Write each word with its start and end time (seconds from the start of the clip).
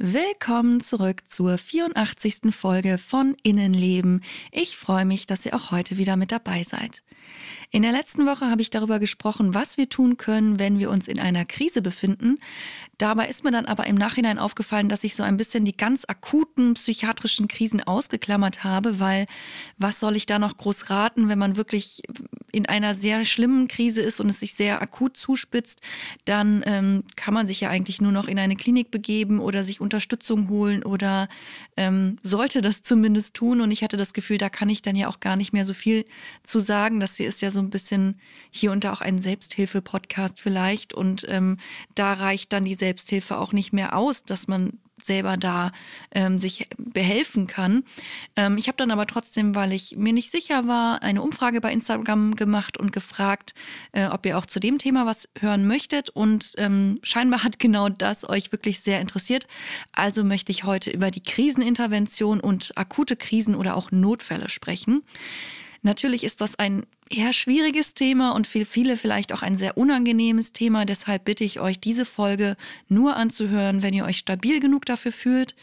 Willkommen 0.00 0.80
zurück 0.80 1.22
zur 1.26 1.58
84. 1.58 2.54
Folge 2.54 2.98
von 2.98 3.36
Innenleben. 3.42 4.22
Ich 4.52 4.76
freue 4.76 5.04
mich, 5.04 5.26
dass 5.26 5.44
ihr 5.44 5.56
auch 5.56 5.72
heute 5.72 5.96
wieder 5.96 6.14
mit 6.14 6.30
dabei 6.30 6.62
seid. 6.62 7.02
In 7.70 7.82
der 7.82 7.92
letzten 7.92 8.24
Woche 8.26 8.50
habe 8.50 8.62
ich 8.62 8.70
darüber 8.70 8.98
gesprochen, 8.98 9.52
was 9.52 9.76
wir 9.76 9.90
tun 9.90 10.16
können, 10.16 10.58
wenn 10.58 10.78
wir 10.78 10.90
uns 10.90 11.06
in 11.06 11.20
einer 11.20 11.44
Krise 11.44 11.82
befinden. 11.82 12.38
Dabei 12.96 13.28
ist 13.28 13.44
mir 13.44 13.52
dann 13.52 13.66
aber 13.66 13.86
im 13.86 13.94
Nachhinein 13.94 14.38
aufgefallen, 14.38 14.88
dass 14.88 15.04
ich 15.04 15.14
so 15.14 15.22
ein 15.22 15.36
bisschen 15.36 15.64
die 15.64 15.76
ganz 15.76 16.04
akuten 16.08 16.74
psychiatrischen 16.74 17.46
Krisen 17.46 17.80
ausgeklammert 17.80 18.64
habe, 18.64 18.98
weil 18.98 19.26
was 19.76 20.00
soll 20.00 20.16
ich 20.16 20.26
da 20.26 20.38
noch 20.38 20.56
groß 20.56 20.90
raten, 20.90 21.28
wenn 21.28 21.38
man 21.38 21.56
wirklich 21.56 22.02
in 22.50 22.66
einer 22.66 22.94
sehr 22.94 23.24
schlimmen 23.24 23.68
Krise 23.68 24.00
ist 24.00 24.20
und 24.20 24.28
es 24.28 24.40
sich 24.40 24.54
sehr 24.54 24.82
akut 24.82 25.16
zuspitzt, 25.16 25.80
dann 26.24 26.64
ähm, 26.66 27.04
kann 27.14 27.34
man 27.34 27.46
sich 27.46 27.60
ja 27.60 27.68
eigentlich 27.68 28.00
nur 28.00 28.10
noch 28.10 28.26
in 28.26 28.38
eine 28.38 28.56
Klinik 28.56 28.90
begeben 28.90 29.38
oder 29.38 29.62
sich 29.62 29.80
Unterstützung 29.80 30.48
holen 30.48 30.82
oder 30.82 31.28
ähm, 31.76 32.18
sollte 32.22 32.62
das 32.62 32.82
zumindest 32.82 33.34
tun. 33.34 33.60
Und 33.60 33.70
ich 33.70 33.84
hatte 33.84 33.96
das 33.96 34.12
Gefühl, 34.12 34.38
da 34.38 34.48
kann 34.48 34.70
ich 34.70 34.82
dann 34.82 34.96
ja 34.96 35.08
auch 35.08 35.20
gar 35.20 35.36
nicht 35.36 35.52
mehr 35.52 35.64
so 35.64 35.74
viel 35.74 36.04
zu 36.42 36.58
sagen. 36.58 36.98
Das 36.98 37.16
hier 37.16 37.28
ist 37.28 37.42
ja 37.42 37.50
so 37.50 37.57
ein 37.60 37.70
bisschen 37.70 38.20
hier 38.50 38.72
und 38.72 38.84
da 38.84 38.92
auch 38.92 39.00
ein 39.00 39.20
Selbsthilfe-Podcast 39.20 40.40
vielleicht. 40.40 40.94
Und 40.94 41.24
ähm, 41.28 41.58
da 41.94 42.12
reicht 42.12 42.52
dann 42.52 42.64
die 42.64 42.74
Selbsthilfe 42.74 43.38
auch 43.38 43.52
nicht 43.52 43.72
mehr 43.72 43.96
aus, 43.96 44.24
dass 44.24 44.48
man 44.48 44.78
selber 45.02 45.36
da 45.36 45.72
ähm, 46.12 46.38
sich 46.38 46.68
behelfen 46.76 47.46
kann. 47.46 47.84
Ähm, 48.36 48.58
ich 48.58 48.68
habe 48.68 48.76
dann 48.76 48.90
aber 48.90 49.06
trotzdem, 49.06 49.54
weil 49.54 49.72
ich 49.72 49.96
mir 49.96 50.12
nicht 50.12 50.30
sicher 50.30 50.66
war, 50.66 51.02
eine 51.02 51.22
Umfrage 51.22 51.60
bei 51.60 51.72
Instagram 51.72 52.36
gemacht 52.36 52.78
und 52.78 52.92
gefragt, 52.92 53.54
äh, 53.92 54.06
ob 54.06 54.26
ihr 54.26 54.38
auch 54.38 54.46
zu 54.46 54.60
dem 54.60 54.78
Thema 54.78 55.06
was 55.06 55.28
hören 55.38 55.66
möchtet. 55.66 56.10
Und 56.10 56.54
ähm, 56.56 56.98
scheinbar 57.02 57.44
hat 57.44 57.58
genau 57.58 57.88
das 57.88 58.28
euch 58.28 58.52
wirklich 58.52 58.80
sehr 58.80 59.00
interessiert. 59.00 59.46
Also 59.92 60.24
möchte 60.24 60.52
ich 60.52 60.64
heute 60.64 60.90
über 60.90 61.10
die 61.10 61.22
Krisenintervention 61.22 62.40
und 62.40 62.76
akute 62.76 63.16
Krisen 63.16 63.54
oder 63.54 63.76
auch 63.76 63.90
Notfälle 63.90 64.48
sprechen. 64.48 65.02
Natürlich 65.82 66.24
ist 66.24 66.40
das 66.40 66.58
ein 66.58 66.84
eher 67.10 67.32
schwieriges 67.32 67.94
Thema 67.94 68.32
und 68.32 68.46
für 68.46 68.64
viele 68.64 68.96
vielleicht 68.96 69.32
auch 69.32 69.42
ein 69.42 69.56
sehr 69.56 69.78
unangenehmes 69.78 70.52
Thema. 70.52 70.84
Deshalb 70.84 71.24
bitte 71.24 71.44
ich 71.44 71.60
euch, 71.60 71.80
diese 71.80 72.04
Folge 72.04 72.56
nur 72.88 73.16
anzuhören, 73.16 73.82
wenn 73.82 73.94
ihr 73.94 74.04
euch 74.04 74.18
stabil 74.18 74.60
genug 74.60 74.84
dafür 74.84 75.12
fühlt. 75.12 75.54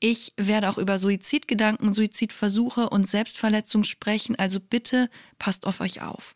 Ich 0.00 0.32
werde 0.36 0.68
auch 0.68 0.78
über 0.78 0.98
Suizidgedanken, 0.98 1.92
Suizidversuche 1.92 2.90
und 2.90 3.06
Selbstverletzung 3.06 3.84
sprechen. 3.84 4.36
Also 4.36 4.60
bitte 4.60 5.08
passt 5.38 5.66
auf 5.66 5.80
euch 5.80 6.02
auf. 6.02 6.34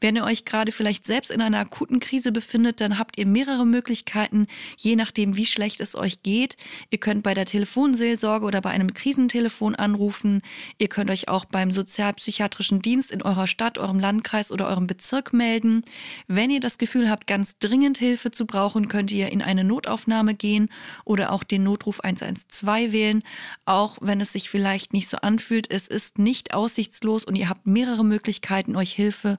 Wenn 0.00 0.16
ihr 0.16 0.24
euch 0.24 0.44
gerade 0.44 0.72
vielleicht 0.72 1.06
selbst 1.06 1.30
in 1.30 1.40
einer 1.40 1.58
akuten 1.58 2.00
Krise 2.00 2.30
befindet, 2.30 2.80
dann 2.80 2.98
habt 2.98 3.18
ihr 3.18 3.26
mehrere 3.26 3.64
Möglichkeiten, 3.64 4.46
je 4.76 4.94
nachdem, 4.94 5.36
wie 5.36 5.46
schlecht 5.46 5.80
es 5.80 5.94
euch 5.94 6.22
geht. 6.22 6.56
Ihr 6.90 6.98
könnt 6.98 7.22
bei 7.22 7.32
der 7.32 7.46
Telefonseelsorge 7.46 8.44
oder 8.44 8.60
bei 8.60 8.70
einem 8.70 8.92
Krisentelefon 8.92 9.74
anrufen. 9.74 10.42
Ihr 10.78 10.88
könnt 10.88 11.10
euch 11.10 11.28
auch 11.28 11.46
beim 11.46 11.72
sozialpsychiatrischen 11.72 12.82
Dienst 12.82 13.10
in 13.10 13.22
eurer 13.22 13.46
Stadt, 13.46 13.78
eurem 13.78 13.98
Landkreis 13.98 14.52
oder 14.52 14.68
eurem 14.68 14.86
Bezirk 14.86 15.32
melden. 15.32 15.82
Wenn 16.28 16.50
ihr 16.50 16.60
das 16.60 16.76
Gefühl 16.76 17.08
habt, 17.08 17.26
ganz 17.26 17.58
dringend 17.58 17.96
Hilfe 17.96 18.30
zu 18.30 18.46
brauchen, 18.46 18.88
könnt 18.88 19.10
ihr 19.10 19.32
in 19.32 19.40
eine 19.40 19.64
Notaufnahme 19.64 20.34
gehen 20.34 20.68
oder 21.04 21.32
auch 21.32 21.42
den 21.42 21.62
Notruf 21.62 22.00
112 22.00 22.92
wählen. 22.92 23.22
Auch 23.64 23.96
wenn 24.02 24.20
es 24.20 24.32
sich 24.32 24.50
vielleicht 24.50 24.92
nicht 24.92 25.08
so 25.08 25.16
anfühlt, 25.18 25.70
es 25.70 25.88
ist 25.88 26.18
nicht 26.18 26.52
aussichtslos 26.52 27.24
und 27.24 27.34
ihr 27.34 27.48
habt 27.48 27.66
mehrere 27.66 28.04
Möglichkeiten, 28.04 28.76
euch 28.76 28.92
Hilfe 28.92 29.38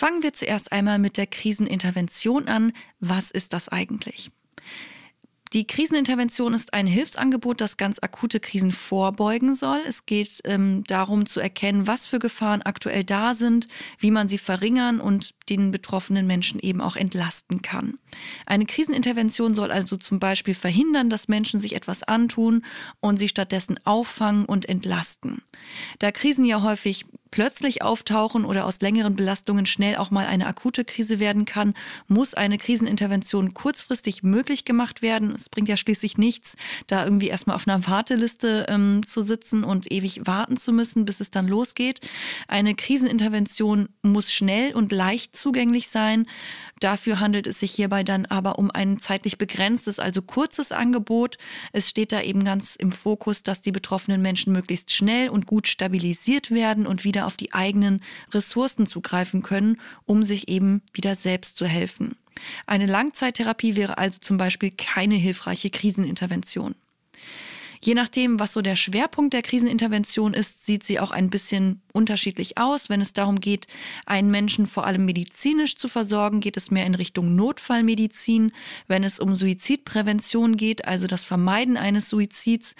Fangen 0.00 0.22
wir 0.22 0.32
zuerst 0.32 0.72
einmal 0.72 0.98
mit 0.98 1.18
der 1.18 1.26
Krisenintervention 1.26 2.48
an. 2.48 2.72
Was 3.00 3.30
ist 3.30 3.52
das 3.52 3.68
eigentlich? 3.68 4.30
Die 5.52 5.66
Krisenintervention 5.66 6.54
ist 6.54 6.72
ein 6.72 6.86
Hilfsangebot, 6.86 7.60
das 7.60 7.76
ganz 7.76 7.98
akute 8.00 8.40
Krisen 8.40 8.72
vorbeugen 8.72 9.54
soll. 9.54 9.78
Es 9.86 10.06
geht 10.06 10.40
ähm, 10.44 10.84
darum 10.84 11.26
zu 11.26 11.38
erkennen, 11.38 11.86
was 11.86 12.06
für 12.06 12.18
Gefahren 12.18 12.62
aktuell 12.62 13.04
da 13.04 13.34
sind, 13.34 13.68
wie 13.98 14.10
man 14.10 14.26
sie 14.26 14.38
verringern 14.38 15.02
und 15.02 15.34
den 15.50 15.70
betroffenen 15.70 16.26
Menschen 16.26 16.60
eben 16.60 16.80
auch 16.80 16.96
entlasten 16.96 17.60
kann. 17.60 17.98
Eine 18.46 18.64
Krisenintervention 18.64 19.54
soll 19.54 19.70
also 19.70 19.98
zum 19.98 20.18
Beispiel 20.18 20.54
verhindern, 20.54 21.10
dass 21.10 21.28
Menschen 21.28 21.60
sich 21.60 21.74
etwas 21.74 22.04
antun 22.04 22.64
und 23.00 23.18
sie 23.18 23.28
stattdessen 23.28 23.78
auffangen 23.84 24.46
und 24.46 24.66
entlasten. 24.66 25.42
Da 25.98 26.10
Krisen 26.10 26.46
ja 26.46 26.62
häufig 26.62 27.04
plötzlich 27.30 27.82
auftauchen 27.82 28.44
oder 28.44 28.66
aus 28.66 28.80
längeren 28.80 29.14
Belastungen 29.14 29.66
schnell 29.66 29.96
auch 29.96 30.10
mal 30.10 30.26
eine 30.26 30.46
akute 30.46 30.84
Krise 30.84 31.18
werden 31.18 31.44
kann, 31.44 31.74
muss 32.08 32.34
eine 32.34 32.58
Krisenintervention 32.58 33.54
kurzfristig 33.54 34.22
möglich 34.22 34.64
gemacht 34.64 35.02
werden. 35.02 35.34
Es 35.34 35.48
bringt 35.48 35.68
ja 35.68 35.76
schließlich 35.76 36.18
nichts, 36.18 36.56
da 36.86 37.04
irgendwie 37.04 37.28
erstmal 37.28 37.56
auf 37.56 37.66
einer 37.66 37.86
Warteliste 37.86 38.66
ähm, 38.68 39.02
zu 39.06 39.22
sitzen 39.22 39.64
und 39.64 39.90
ewig 39.90 40.26
warten 40.26 40.56
zu 40.56 40.72
müssen, 40.72 41.04
bis 41.04 41.20
es 41.20 41.30
dann 41.30 41.48
losgeht. 41.48 42.00
Eine 42.48 42.74
Krisenintervention 42.74 43.88
muss 44.02 44.32
schnell 44.32 44.74
und 44.74 44.92
leicht 44.92 45.36
zugänglich 45.36 45.88
sein. 45.88 46.26
Dafür 46.80 47.20
handelt 47.20 47.46
es 47.46 47.60
sich 47.60 47.72
hierbei 47.72 48.02
dann 48.04 48.24
aber 48.24 48.58
um 48.58 48.70
ein 48.70 48.98
zeitlich 48.98 49.36
begrenztes, 49.36 49.98
also 49.98 50.22
kurzes 50.22 50.72
Angebot. 50.72 51.36
Es 51.72 51.90
steht 51.90 52.10
da 52.10 52.22
eben 52.22 52.42
ganz 52.42 52.74
im 52.74 52.90
Fokus, 52.90 53.42
dass 53.42 53.60
die 53.60 53.70
betroffenen 53.70 54.22
Menschen 54.22 54.54
möglichst 54.54 54.90
schnell 54.90 55.28
und 55.28 55.46
gut 55.46 55.68
stabilisiert 55.68 56.50
werden 56.50 56.86
und 56.86 57.04
wieder 57.04 57.19
auf 57.26 57.36
die 57.36 57.52
eigenen 57.52 58.02
Ressourcen 58.32 58.86
zugreifen 58.86 59.42
können, 59.42 59.80
um 60.06 60.22
sich 60.22 60.48
eben 60.48 60.82
wieder 60.92 61.14
selbst 61.14 61.56
zu 61.56 61.66
helfen. 61.66 62.16
Eine 62.66 62.86
Langzeittherapie 62.86 63.76
wäre 63.76 63.98
also 63.98 64.18
zum 64.20 64.38
Beispiel 64.38 64.70
keine 64.70 65.14
hilfreiche 65.14 65.70
Krisenintervention. 65.70 66.74
Je 67.82 67.94
nachdem, 67.94 68.38
was 68.38 68.52
so 68.52 68.60
der 68.60 68.76
Schwerpunkt 68.76 69.32
der 69.32 69.40
Krisenintervention 69.40 70.34
ist, 70.34 70.66
sieht 70.66 70.84
sie 70.84 71.00
auch 71.00 71.12
ein 71.12 71.30
bisschen 71.30 71.80
unterschiedlich 71.94 72.58
aus. 72.58 72.90
Wenn 72.90 73.00
es 73.00 73.14
darum 73.14 73.40
geht, 73.40 73.68
einen 74.04 74.30
Menschen 74.30 74.66
vor 74.66 74.86
allem 74.86 75.06
medizinisch 75.06 75.76
zu 75.76 75.88
versorgen, 75.88 76.40
geht 76.40 76.58
es 76.58 76.70
mehr 76.70 76.84
in 76.84 76.94
Richtung 76.94 77.34
Notfallmedizin. 77.34 78.52
Wenn 78.86 79.02
es 79.02 79.18
um 79.18 79.34
Suizidprävention 79.34 80.58
geht, 80.58 80.84
also 80.84 81.06
das 81.06 81.24
Vermeiden 81.24 81.78
eines 81.78 82.10
Suizids, 82.10 82.74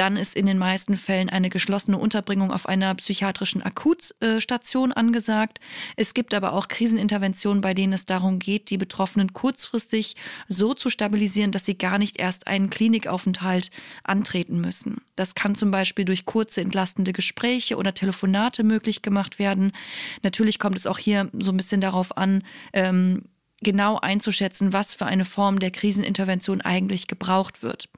dann 0.00 0.16
ist 0.16 0.34
in 0.34 0.46
den 0.46 0.56
meisten 0.56 0.96
Fällen 0.96 1.28
eine 1.28 1.50
geschlossene 1.50 1.98
Unterbringung 1.98 2.50
auf 2.52 2.66
einer 2.66 2.94
psychiatrischen 2.94 3.60
Akutstation 3.60 4.92
angesagt. 4.92 5.60
Es 5.94 6.14
gibt 6.14 6.32
aber 6.32 6.54
auch 6.54 6.68
Kriseninterventionen, 6.68 7.60
bei 7.60 7.74
denen 7.74 7.92
es 7.92 8.06
darum 8.06 8.38
geht, 8.38 8.70
die 8.70 8.78
Betroffenen 8.78 9.34
kurzfristig 9.34 10.16
so 10.48 10.72
zu 10.72 10.88
stabilisieren, 10.88 11.52
dass 11.52 11.66
sie 11.66 11.76
gar 11.76 11.98
nicht 11.98 12.18
erst 12.18 12.46
einen 12.46 12.70
Klinikaufenthalt 12.70 13.70
antreten 14.02 14.58
müssen. 14.62 15.02
Das 15.16 15.34
kann 15.34 15.54
zum 15.54 15.70
Beispiel 15.70 16.06
durch 16.06 16.24
kurze 16.24 16.62
entlastende 16.62 17.12
Gespräche 17.12 17.76
oder 17.76 17.92
Telefonate 17.92 18.64
möglich 18.64 19.02
gemacht 19.02 19.38
werden. 19.38 19.72
Natürlich 20.22 20.58
kommt 20.58 20.78
es 20.78 20.86
auch 20.86 20.96
hier 20.96 21.28
so 21.38 21.52
ein 21.52 21.58
bisschen 21.58 21.82
darauf 21.82 22.16
an, 22.16 22.42
ähm, 22.72 23.24
genau 23.62 23.98
einzuschätzen, 23.98 24.72
was 24.72 24.94
für 24.94 25.06
eine 25.06 25.24
Form 25.24 25.58
der 25.58 25.70
Krisenintervention 25.70 26.60
eigentlich 26.60 27.06
gebraucht 27.06 27.62
wird. 27.62 27.88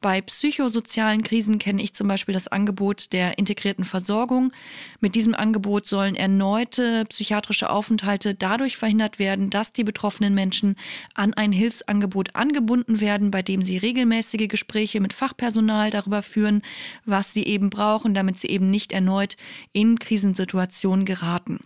Bei 0.00 0.20
psychosozialen 0.20 1.22
Krisen 1.22 1.58
kenne 1.58 1.82
ich 1.82 1.94
zum 1.94 2.08
Beispiel 2.08 2.32
das 2.32 2.48
Angebot 2.48 3.12
der 3.12 3.38
integrierten 3.38 3.84
Versorgung. 3.84 4.52
Mit 5.00 5.14
diesem 5.14 5.34
Angebot 5.34 5.86
sollen 5.86 6.14
erneute 6.14 7.04
psychiatrische 7.08 7.70
Aufenthalte 7.70 8.34
dadurch 8.34 8.76
verhindert 8.76 9.18
werden, 9.18 9.50
dass 9.50 9.72
die 9.72 9.84
betroffenen 9.84 10.34
Menschen 10.34 10.76
an 11.14 11.34
ein 11.34 11.52
Hilfsangebot 11.52 12.36
angebunden 12.36 13.00
werden, 13.00 13.30
bei 13.30 13.42
dem 13.42 13.62
sie 13.62 13.78
regelmäßige 13.78 14.48
Gespräche 14.48 15.00
mit 15.00 15.12
Fachpersonal 15.12 15.90
darüber 15.90 16.22
führen, 16.22 16.62
was 17.04 17.32
sie 17.32 17.44
eben 17.44 17.70
brauchen, 17.70 18.14
damit 18.14 18.38
sie 18.38 18.48
eben 18.48 18.70
nicht 18.70 18.92
erneut 18.92 19.36
in 19.72 19.98
Krisensituationen 19.98 21.04
geraten. 21.04 21.58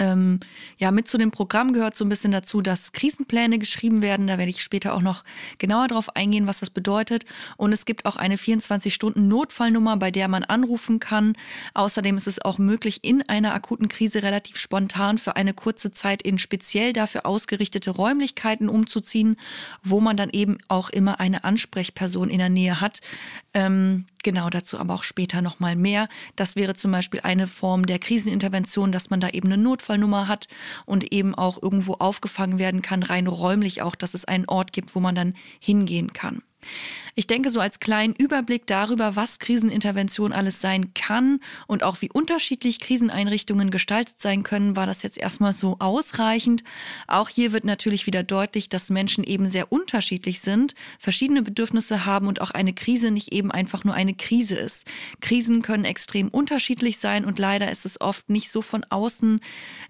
Ähm, 0.00 0.40
ja, 0.78 0.90
mit 0.90 1.06
zu 1.06 1.18
dem 1.18 1.30
Programm 1.30 1.72
gehört 1.72 1.94
so 1.94 2.04
ein 2.04 2.08
bisschen 2.08 2.32
dazu, 2.32 2.62
dass 2.62 2.92
Krisenpläne 2.92 3.58
geschrieben 3.58 4.00
werden. 4.02 4.26
Da 4.26 4.38
werde 4.38 4.50
ich 4.50 4.62
später 4.62 4.94
auch 4.94 5.02
noch 5.02 5.22
genauer 5.58 5.88
darauf 5.88 6.16
eingehen, 6.16 6.46
was 6.46 6.60
das 6.60 6.70
bedeutet. 6.70 7.26
Und 7.58 7.72
es 7.72 7.84
gibt 7.84 8.06
auch 8.06 8.16
eine 8.16 8.36
24-Stunden-Notfallnummer, 8.36 9.98
bei 9.98 10.10
der 10.10 10.28
man 10.28 10.42
anrufen 10.42 11.00
kann. 11.00 11.34
Außerdem 11.74 12.16
ist 12.16 12.26
es 12.26 12.42
auch 12.42 12.58
möglich, 12.58 13.00
in 13.02 13.22
einer 13.28 13.52
akuten 13.54 13.88
Krise 13.88 14.22
relativ 14.22 14.56
spontan 14.56 15.18
für 15.18 15.36
eine 15.36 15.52
kurze 15.52 15.92
Zeit 15.92 16.22
in 16.22 16.38
speziell 16.38 16.94
dafür 16.94 17.26
ausgerichtete 17.26 17.90
Räumlichkeiten 17.90 18.70
umzuziehen, 18.70 19.36
wo 19.82 20.00
man 20.00 20.16
dann 20.16 20.30
eben 20.30 20.56
auch 20.68 20.88
immer 20.88 21.20
eine 21.20 21.44
Ansprechperson 21.44 22.30
in 22.30 22.38
der 22.38 22.48
Nähe 22.48 22.80
hat. 22.80 23.00
Ähm, 23.52 24.06
Genau 24.22 24.50
dazu 24.50 24.78
aber 24.78 24.94
auch 24.94 25.02
später 25.02 25.40
nochmal 25.40 25.76
mehr. 25.76 26.08
Das 26.36 26.56
wäre 26.56 26.74
zum 26.74 26.92
Beispiel 26.92 27.20
eine 27.20 27.46
Form 27.46 27.86
der 27.86 27.98
Krisenintervention, 27.98 28.92
dass 28.92 29.10
man 29.10 29.20
da 29.20 29.28
eben 29.30 29.52
eine 29.52 29.62
Notfallnummer 29.62 30.28
hat 30.28 30.46
und 30.84 31.12
eben 31.12 31.34
auch 31.34 31.62
irgendwo 31.62 31.94
aufgefangen 31.94 32.58
werden 32.58 32.82
kann, 32.82 33.02
rein 33.02 33.26
räumlich 33.26 33.82
auch, 33.82 33.94
dass 33.94 34.14
es 34.14 34.24
einen 34.24 34.46
Ort 34.46 34.72
gibt, 34.72 34.94
wo 34.94 35.00
man 35.00 35.14
dann 35.14 35.34
hingehen 35.58 36.12
kann. 36.12 36.42
Ich 37.14 37.26
denke, 37.26 37.50
so 37.50 37.60
als 37.60 37.80
kleinen 37.80 38.14
Überblick 38.14 38.66
darüber, 38.66 39.16
was 39.16 39.38
Krisenintervention 39.38 40.32
alles 40.32 40.60
sein 40.60 40.94
kann 40.94 41.40
und 41.66 41.82
auch 41.82 42.00
wie 42.00 42.10
unterschiedlich 42.10 42.80
Kriseneinrichtungen 42.80 43.70
gestaltet 43.70 44.20
sein 44.20 44.42
können, 44.42 44.76
war 44.76 44.86
das 44.86 45.02
jetzt 45.02 45.18
erstmal 45.18 45.52
so 45.52 45.76
ausreichend. 45.78 46.62
Auch 47.06 47.28
hier 47.28 47.52
wird 47.52 47.64
natürlich 47.64 48.06
wieder 48.06 48.22
deutlich, 48.22 48.68
dass 48.68 48.90
Menschen 48.90 49.24
eben 49.24 49.48
sehr 49.48 49.72
unterschiedlich 49.72 50.40
sind, 50.40 50.74
verschiedene 50.98 51.42
Bedürfnisse 51.42 52.06
haben 52.06 52.26
und 52.26 52.40
auch 52.40 52.50
eine 52.50 52.72
Krise 52.72 53.10
nicht 53.10 53.32
eben 53.32 53.50
einfach 53.50 53.84
nur 53.84 53.94
eine 53.94 54.14
Krise 54.14 54.56
ist. 54.56 54.86
Krisen 55.20 55.62
können 55.62 55.84
extrem 55.84 56.28
unterschiedlich 56.28 56.98
sein 56.98 57.24
und 57.24 57.38
leider 57.38 57.70
ist 57.70 57.86
es 57.86 58.00
oft 58.00 58.28
nicht 58.30 58.50
so 58.50 58.62
von 58.62 58.84
außen 58.88 59.40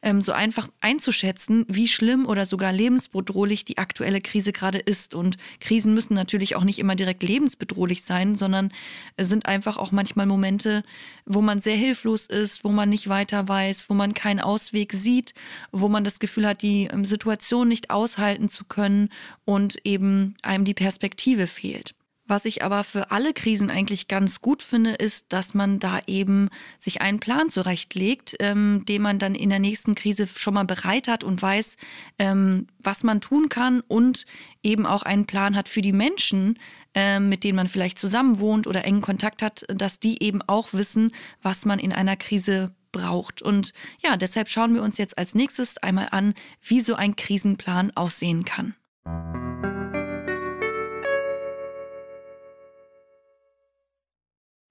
ähm, 0.03 0.23
so 0.23 0.33
einfach 0.33 0.69
einzuschätzen, 0.81 1.65
wie 1.69 1.89
schlimm 1.89 2.27
oder 2.27 2.47
sogar 2.47 2.73
lebensbedrohlich 2.73 3.65
die 3.65 3.79
aktuelle 3.79 4.21
Krise 4.21 4.53
gerade 4.53 4.79
ist. 4.79 5.15
Und 5.15 5.37
Krisen 5.61 5.95
müssen 5.95 6.15
natürlich 6.15 6.57
auch 6.57 6.65
nicht 6.65 6.79
immer 6.79 6.95
direkt 6.95 7.20
direkt 7.21 7.23
lebensbedrohlich 7.23 8.03
sein, 8.03 8.37
sondern 8.37 8.73
es 9.17 9.29
sind 9.29 9.47
einfach 9.47 9.77
auch 9.77 9.93
manchmal 9.93 10.27
Momente, 10.27 10.83
wo 11.27 11.43
man 11.43 11.61
sehr 11.61 11.77
hilflos 11.77 12.27
ist, 12.27 12.65
wo 12.65 12.71
man 12.71 12.89
nicht 12.89 13.09
weiter 13.09 13.49
weiß, 13.49 13.89
wo 13.89 13.95
man 13.95 14.13
keinen 14.13 14.41
Ausweg 14.41 14.93
sieht, 14.93 15.35
wo 15.73 15.89
man 15.89 16.05
das 16.05 16.19
Gefühl 16.19 16.47
hat, 16.47 16.63
die 16.63 16.87
ähm, 16.87 17.05
Situation 17.05 17.69
nicht 17.69 17.91
aushalten 17.91 18.49
zu 18.49 18.65
können 18.65 19.11
und 19.45 19.79
eben 19.85 20.35
einem 20.43 20.65
die 20.65 20.75
Perspektive 20.75 21.47
fehlt. 21.47 21.95
Was 22.31 22.45
ich 22.45 22.63
aber 22.63 22.85
für 22.85 23.11
alle 23.11 23.33
Krisen 23.33 23.71
eigentlich 23.71 24.07
ganz 24.07 24.41
gut 24.41 24.63
finde, 24.63 24.91
ist, 24.91 25.33
dass 25.33 25.53
man 25.53 25.81
da 25.81 25.99
eben 26.07 26.49
sich 26.79 27.01
einen 27.03 27.19
Plan 27.19 27.51
zurechtlegt, 27.51 28.37
ähm, 28.39 28.85
den 28.87 29.03
man 29.03 29.19
dann 29.19 29.35
in 29.35 29.51
der 29.51 29.59
nächsten 29.59 29.97
Krise 29.97 30.29
schon 30.29 30.55
mal 30.55 30.65
bereit 30.65 31.09
hat 31.09 31.25
und 31.25 31.43
weiß, 31.43 31.77
ähm, 32.21 32.69
was 32.79 33.03
man 33.03 33.21
tun 33.21 33.49
kann 33.49 33.81
und 33.81 34.27
eben 34.63 34.87
auch 34.87 35.03
einen 35.03 35.27
Plan 35.27 35.57
hat 35.57 35.69
für 35.69 35.83
die 35.83 35.93
Menschen, 35.93 36.57
ähm, 36.95 37.29
mit 37.29 37.45
denen 37.45 37.57
man 37.57 37.69
vielleicht 37.69 37.99
zusammen 37.99 38.41
wohnt 38.41 38.67
oder 38.67 38.85
engen 38.85 39.01
Kontakt 39.01 39.43
hat, 39.43 39.65
dass 39.69 40.01
die 40.01 40.23
eben 40.23 40.43
auch 40.43 40.73
wissen, 40.73 41.13
was 41.43 41.65
man 41.65 41.79
in 41.79 41.93
einer 41.93 42.17
Krise 42.17 42.75
braucht. 42.93 43.43
Und 43.43 43.73
ja, 44.01 44.17
deshalb 44.17 44.49
schauen 44.49 44.75
wir 44.75 44.83
uns 44.83 44.99
jetzt 44.99 45.19
als 45.19 45.35
nächstes 45.35 45.79
einmal 45.79 46.09
an, 46.11 46.35
wie 46.63 46.81
so 46.81 46.95
ein 46.95 47.17
Krisenplan 47.17 47.93
aussehen 47.95 48.45
kann. 48.45 48.75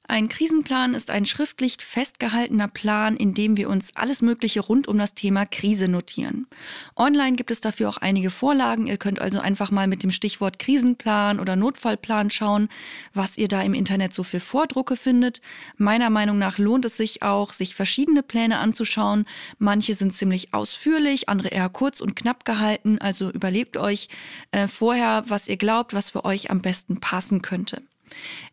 Ein 0.09 0.27
Krisenplan 0.27 0.95
ist 0.95 1.11
ein 1.11 1.27
schriftlich 1.27 1.75
festgehaltener 1.79 2.67
Plan, 2.67 3.15
in 3.15 3.35
dem 3.35 3.57
wir 3.57 3.69
uns 3.69 3.95
alles 3.95 4.23
Mögliche 4.23 4.59
rund 4.59 4.88
um 4.88 4.97
das 4.97 5.13
Thema 5.13 5.45
Krise 5.45 5.88
notieren. 5.88 6.47
Online 6.95 7.35
gibt 7.35 7.51
es 7.51 7.61
dafür 7.61 7.89
auch 7.89 7.97
einige 7.97 8.31
Vorlagen. 8.31 8.88
Ihr 8.88 8.97
könnt 8.97 9.21
also 9.21 9.39
einfach 9.39 9.69
mal 9.69 9.85
mit 9.85 10.01
dem 10.01 10.09
Stichwort 10.09 10.57
Krisenplan 10.57 11.39
oder 11.39 11.56
Notfallplan 11.56 12.31
schauen, 12.31 12.69
was 13.13 13.38
ihr 13.38 13.47
da 13.47 13.61
im 13.61 13.75
Internet 13.75 14.11
so 14.15 14.23
für 14.23 14.39
Vordrucke 14.39 14.95
findet. 14.95 15.41
Meiner 15.77 16.09
Meinung 16.09 16.39
nach 16.39 16.57
lohnt 16.57 16.85
es 16.85 16.97
sich 16.97 17.21
auch, 17.21 17.53
sich 17.53 17.75
verschiedene 17.75 18.23
Pläne 18.23 18.57
anzuschauen. 18.57 19.25
Manche 19.59 19.94
sind 19.94 20.12
ziemlich 20.15 20.55
ausführlich, 20.55 21.29
andere 21.29 21.50
eher 21.50 21.69
kurz 21.69 22.01
und 22.01 22.15
knapp 22.15 22.45
gehalten. 22.45 22.97
Also 22.97 23.29
überlegt 23.29 23.77
euch 23.77 24.07
äh, 24.50 24.67
vorher, 24.67 25.25
was 25.27 25.47
ihr 25.47 25.57
glaubt, 25.57 25.94
was 25.94 26.09
für 26.09 26.25
euch 26.25 26.50
am 26.50 26.63
besten 26.63 27.00
passen 27.00 27.44
könnte. 27.44 27.83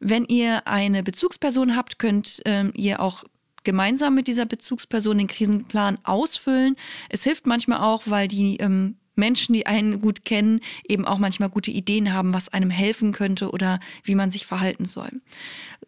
Wenn 0.00 0.24
ihr 0.24 0.66
eine 0.66 1.02
Bezugsperson 1.02 1.76
habt, 1.76 1.98
könnt 1.98 2.42
ähm, 2.44 2.72
ihr 2.74 3.00
auch 3.00 3.24
gemeinsam 3.64 4.14
mit 4.14 4.28
dieser 4.28 4.46
Bezugsperson 4.46 5.18
den 5.18 5.26
Krisenplan 5.26 5.98
ausfüllen. 6.04 6.76
Es 7.08 7.24
hilft 7.24 7.46
manchmal 7.46 7.80
auch, 7.80 8.02
weil 8.06 8.28
die 8.28 8.56
ähm, 8.58 8.96
Menschen, 9.16 9.54
die 9.54 9.66
einen 9.66 10.00
gut 10.00 10.24
kennen, 10.24 10.60
eben 10.88 11.04
auch 11.04 11.18
manchmal 11.18 11.48
gute 11.48 11.70
Ideen 11.70 12.12
haben, 12.12 12.34
was 12.34 12.48
einem 12.48 12.70
helfen 12.70 13.12
könnte 13.12 13.50
oder 13.50 13.80
wie 14.04 14.14
man 14.14 14.30
sich 14.30 14.46
verhalten 14.46 14.84
soll. 14.84 15.10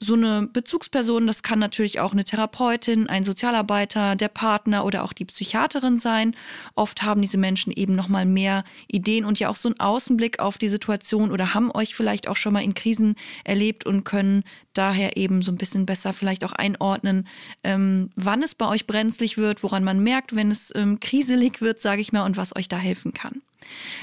So 0.01 0.15
eine 0.15 0.49
Bezugsperson, 0.53 1.27
das 1.27 1.43
kann 1.43 1.59
natürlich 1.59 2.01
auch 2.01 2.13
eine 2.13 2.25
Therapeutin, 2.25 3.09
ein 3.09 3.25
Sozialarbeiter, 3.25 4.17
der 4.17 4.29
Partner 4.29 4.85
oder 4.85 5.05
auch 5.05 5.13
die 5.13 5.25
Psychiaterin 5.25 5.99
sein. 5.99 6.37
Oft 6.75 7.03
haben 7.03 7.21
diese 7.21 7.39
Menschen 7.39 7.73
eben 7.73 7.95
noch 7.95 8.09
mal 8.09 8.25
mehr 8.25 8.65
Ideen 8.87 9.25
und 9.25 9.39
ja 9.39 9.49
auch 9.49 9.57
so 9.57 9.69
einen 9.69 9.81
Außenblick 9.81 10.39
auf 10.39 10.59
die 10.59 10.69
Situation 10.69 11.33
oder 11.33 11.55
haben 11.55 11.71
euch 11.73 11.95
vielleicht 11.95 12.29
auch 12.29 12.37
schon 12.37 12.53
mal 12.53 12.63
in 12.63 12.75
Krisen 12.75 13.17
erlebt 13.45 13.87
und 13.87 14.05
können 14.05 14.45
daher 14.79 15.17
eben 15.17 15.43
so 15.43 15.53
ein 15.53 15.57
bisschen 15.57 15.85
besser 15.85 16.13
vielleicht 16.13 16.45
auch 16.45 16.53
einordnen, 16.53 17.27
ähm, 17.65 18.11
wann 18.17 18.43
es 18.43 18.55
bei 18.55 18.67
euch 18.69 18.87
brenzlig 18.87 19.37
wird, 19.37 19.63
woran 19.63 19.85
man 19.85 20.03
merkt, 20.03 20.35
wenn 20.35 20.51
es 20.51 20.73
ähm, 20.75 21.01
kriselig 21.01 21.61
wird, 21.61 21.81
sage 21.81 22.01
ich 22.01 22.13
mal, 22.13 22.25
und 22.25 22.37
was 22.37 22.55
euch 22.57 22.69
da 22.69 22.79
helfen 22.79 23.13
kann. 23.13 23.43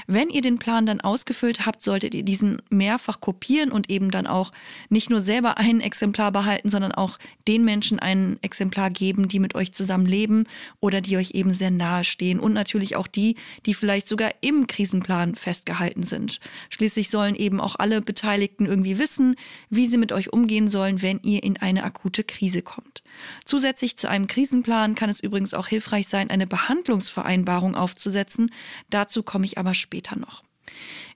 Wenn 0.06 0.30
ihr 0.30 0.42
den 0.42 0.58
Plan 0.58 0.86
dann 0.86 1.00
ausgefüllt 1.00 1.66
habt, 1.66 1.82
solltet 1.82 2.14
ihr 2.14 2.22
diesen 2.22 2.62
mehrfach 2.70 3.20
kopieren 3.20 3.70
und 3.72 3.90
eben 3.90 4.10
dann 4.10 4.26
auch 4.26 4.52
nicht 4.88 5.10
nur 5.10 5.20
selber 5.20 5.58
ein 5.58 5.80
Exemplar 5.80 6.32
behalten, 6.32 6.68
sondern 6.68 6.92
auch 6.92 7.18
den 7.48 7.64
Menschen 7.64 7.98
ein 7.98 8.38
Exemplar 8.42 8.90
geben, 8.90 9.28
die 9.28 9.38
mit 9.38 9.54
euch 9.54 9.72
zusammen 9.72 10.06
leben 10.06 10.44
oder 10.80 11.00
die 11.00 11.16
euch 11.16 11.32
eben 11.32 11.52
sehr 11.52 11.70
nahe 11.70 12.04
stehen 12.04 12.40
und 12.40 12.52
natürlich 12.52 12.96
auch 12.96 13.06
die, 13.06 13.36
die 13.66 13.74
vielleicht 13.74 14.08
sogar 14.08 14.32
im 14.40 14.66
Krisenplan 14.66 15.34
festgehalten 15.34 16.02
sind. 16.02 16.40
Schließlich 16.70 17.10
sollen 17.10 17.34
eben 17.34 17.60
auch 17.60 17.76
alle 17.76 18.00
Beteiligten 18.00 18.66
irgendwie 18.66 18.98
wissen, 18.98 19.36
wie 19.70 19.86
sie 19.86 19.98
mit 19.98 20.12
euch 20.12 20.32
umgehen 20.32 20.68
sollen, 20.68 21.02
wenn 21.02 21.20
ihr 21.22 21.42
in 21.42 21.56
eine 21.56 21.84
akute 21.84 22.24
Krise 22.24 22.62
kommt. 22.62 23.02
Zusätzlich 23.44 23.96
zu 23.96 24.08
einem 24.08 24.26
Krisenplan 24.26 24.94
kann 24.94 25.10
es 25.10 25.20
übrigens 25.20 25.54
auch 25.54 25.68
hilfreich 25.68 26.08
sein, 26.08 26.30
eine 26.30 26.46
Behandlungsvereinbarung 26.46 27.74
aufzusetzen. 27.74 28.52
Dazu 28.90 29.22
komme 29.22 29.46
ich 29.46 29.55
aber 29.56 29.74
später 29.74 30.18
noch. 30.18 30.42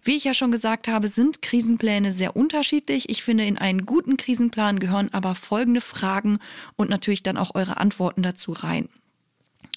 Wie 0.02 0.16
ich 0.16 0.24
ja 0.24 0.32
schon 0.32 0.50
gesagt 0.50 0.88
habe, 0.88 1.08
sind 1.08 1.42
Krisenpläne 1.42 2.12
sehr 2.12 2.34
unterschiedlich. 2.34 3.10
Ich 3.10 3.22
finde, 3.22 3.44
in 3.44 3.58
einen 3.58 3.84
guten 3.84 4.16
Krisenplan 4.16 4.78
gehören 4.78 5.12
aber 5.12 5.34
folgende 5.34 5.80
Fragen 5.80 6.38
und 6.76 6.88
natürlich 6.88 7.22
dann 7.22 7.36
auch 7.36 7.54
eure 7.54 7.76
Antworten 7.76 8.22
dazu 8.22 8.52
rein. 8.52 8.88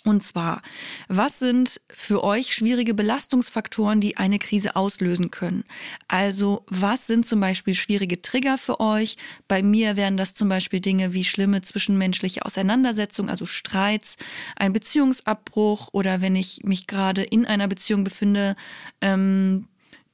Und 0.05 0.21
zwar, 0.21 0.61
was 1.07 1.39
sind 1.39 1.79
für 1.89 2.25
euch 2.25 2.53
schwierige 2.53 2.94
Belastungsfaktoren, 2.94 4.01
die 4.01 4.17
eine 4.17 4.38
Krise 4.38 4.75
auslösen 4.75 5.31
können? 5.31 5.63
Also, 6.09 6.65
was 6.67 7.07
sind 7.07 7.25
zum 7.25 7.39
Beispiel 7.39 7.73
schwierige 7.73 8.21
Trigger 8.21 8.57
für 8.57 8.81
euch? 8.81 9.15
Bei 9.47 9.63
mir 9.63 9.95
wären 9.95 10.17
das 10.17 10.33
zum 10.33 10.50
Beispiel 10.50 10.81
Dinge 10.81 11.13
wie 11.13 11.24
schlimme 11.24 11.62
zwischenmenschliche 11.62 12.43
Auseinandersetzungen, 12.45 13.29
also 13.29 13.45
Streits, 13.45 14.17
ein 14.57 14.74
Beziehungsabbruch 14.74 15.88
oder 15.93 16.19
wenn 16.19 16.36
ich 16.36 16.63
mich 16.63 16.86
gerade 16.86 17.24
in 17.24 17.45
einer 17.45 17.69
Beziehung 17.69 18.03
befinde, 18.03 18.57
ähm, 19.00 19.69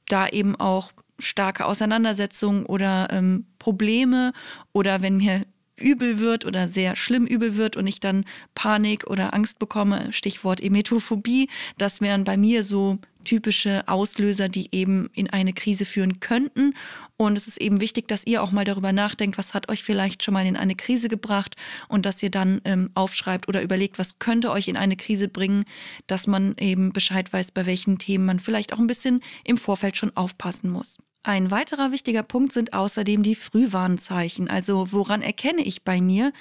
da 0.06 0.28
eben 0.28 0.54
auch 0.54 0.92
starke 1.18 1.66
Auseinandersetzungen 1.66 2.64
oder 2.64 3.08
ähm, 3.10 3.46
Probleme 3.58 4.32
oder 4.72 5.02
wenn 5.02 5.16
mir 5.16 5.42
übel 5.80 6.20
wird 6.20 6.44
oder 6.44 6.68
sehr 6.68 6.96
schlimm 6.96 7.26
übel 7.26 7.56
wird 7.56 7.76
und 7.76 7.86
ich 7.86 8.00
dann 8.00 8.24
Panik 8.54 9.06
oder 9.08 9.34
Angst 9.34 9.58
bekomme, 9.58 10.12
Stichwort 10.12 10.62
Emetophobie, 10.62 11.48
das 11.78 12.00
wären 12.00 12.24
bei 12.24 12.36
mir 12.36 12.62
so 12.62 12.98
typische 13.24 13.86
Auslöser, 13.86 14.48
die 14.48 14.68
eben 14.72 15.08
in 15.14 15.30
eine 15.30 15.52
Krise 15.52 15.84
führen 15.84 16.20
könnten. 16.20 16.74
Und 17.16 17.36
es 17.36 17.46
ist 17.46 17.60
eben 17.60 17.80
wichtig, 17.80 18.08
dass 18.08 18.26
ihr 18.26 18.42
auch 18.42 18.50
mal 18.50 18.64
darüber 18.64 18.92
nachdenkt, 18.92 19.36
was 19.36 19.52
hat 19.52 19.68
euch 19.68 19.82
vielleicht 19.82 20.22
schon 20.22 20.34
mal 20.34 20.46
in 20.46 20.56
eine 20.56 20.74
Krise 20.74 21.08
gebracht 21.08 21.56
und 21.88 22.06
dass 22.06 22.22
ihr 22.22 22.30
dann 22.30 22.60
ähm, 22.64 22.90
aufschreibt 22.94 23.48
oder 23.48 23.62
überlegt, 23.62 23.98
was 23.98 24.18
könnte 24.18 24.50
euch 24.50 24.68
in 24.68 24.76
eine 24.76 24.96
Krise 24.96 25.28
bringen, 25.28 25.64
dass 26.06 26.26
man 26.26 26.54
eben 26.58 26.92
Bescheid 26.92 27.30
weiß, 27.32 27.50
bei 27.50 27.66
welchen 27.66 27.98
Themen 27.98 28.24
man 28.24 28.40
vielleicht 28.40 28.72
auch 28.72 28.78
ein 28.78 28.86
bisschen 28.86 29.20
im 29.44 29.58
Vorfeld 29.58 29.96
schon 29.96 30.16
aufpassen 30.16 30.70
muss. 30.70 30.98
Ein 31.22 31.50
weiterer 31.50 31.92
wichtiger 31.92 32.22
Punkt 32.22 32.52
sind 32.52 32.72
außerdem 32.72 33.22
die 33.22 33.34
Frühwarnzeichen. 33.34 34.48
Also 34.48 34.92
woran 34.92 35.20
erkenne 35.20 35.62
ich 35.62 35.84
bei 35.84 36.00
mir, 36.00 36.32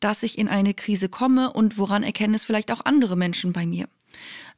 dass 0.00 0.22
ich 0.22 0.38
in 0.38 0.48
eine 0.48 0.74
Krise 0.74 1.08
komme 1.08 1.52
und 1.52 1.76
woran 1.76 2.02
erkennen 2.02 2.34
es 2.34 2.44
vielleicht 2.44 2.72
auch 2.72 2.84
andere 2.84 3.16
Menschen 3.16 3.52
bei 3.52 3.66
mir? 3.66 3.88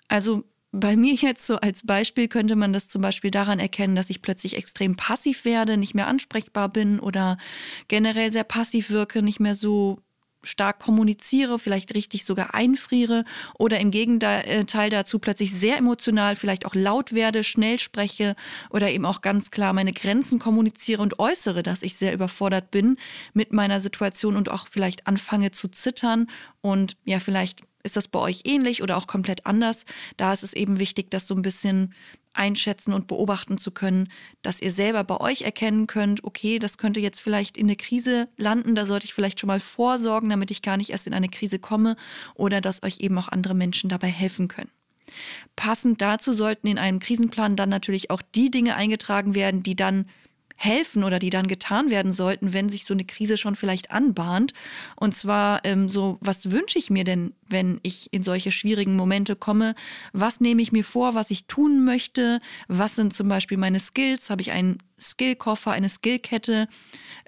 Also 0.08 0.44
bei 0.70 0.96
mir 0.96 1.14
jetzt 1.14 1.46
so 1.46 1.56
als 1.56 1.86
Beispiel 1.86 2.28
könnte 2.28 2.56
man 2.56 2.72
das 2.72 2.88
zum 2.88 3.02
Beispiel 3.02 3.30
daran 3.30 3.60
erkennen, 3.60 3.94
dass 3.94 4.10
ich 4.10 4.22
plötzlich 4.22 4.56
extrem 4.56 4.94
passiv 4.94 5.44
werde, 5.44 5.76
nicht 5.76 5.94
mehr 5.94 6.08
ansprechbar 6.08 6.68
bin 6.68 6.98
oder 6.98 7.38
generell 7.86 8.32
sehr 8.32 8.44
passiv 8.44 8.90
wirke, 8.90 9.22
nicht 9.22 9.38
mehr 9.38 9.54
so 9.54 10.00
stark 10.44 10.78
kommuniziere, 10.78 11.58
vielleicht 11.58 11.94
richtig 11.94 12.24
sogar 12.24 12.54
einfriere 12.54 13.24
oder 13.58 13.80
im 13.80 13.90
Gegenteil 13.90 14.90
dazu 14.90 15.18
plötzlich 15.18 15.52
sehr 15.52 15.76
emotional, 15.78 16.36
vielleicht 16.36 16.66
auch 16.66 16.74
laut 16.74 17.12
werde, 17.12 17.44
schnell 17.44 17.78
spreche 17.78 18.36
oder 18.70 18.90
eben 18.90 19.06
auch 19.06 19.20
ganz 19.20 19.50
klar 19.50 19.72
meine 19.72 19.92
Grenzen 19.92 20.38
kommuniziere 20.38 21.02
und 21.02 21.18
äußere, 21.18 21.62
dass 21.62 21.82
ich 21.82 21.96
sehr 21.96 22.12
überfordert 22.12 22.70
bin 22.70 22.96
mit 23.32 23.52
meiner 23.52 23.80
Situation 23.80 24.36
und 24.36 24.50
auch 24.50 24.66
vielleicht 24.70 25.06
anfange 25.06 25.50
zu 25.50 25.68
zittern 25.68 26.28
und 26.60 26.96
ja, 27.04 27.20
vielleicht 27.20 27.62
ist 27.84 27.96
das 27.96 28.08
bei 28.08 28.18
euch 28.18 28.40
ähnlich 28.44 28.82
oder 28.82 28.96
auch 28.96 29.06
komplett 29.06 29.44
anders? 29.44 29.84
Da 30.16 30.32
ist 30.32 30.42
es 30.42 30.54
eben 30.54 30.78
wichtig, 30.78 31.10
das 31.10 31.26
so 31.26 31.34
ein 31.34 31.42
bisschen 31.42 31.92
einschätzen 32.34 32.92
und 32.92 33.06
beobachten 33.06 33.58
zu 33.58 33.70
können, 33.70 34.08
dass 34.42 34.60
ihr 34.60 34.70
selber 34.70 35.04
bei 35.04 35.18
euch 35.18 35.42
erkennen 35.42 35.86
könnt, 35.86 36.24
okay, 36.24 36.58
das 36.58 36.78
könnte 36.78 37.00
jetzt 37.00 37.20
vielleicht 37.20 37.56
in 37.56 37.66
eine 37.66 37.76
Krise 37.76 38.28
landen, 38.36 38.74
da 38.74 38.86
sollte 38.86 39.06
ich 39.06 39.14
vielleicht 39.14 39.40
schon 39.40 39.48
mal 39.48 39.60
vorsorgen, 39.60 40.28
damit 40.28 40.50
ich 40.50 40.62
gar 40.62 40.76
nicht 40.76 40.90
erst 40.90 41.06
in 41.06 41.14
eine 41.14 41.28
Krise 41.28 41.58
komme 41.58 41.96
oder 42.34 42.60
dass 42.60 42.82
euch 42.82 43.00
eben 43.00 43.16
auch 43.18 43.28
andere 43.28 43.54
Menschen 43.54 43.88
dabei 43.88 44.08
helfen 44.08 44.48
können. 44.48 44.70
Passend 45.56 46.00
dazu 46.00 46.32
sollten 46.32 46.66
in 46.66 46.78
einem 46.78 46.98
Krisenplan 46.98 47.56
dann 47.56 47.68
natürlich 47.68 48.10
auch 48.10 48.22
die 48.22 48.50
Dinge 48.50 48.74
eingetragen 48.74 49.34
werden, 49.34 49.62
die 49.62 49.76
dann 49.76 50.06
helfen 50.56 51.04
oder 51.04 51.18
die 51.18 51.30
dann 51.30 51.49
getan 51.49 51.90
werden 51.90 52.12
sollten, 52.12 52.52
wenn 52.52 52.68
sich 52.68 52.84
so 52.84 52.94
eine 52.94 53.04
Krise 53.04 53.37
schon 53.37 53.56
vielleicht 53.56 53.90
anbahnt. 53.90 54.52
Und 54.96 55.14
zwar 55.14 55.64
ähm, 55.64 55.88
so, 55.88 56.18
was 56.20 56.50
wünsche 56.50 56.78
ich 56.78 56.90
mir 56.90 57.04
denn, 57.04 57.34
wenn 57.49 57.80
ich 57.82 58.12
in 58.12 58.23
solche 58.23 58.52
schwierigen 58.52 58.96
Momente 58.96 59.37
komme? 59.37 59.75
Was 60.12 60.40
nehme 60.40 60.62
ich 60.62 60.73
mir 60.73 60.84
vor, 60.84 61.14
was 61.14 61.30
ich 61.30 61.46
tun 61.46 61.84
möchte? 61.84 62.40
Was 62.68 62.96
sind 62.96 63.14
zum 63.14 63.28
Beispiel 63.28 63.58
meine 63.58 63.80
Skills? 63.80 64.30
Habe 64.30 64.42
ich 64.42 64.52
einen 64.52 64.78
Skillkoffer, 65.04 65.73
eine 65.73 65.88
Skillkette? 65.88 66.68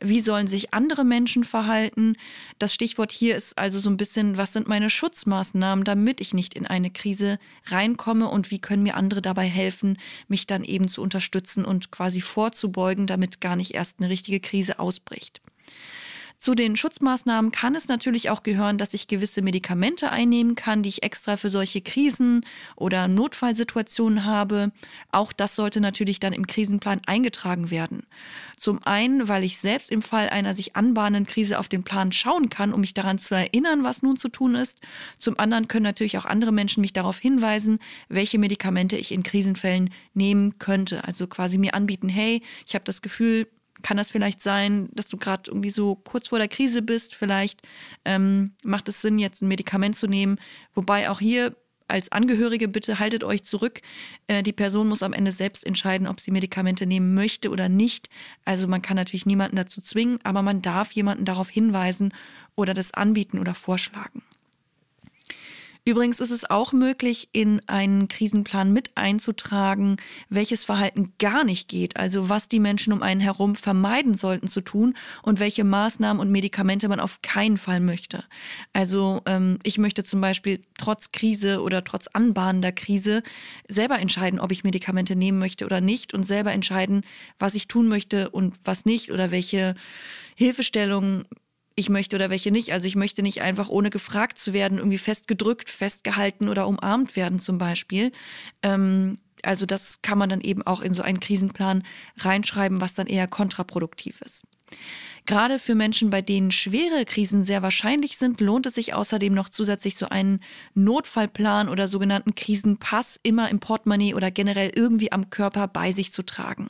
Wie 0.01 0.21
sollen 0.21 0.47
sich 0.47 0.75
andere 0.75 1.05
Menschen 1.05 1.45
verhalten? 1.45 2.17
Das 2.59 2.75
Stichwort 2.75 3.13
hier 3.13 3.37
ist 3.37 3.59
also 3.59 3.79
so 3.79 3.91
ein 3.91 3.97
bisschen, 3.97 4.37
was 4.37 4.53
sind 4.53 4.69
meine 4.69 4.91
Schutzmaßnahmen, 4.91 5.85
damit 5.85 6.21
ich 6.21 6.35
nicht 6.35 6.55
in 6.55 6.67
eine 6.67 6.91
Krise 6.91 7.39
reinkomme 7.67 8.29
und 8.29 8.51
wie 8.51 8.59
können 8.59 8.83
mir 8.83 8.97
andere 8.97 9.21
dabei 9.21 9.47
helfen, 9.47 9.99
mich 10.29 10.47
dann 10.47 10.65
eben 10.65 10.89
zu 10.89 11.03
unterstützen 11.03 11.65
und 11.65 11.91
quasi 11.91 12.21
vorzubeugen, 12.21 13.07
damit 13.07 13.41
gar 13.41 13.57
nicht 13.57 13.75
erst 13.75 14.01
eine 14.01 14.09
richtige 14.09 14.41
Krise 14.41 14.79
ausbricht. 14.79 15.41
Zu 16.39 16.55
den 16.55 16.77
Schutzmaßnahmen 16.77 17.51
kann 17.51 17.75
es 17.75 17.89
natürlich 17.89 18.29
auch 18.29 18.43
gehören, 18.43 18.77
dass 18.77 18.93
ich 18.93 19.09
gewisse 19.09 19.41
Medikamente 19.41 20.11
einnehmen 20.11 20.55
kann, 20.55 20.83
die 20.83 20.91
ich 20.91 21.03
extra 21.03 21.37
für 21.39 21.49
solche 21.49 21.81
Krisen 21.81 22.45
oder 22.77 23.09
Notfallsituationen 23.09 24.25
habe. 24.25 24.71
Auch 25.13 25.33
das 25.33 25.57
sollte 25.57 25.81
natürlich 25.81 26.21
dann 26.21 26.35
im 26.35 26.47
Krisenplan 26.47 27.01
eingetragen 27.07 27.71
werden. 27.71 28.03
Zum 28.57 28.83
einen, 28.85 29.29
weil 29.29 29.45
ich 29.45 29.59
selbst 29.59 29.91
im 29.91 30.03
Fall 30.03 30.29
einer 30.29 30.55
sich 30.55 30.77
anbahnenden 30.77 31.27
Krise 31.27 31.59
auf 31.59 31.69
den 31.69 31.85
Plan 31.85 32.13
schauen 32.13 32.51
kann, 32.51 32.75
um 32.75 32.81
mich 32.81 32.95
daran 32.95 33.19
zu 33.19 33.35
erinnern, 33.35 33.83
was 33.83 34.03
nun 34.03 34.17
zu 34.17 34.29
tun 34.29 34.55
ist. 34.57 34.81
Zum 35.19 35.39
anderen 35.39 35.69
können 35.69 35.85
natürlich 35.85 36.19
auch 36.19 36.27
andere 36.27 36.53
Menschen 36.53 36.83
mich 36.83 36.93
darauf 36.93 37.19
hinweisen, 37.19 37.79
welche 38.09 38.39
Medikamente 38.39 38.97
ich 38.97 39.11
in 39.13 39.23
Krisenfällen 39.23 39.91
nehmen 40.13 40.59
könnte. 40.59 41.05
Also 41.05 41.27
quasi 41.27 41.57
mir 41.57 41.75
anbieten, 41.75 42.11
hey, 42.11 42.43
ich 42.67 42.75
habe 42.75 42.85
das 42.85 43.01
Gefühl, 43.01 43.49
kann 43.83 43.97
das 43.97 44.11
vielleicht 44.11 44.43
sein, 44.43 44.89
dass 44.93 45.09
du 45.09 45.17
gerade 45.17 45.51
irgendwie 45.51 45.71
so 45.71 45.95
kurz 45.95 46.29
vor 46.29 46.39
der 46.39 46.49
Krise 46.49 46.83
bist. 46.83 47.15
Vielleicht 47.15 47.63
ähm, 48.05 48.55
macht 48.65 48.89
es 48.89 49.01
Sinn, 49.01 49.19
jetzt 49.19 49.43
ein 49.43 49.49
Medikament 49.49 49.97
zu 49.97 50.07
nehmen. 50.07 50.39
Wobei 50.75 51.11
auch 51.11 51.21
hier 51.21 51.57
als 51.89 52.11
Angehörige 52.11 52.69
bitte 52.69 52.99
haltet 52.99 53.23
euch 53.25 53.45
zurück. 53.45 53.81
Äh, 54.27 54.43
die 54.43 54.53
Person 54.53 54.89
muss 54.89 55.03
am 55.03 55.13
Ende 55.13 55.33
selbst 55.33 55.65
entscheiden, 55.65 56.07
ob 56.07 56.21
sie 56.21 56.31
Medikamente 56.31 56.87
nehmen 56.87 57.15
möchte 57.15 57.51
oder 57.51 57.69
nicht. 57.69 58.09
Also 58.45 58.67
man 58.69 58.83
kann 58.83 58.97
natürlich 58.97 59.27
niemanden 59.27 59.57
dazu 59.57 59.81
zwingen, 59.81 60.19
aber 60.25 60.43
man 60.43 60.63
darf 60.63 60.93
jemanden 60.93 61.25
darauf 61.25 61.49
hinweisen 61.49 62.13
oder 62.55 62.75
das 62.75 62.93
anbieten 62.93 63.39
oder 63.39 63.55
vorschlagen. 63.55 64.23
Übrigens 65.89 66.19
ist 66.19 66.33
es 66.33 66.51
auch 66.51 66.73
möglich, 66.73 67.29
in 67.31 67.63
einen 67.69 68.09
Krisenplan 68.09 68.73
mit 68.73 68.91
einzutragen, 68.97 69.99
welches 70.29 70.65
Verhalten 70.65 71.13
gar 71.21 71.45
nicht 71.45 71.69
geht, 71.69 71.97
also 71.97 72.29
was 72.29 72.49
die 72.49 72.59
Menschen 72.59 72.93
um 72.93 73.03
einen 73.03 73.21
herum 73.21 73.55
vermeiden 73.55 74.15
sollten 74.15 74.49
zu 74.49 74.63
tun 74.63 74.97
und 75.23 75.39
welche 75.39 75.63
Maßnahmen 75.63 76.21
und 76.21 76.33
Medikamente 76.33 76.89
man 76.89 76.99
auf 76.99 77.23
keinen 77.23 77.57
Fall 77.57 77.79
möchte. 77.79 78.25
Also 78.73 79.23
ähm, 79.27 79.61
ich 79.63 79.79
möchte 79.79 80.03
zum 80.03 80.21
Beispiel 80.21 80.61
trotz 80.77 81.13
Krise 81.13 81.63
oder 81.63 81.85
trotz 81.85 82.09
anbahnender 82.09 82.73
Krise 82.73 83.23
selber 83.69 84.01
entscheiden, 84.01 84.41
ob 84.41 84.51
ich 84.51 84.65
Medikamente 84.65 85.15
nehmen 85.15 85.39
möchte 85.39 85.65
oder 85.65 85.81
nicht 85.81 86.13
und 86.15 86.25
selber 86.25 86.51
entscheiden, 86.51 87.03
was 87.39 87.55
ich 87.55 87.69
tun 87.69 87.87
möchte 87.87 88.31
und 88.31 88.57
was 88.65 88.87
nicht 88.87 89.13
oder 89.13 89.31
welche 89.31 89.77
Hilfestellungen 90.35 91.27
ich 91.77 91.91
möchte 91.91 92.17
oder 92.17 92.31
welche 92.31 92.51
nicht. 92.51 92.73
Also 92.73 92.89
ich 92.89 92.97
möchte 92.97 93.23
nicht 93.23 93.43
einfach 93.43 93.69
ohne 93.69 93.91
gefragt 93.91 94.39
zu 94.39 94.53
werden, 94.53 94.79
irgendwie 94.79 94.99
festgedrückt, 94.99 95.69
festgehalten 95.69 96.49
oder 96.49 96.67
umarmt 96.67 97.15
werden 97.17 97.39
zum 97.39 97.59
Beispiel. 97.59 98.13
Ähm, 98.63 99.19
also 99.43 99.67
das 99.67 100.01
kann 100.01 100.19
man 100.19 100.31
dann 100.31 100.41
eben 100.41 100.63
auch 100.63 100.81
in 100.81 100.95
so 100.95 101.03
einen 101.03 101.21
Krisenplan 101.21 101.85
reinschreiben, 102.17 102.81
was 102.81 102.95
dann 102.95 103.07
eher 103.07 103.29
kontraproduktiv 103.29 104.23
ist. 104.23 104.45
Gerade 105.27 105.59
für 105.59 105.75
Menschen, 105.75 106.09
bei 106.11 106.23
denen 106.23 106.53
schwere 106.53 107.05
Krisen 107.05 107.45
sehr 107.45 107.61
wahrscheinlich 107.61 108.17
sind, 108.17 108.41
lohnt 108.41 108.65
es 108.67 108.77
sich 108.77 108.95
außerdem 108.95 109.35
noch 109.35 109.49
zusätzlich 109.49 109.97
so 109.97 110.09
einen 110.09 110.39
Notfallplan 110.75 111.69
oder 111.69 111.89
sogenannten 111.89 112.37
Krisenpass 112.37 113.19
immer 113.25 113.51
im 113.51 113.59
Portemonnaie 113.59 114.15
oder 114.15 114.31
generell 114.31 114.71
irgendwie 114.73 115.11
am 115.11 115.29
Körper 115.29 115.67
bei 115.67 115.91
sich 115.91 116.13
zu 116.13 116.23
tragen. 116.23 116.69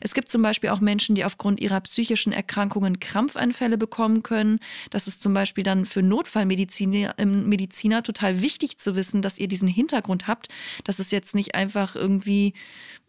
Es 0.00 0.14
gibt 0.14 0.30
zum 0.30 0.40
Beispiel 0.40 0.70
auch 0.70 0.80
Menschen, 0.80 1.16
die 1.16 1.24
aufgrund 1.26 1.60
ihrer 1.60 1.82
psychischen 1.82 2.32
Erkrankungen 2.32 2.98
Krampfanfälle 2.98 3.76
bekommen 3.76 4.22
können. 4.22 4.58
Das 4.88 5.06
ist 5.06 5.22
zum 5.22 5.34
Beispiel 5.34 5.62
dann 5.62 5.84
für 5.84 6.02
Notfallmediziner 6.02 7.14
ähm, 7.18 7.46
Mediziner 7.46 8.02
total 8.02 8.40
wichtig 8.40 8.78
zu 8.78 8.96
wissen, 8.96 9.20
dass 9.20 9.38
ihr 9.38 9.48
diesen 9.48 9.68
Hintergrund 9.68 10.26
habt, 10.26 10.48
dass 10.84 10.98
es 10.98 11.10
jetzt 11.10 11.34
nicht 11.34 11.54
einfach 11.54 11.94
irgendwie 11.94 12.54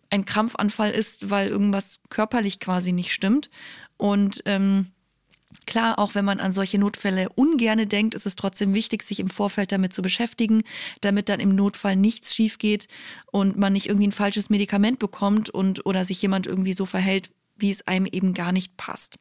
ein 0.10 0.26
Krampfanfall 0.26 0.92
ist, 0.92 1.30
weil 1.30 1.48
irgendwas 1.48 2.00
körperlich 2.10 2.60
quasi 2.60 2.92
nicht 2.92 3.14
stimmt. 3.14 3.50
Und 4.00 4.42
ähm, 4.46 4.88
Klar, 5.66 5.98
auch 6.00 6.16
wenn 6.16 6.26
man 6.26 6.40
an 6.40 6.52
solche 6.52 6.78
Notfälle 6.78 7.30
ungerne 7.30 7.88
denkt, 7.88 8.14
ist 8.16 8.26
es 8.26 8.36
trotzdem 8.36 8.74
wichtig, 8.74 9.04
sich 9.04 9.20
im 9.20 9.30
Vorfeld 9.30 9.72
damit 9.72 9.94
zu 9.94 10.02
beschäftigen, 10.02 10.64
damit 11.02 11.28
dann 11.28 11.40
im 11.40 11.56
Notfall 11.56 11.96
nichts 11.96 12.36
schief 12.36 12.60
geht 12.60 12.88
und 13.32 13.58
man 13.58 13.74
nicht 13.74 13.88
irgendwie 13.88 14.08
ein 14.08 14.12
falsches 14.12 14.50
Medikament 14.50 15.00
bekommt 15.00 15.50
und 15.50 15.86
oder 15.86 16.06
sich 16.06 16.22
jemand 16.22 16.46
irgendwie 16.48 16.74
so 16.74 16.86
verhält, 16.86 17.32
wie 17.58 17.72
es 17.72 17.88
einem 17.88 18.06
eben 18.06 18.34
gar 18.34 18.52
nicht 18.52 18.78
passt. 18.78 19.18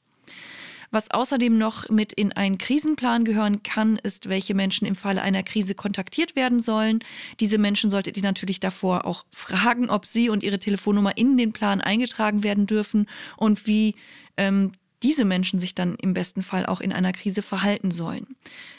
Was 0.90 1.10
außerdem 1.10 1.58
noch 1.58 1.88
mit 1.90 2.12
in 2.12 2.32
einen 2.32 2.56
Krisenplan 2.56 3.24
gehören 3.24 3.62
kann, 3.62 3.98
ist, 4.02 4.28
welche 4.28 4.54
Menschen 4.54 4.86
im 4.86 4.94
Falle 4.94 5.22
einer 5.22 5.42
Krise 5.42 5.74
kontaktiert 5.74 6.34
werden 6.34 6.60
sollen. 6.60 7.00
Diese 7.40 7.58
Menschen 7.58 7.90
solltet 7.90 8.16
ihr 8.16 8.22
natürlich 8.22 8.60
davor 8.60 9.04
auch 9.04 9.24
fragen, 9.30 9.90
ob 9.90 10.06
sie 10.06 10.30
und 10.30 10.42
ihre 10.42 10.58
Telefonnummer 10.58 11.16
in 11.16 11.36
den 11.36 11.52
Plan 11.52 11.80
eingetragen 11.80 12.42
werden 12.42 12.66
dürfen 12.66 13.06
und 13.36 13.66
wie 13.66 13.96
ähm, 14.38 14.72
diese 15.02 15.24
Menschen 15.24 15.58
sich 15.58 15.74
dann 15.74 15.94
im 15.96 16.14
besten 16.14 16.42
Fall 16.42 16.66
auch 16.66 16.80
in 16.80 16.92
einer 16.92 17.12
Krise 17.12 17.42
verhalten 17.42 17.90
sollen. 17.90 18.26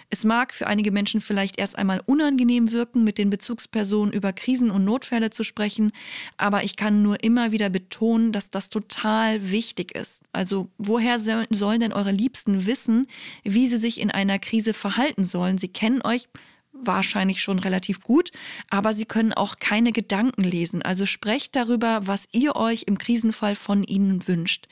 Es 0.10 0.26
mag 0.26 0.54
für 0.54 0.66
einige 0.68 0.92
Menschen 0.92 1.22
vielleicht 1.22 1.60
erst 1.60 1.78
einmal 1.78 2.02
unangenehm 2.06 2.72
wirken, 2.72 3.04
mit 3.04 3.18
den 3.18 3.30
Bezugspersonen 3.30 4.12
über 4.12 4.34
Krisen 4.34 4.72
und 4.72 4.84
Notfälle 4.84 5.30
zu 5.30 5.44
sprechen, 5.44 5.92
aber 6.38 6.64
ich 6.64 6.76
kann 6.76 7.04
nur 7.04 7.24
immer 7.24 7.52
wieder 7.52 7.70
betonen, 7.70 8.32
dass 8.32 8.50
das 8.50 8.70
total 8.70 9.52
wichtig 9.52 9.96
ist. 9.96 10.24
Also 10.32 10.70
woher 10.78 11.20
sollen 11.20 11.80
denn 11.80 11.94
eure 11.94 12.12
Liebsten 12.12 12.66
wissen, 12.66 13.08
wie 13.44 13.68
sie 13.68 13.78
sich 13.78 14.00
in 14.00 14.10
einer 14.10 14.40
Krise 14.40 14.74
verhalten 14.74 15.24
sollen? 15.24 15.60
Sie 15.60 15.68
kennen 15.68 16.02
euch 16.02 16.28
wahrscheinlich 16.72 17.42
schon 17.42 17.60
relativ 17.60 18.02
gut, 18.02 18.32
aber 18.70 18.94
sie 18.94 19.06
können 19.06 19.34
auch 19.34 19.58
keine 19.60 19.92
Gedanken 19.92 20.44
lesen. 20.44 20.82
Also 20.82 21.06
sprecht 21.06 21.56
darüber, 21.56 22.08
was 22.08 22.28
ihr 22.32 22.56
euch 22.56 22.84
im 22.84 22.98
Krisenfall 22.98 23.56
von 23.56 23.84
ihnen 23.84 24.28
wünscht. 24.28 24.68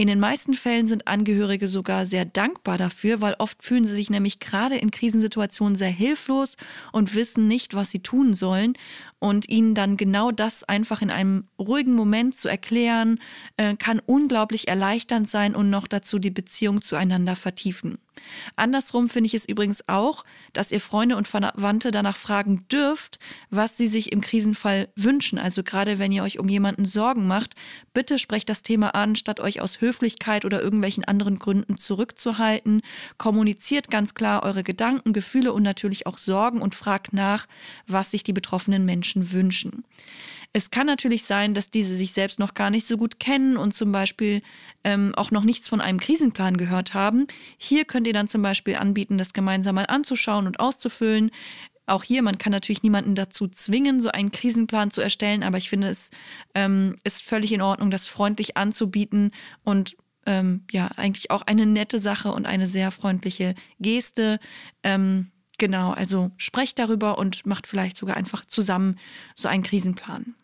In 0.00 0.06
den 0.06 0.20
meisten 0.20 0.54
Fällen 0.54 0.86
sind 0.86 1.08
Angehörige 1.08 1.66
sogar 1.66 2.06
sehr 2.06 2.24
dankbar 2.24 2.78
dafür, 2.78 3.20
weil 3.20 3.34
oft 3.40 3.64
fühlen 3.64 3.84
sie 3.84 3.96
sich 3.96 4.10
nämlich 4.10 4.38
gerade 4.38 4.76
in 4.76 4.92
Krisensituationen 4.92 5.74
sehr 5.74 5.88
hilflos 5.88 6.56
und 6.92 7.16
wissen 7.16 7.48
nicht, 7.48 7.74
was 7.74 7.90
sie 7.90 7.98
tun 7.98 8.32
sollen. 8.34 8.74
Und 9.18 9.48
ihnen 9.48 9.74
dann 9.74 9.96
genau 9.96 10.30
das 10.30 10.62
einfach 10.62 11.02
in 11.02 11.10
einem 11.10 11.48
ruhigen 11.58 11.96
Moment 11.96 12.36
zu 12.36 12.48
erklären, 12.48 13.18
äh, 13.56 13.74
kann 13.74 14.00
unglaublich 14.06 14.68
erleichternd 14.68 15.28
sein 15.28 15.56
und 15.56 15.68
noch 15.68 15.88
dazu 15.88 16.20
die 16.20 16.30
Beziehung 16.30 16.80
zueinander 16.80 17.34
vertiefen. 17.34 17.98
Andersrum 18.56 19.08
finde 19.08 19.26
ich 19.26 19.34
es 19.34 19.48
übrigens 19.48 19.88
auch, 19.88 20.24
dass 20.52 20.72
ihr 20.72 20.80
Freunde 20.80 21.16
und 21.16 21.26
Verwandte 21.26 21.90
danach 21.90 22.16
fragen 22.16 22.66
dürft, 22.68 23.18
was 23.50 23.76
sie 23.76 23.86
sich 23.86 24.12
im 24.12 24.20
Krisenfall 24.20 24.88
wünschen. 24.96 25.38
Also 25.38 25.62
gerade 25.62 25.98
wenn 25.98 26.12
ihr 26.12 26.22
euch 26.22 26.38
um 26.38 26.48
jemanden 26.48 26.84
Sorgen 26.84 27.26
macht, 27.26 27.54
bitte 27.94 28.18
sprecht 28.18 28.48
das 28.48 28.62
Thema 28.62 28.94
an, 28.94 29.16
statt 29.16 29.40
euch 29.40 29.60
aus 29.60 29.80
Höflichkeit 29.88 30.44
oder 30.44 30.62
irgendwelchen 30.62 31.04
anderen 31.04 31.36
Gründen 31.36 31.78
zurückzuhalten. 31.78 32.82
Kommuniziert 33.16 33.90
ganz 33.90 34.14
klar 34.14 34.42
eure 34.42 34.62
Gedanken, 34.62 35.12
Gefühle 35.12 35.52
und 35.52 35.62
natürlich 35.62 36.06
auch 36.06 36.18
Sorgen 36.18 36.60
und 36.60 36.74
fragt 36.74 37.12
nach, 37.12 37.46
was 37.86 38.10
sich 38.10 38.22
die 38.22 38.34
betroffenen 38.34 38.84
Menschen 38.84 39.32
wünschen. 39.32 39.84
Es 40.54 40.70
kann 40.70 40.86
natürlich 40.86 41.24
sein, 41.24 41.52
dass 41.52 41.70
diese 41.70 41.94
sich 41.94 42.12
selbst 42.12 42.38
noch 42.38 42.54
gar 42.54 42.70
nicht 42.70 42.86
so 42.86 42.96
gut 42.96 43.20
kennen 43.20 43.58
und 43.58 43.74
zum 43.74 43.92
Beispiel 43.92 44.40
ähm, 44.82 45.14
auch 45.14 45.30
noch 45.30 45.44
nichts 45.44 45.68
von 45.68 45.82
einem 45.82 46.00
Krisenplan 46.00 46.56
gehört 46.56 46.94
haben. 46.94 47.26
Hier 47.58 47.84
könnt 47.84 48.06
ihr 48.06 48.14
dann 48.14 48.28
zum 48.28 48.40
Beispiel 48.40 48.76
anbieten, 48.76 49.18
das 49.18 49.34
gemeinsam 49.34 49.74
mal 49.74 49.84
anzuschauen 49.86 50.46
und 50.46 50.58
auszufüllen. 50.58 51.30
Auch 51.88 52.04
hier, 52.04 52.22
man 52.22 52.38
kann 52.38 52.52
natürlich 52.52 52.82
niemanden 52.82 53.14
dazu 53.14 53.48
zwingen, 53.48 54.00
so 54.00 54.10
einen 54.10 54.32
Krisenplan 54.32 54.90
zu 54.90 55.00
erstellen, 55.00 55.42
aber 55.42 55.58
ich 55.58 55.68
finde, 55.68 55.88
es 55.88 56.10
ähm, 56.54 56.96
ist 57.04 57.22
völlig 57.22 57.52
in 57.52 57.62
Ordnung, 57.62 57.90
das 57.90 58.06
freundlich 58.06 58.56
anzubieten 58.56 59.32
und 59.64 59.96
ähm, 60.26 60.64
ja, 60.70 60.90
eigentlich 60.96 61.30
auch 61.30 61.42
eine 61.42 61.64
nette 61.64 61.98
Sache 61.98 62.32
und 62.32 62.46
eine 62.46 62.66
sehr 62.66 62.90
freundliche 62.90 63.54
Geste. 63.80 64.38
Ähm, 64.82 65.30
genau, 65.56 65.92
also 65.92 66.30
sprecht 66.36 66.78
darüber 66.78 67.18
und 67.18 67.46
macht 67.46 67.66
vielleicht 67.66 67.96
sogar 67.96 68.16
einfach 68.16 68.44
zusammen 68.44 68.96
so 69.34 69.48
einen 69.48 69.62
Krisenplan. 69.62 70.34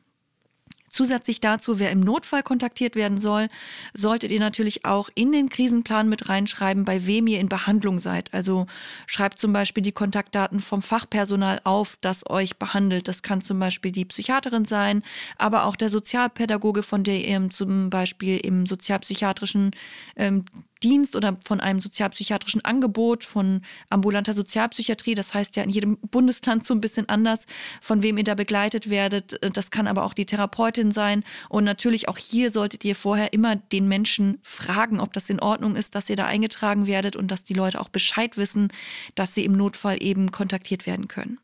Zusätzlich 0.94 1.40
dazu, 1.40 1.80
wer 1.80 1.90
im 1.90 1.98
Notfall 1.98 2.44
kontaktiert 2.44 2.94
werden 2.94 3.18
soll, 3.18 3.48
solltet 3.94 4.30
ihr 4.30 4.38
natürlich 4.38 4.84
auch 4.84 5.08
in 5.16 5.32
den 5.32 5.48
Krisenplan 5.48 6.08
mit 6.08 6.28
reinschreiben, 6.28 6.84
bei 6.84 7.04
wem 7.04 7.26
ihr 7.26 7.40
in 7.40 7.48
Behandlung 7.48 7.98
seid. 7.98 8.32
Also 8.32 8.66
schreibt 9.08 9.40
zum 9.40 9.52
Beispiel 9.52 9.82
die 9.82 9.90
Kontaktdaten 9.90 10.60
vom 10.60 10.82
Fachpersonal 10.82 11.60
auf, 11.64 11.98
das 12.00 12.30
euch 12.30 12.58
behandelt. 12.58 13.08
Das 13.08 13.24
kann 13.24 13.40
zum 13.40 13.58
Beispiel 13.58 13.90
die 13.90 14.04
Psychiaterin 14.04 14.66
sein, 14.66 15.02
aber 15.36 15.64
auch 15.64 15.74
der 15.74 15.90
Sozialpädagoge, 15.90 16.84
von 16.84 17.02
der 17.02 17.26
ihr 17.26 17.48
zum 17.48 17.90
Beispiel 17.90 18.38
im 18.38 18.64
sozialpsychiatrischen 18.64 19.72
ähm, 20.14 20.44
Dienst 20.84 21.16
oder 21.16 21.38
von 21.44 21.60
einem 21.60 21.80
sozialpsychiatrischen 21.80 22.64
Angebot 22.64 23.24
von 23.24 23.62
ambulanter 23.88 24.34
Sozialpsychiatrie. 24.34 25.14
Das 25.14 25.32
heißt 25.32 25.56
ja 25.56 25.62
in 25.62 25.70
jedem 25.70 25.96
Bundesland 25.98 26.64
so 26.64 26.74
ein 26.74 26.80
bisschen 26.80 27.08
anders, 27.08 27.46
von 27.80 28.02
wem 28.02 28.18
ihr 28.18 28.24
da 28.24 28.34
begleitet 28.34 28.90
werdet. 28.90 29.38
Das 29.56 29.70
kann 29.70 29.86
aber 29.86 30.04
auch 30.04 30.12
die 30.12 30.26
Therapeutin 30.26 30.92
sein. 30.92 31.24
Und 31.48 31.64
natürlich 31.64 32.08
auch 32.08 32.18
hier 32.18 32.50
solltet 32.50 32.84
ihr 32.84 32.94
vorher 32.94 33.32
immer 33.32 33.56
den 33.56 33.88
Menschen 33.88 34.38
fragen, 34.42 35.00
ob 35.00 35.14
das 35.14 35.30
in 35.30 35.40
Ordnung 35.40 35.74
ist, 35.74 35.94
dass 35.94 36.10
ihr 36.10 36.16
da 36.16 36.26
eingetragen 36.26 36.86
werdet 36.86 37.16
und 37.16 37.30
dass 37.30 37.44
die 37.44 37.54
Leute 37.54 37.80
auch 37.80 37.88
Bescheid 37.88 38.36
wissen, 38.36 38.68
dass 39.14 39.34
sie 39.34 39.44
im 39.44 39.56
Notfall 39.56 40.02
eben 40.02 40.32
kontaktiert 40.32 40.86
werden 40.86 41.08
können. 41.08 41.38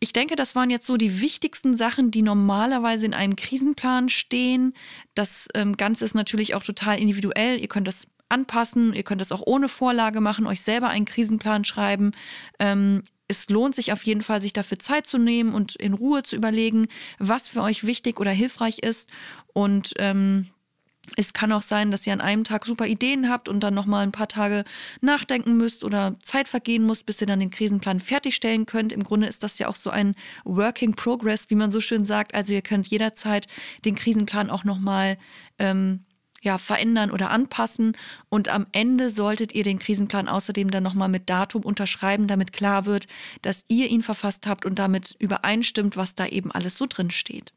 Ich 0.00 0.12
denke, 0.12 0.36
das 0.36 0.54
waren 0.54 0.68
jetzt 0.68 0.86
so 0.86 0.96
die 0.98 1.20
wichtigsten 1.22 1.76
Sachen, 1.76 2.10
die 2.10 2.20
normalerweise 2.20 3.06
in 3.06 3.14
einem 3.14 3.36
Krisenplan 3.36 4.10
stehen. 4.10 4.74
Das 5.14 5.48
ähm, 5.54 5.76
Ganze 5.78 6.04
ist 6.04 6.14
natürlich 6.14 6.54
auch 6.54 6.62
total 6.62 6.98
individuell. 6.98 7.58
Ihr 7.58 7.68
könnt 7.68 7.88
das 7.88 8.06
anpassen. 8.28 8.94
Ihr 8.94 9.02
könnt 9.02 9.20
es 9.20 9.32
auch 9.32 9.42
ohne 9.44 9.68
Vorlage 9.68 10.20
machen, 10.20 10.46
euch 10.46 10.62
selber 10.62 10.88
einen 10.88 11.04
Krisenplan 11.04 11.64
schreiben. 11.64 12.12
Ähm, 12.58 13.02
es 13.28 13.48
lohnt 13.48 13.74
sich 13.74 13.92
auf 13.92 14.02
jeden 14.04 14.22
Fall, 14.22 14.40
sich 14.40 14.52
dafür 14.52 14.78
Zeit 14.78 15.06
zu 15.06 15.18
nehmen 15.18 15.54
und 15.54 15.76
in 15.76 15.94
Ruhe 15.94 16.22
zu 16.22 16.36
überlegen, 16.36 16.88
was 17.18 17.48
für 17.48 17.62
euch 17.62 17.86
wichtig 17.86 18.20
oder 18.20 18.30
hilfreich 18.30 18.80
ist. 18.80 19.08
Und 19.52 19.94
ähm, 19.98 20.46
es 21.16 21.32
kann 21.32 21.52
auch 21.52 21.62
sein, 21.62 21.90
dass 21.90 22.06
ihr 22.06 22.12
an 22.12 22.20
einem 22.20 22.44
Tag 22.44 22.64
super 22.64 22.86
Ideen 22.86 23.28
habt 23.28 23.48
und 23.48 23.60
dann 23.60 23.74
nochmal 23.74 24.02
ein 24.02 24.12
paar 24.12 24.28
Tage 24.28 24.64
nachdenken 25.00 25.56
müsst 25.56 25.84
oder 25.84 26.14
Zeit 26.22 26.48
vergehen 26.48 26.84
muss, 26.84 27.02
bis 27.02 27.20
ihr 27.20 27.26
dann 27.26 27.40
den 27.40 27.50
Krisenplan 27.50 28.00
fertigstellen 28.00 28.66
könnt. 28.66 28.92
Im 28.92 29.04
Grunde 29.04 29.26
ist 29.26 29.42
das 29.42 29.58
ja 29.58 29.68
auch 29.68 29.74
so 29.74 29.90
ein 29.90 30.14
Working 30.44 30.94
Progress, 30.94 31.50
wie 31.50 31.54
man 31.56 31.70
so 31.70 31.80
schön 31.80 32.04
sagt. 32.04 32.34
Also 32.34 32.54
ihr 32.54 32.62
könnt 32.62 32.86
jederzeit 32.88 33.46
den 33.84 33.94
Krisenplan 33.94 34.50
auch 34.50 34.64
nochmal 34.64 35.18
ähm, 35.58 36.03
ja, 36.44 36.58
verändern 36.58 37.10
oder 37.10 37.30
anpassen. 37.30 37.96
Und 38.28 38.48
am 38.48 38.66
Ende 38.72 39.10
solltet 39.10 39.54
ihr 39.54 39.64
den 39.64 39.78
Krisenplan 39.78 40.28
außerdem 40.28 40.70
dann 40.70 40.82
nochmal 40.82 41.08
mit 41.08 41.28
Datum 41.28 41.62
unterschreiben, 41.62 42.26
damit 42.28 42.52
klar 42.52 42.86
wird, 42.86 43.06
dass 43.42 43.64
ihr 43.68 43.88
ihn 43.88 44.02
verfasst 44.02 44.46
habt 44.46 44.64
und 44.64 44.78
damit 44.78 45.16
übereinstimmt, 45.18 45.96
was 45.96 46.14
da 46.14 46.26
eben 46.26 46.52
alles 46.52 46.76
so 46.76 46.86
drin 46.88 47.10
steht. 47.10 47.52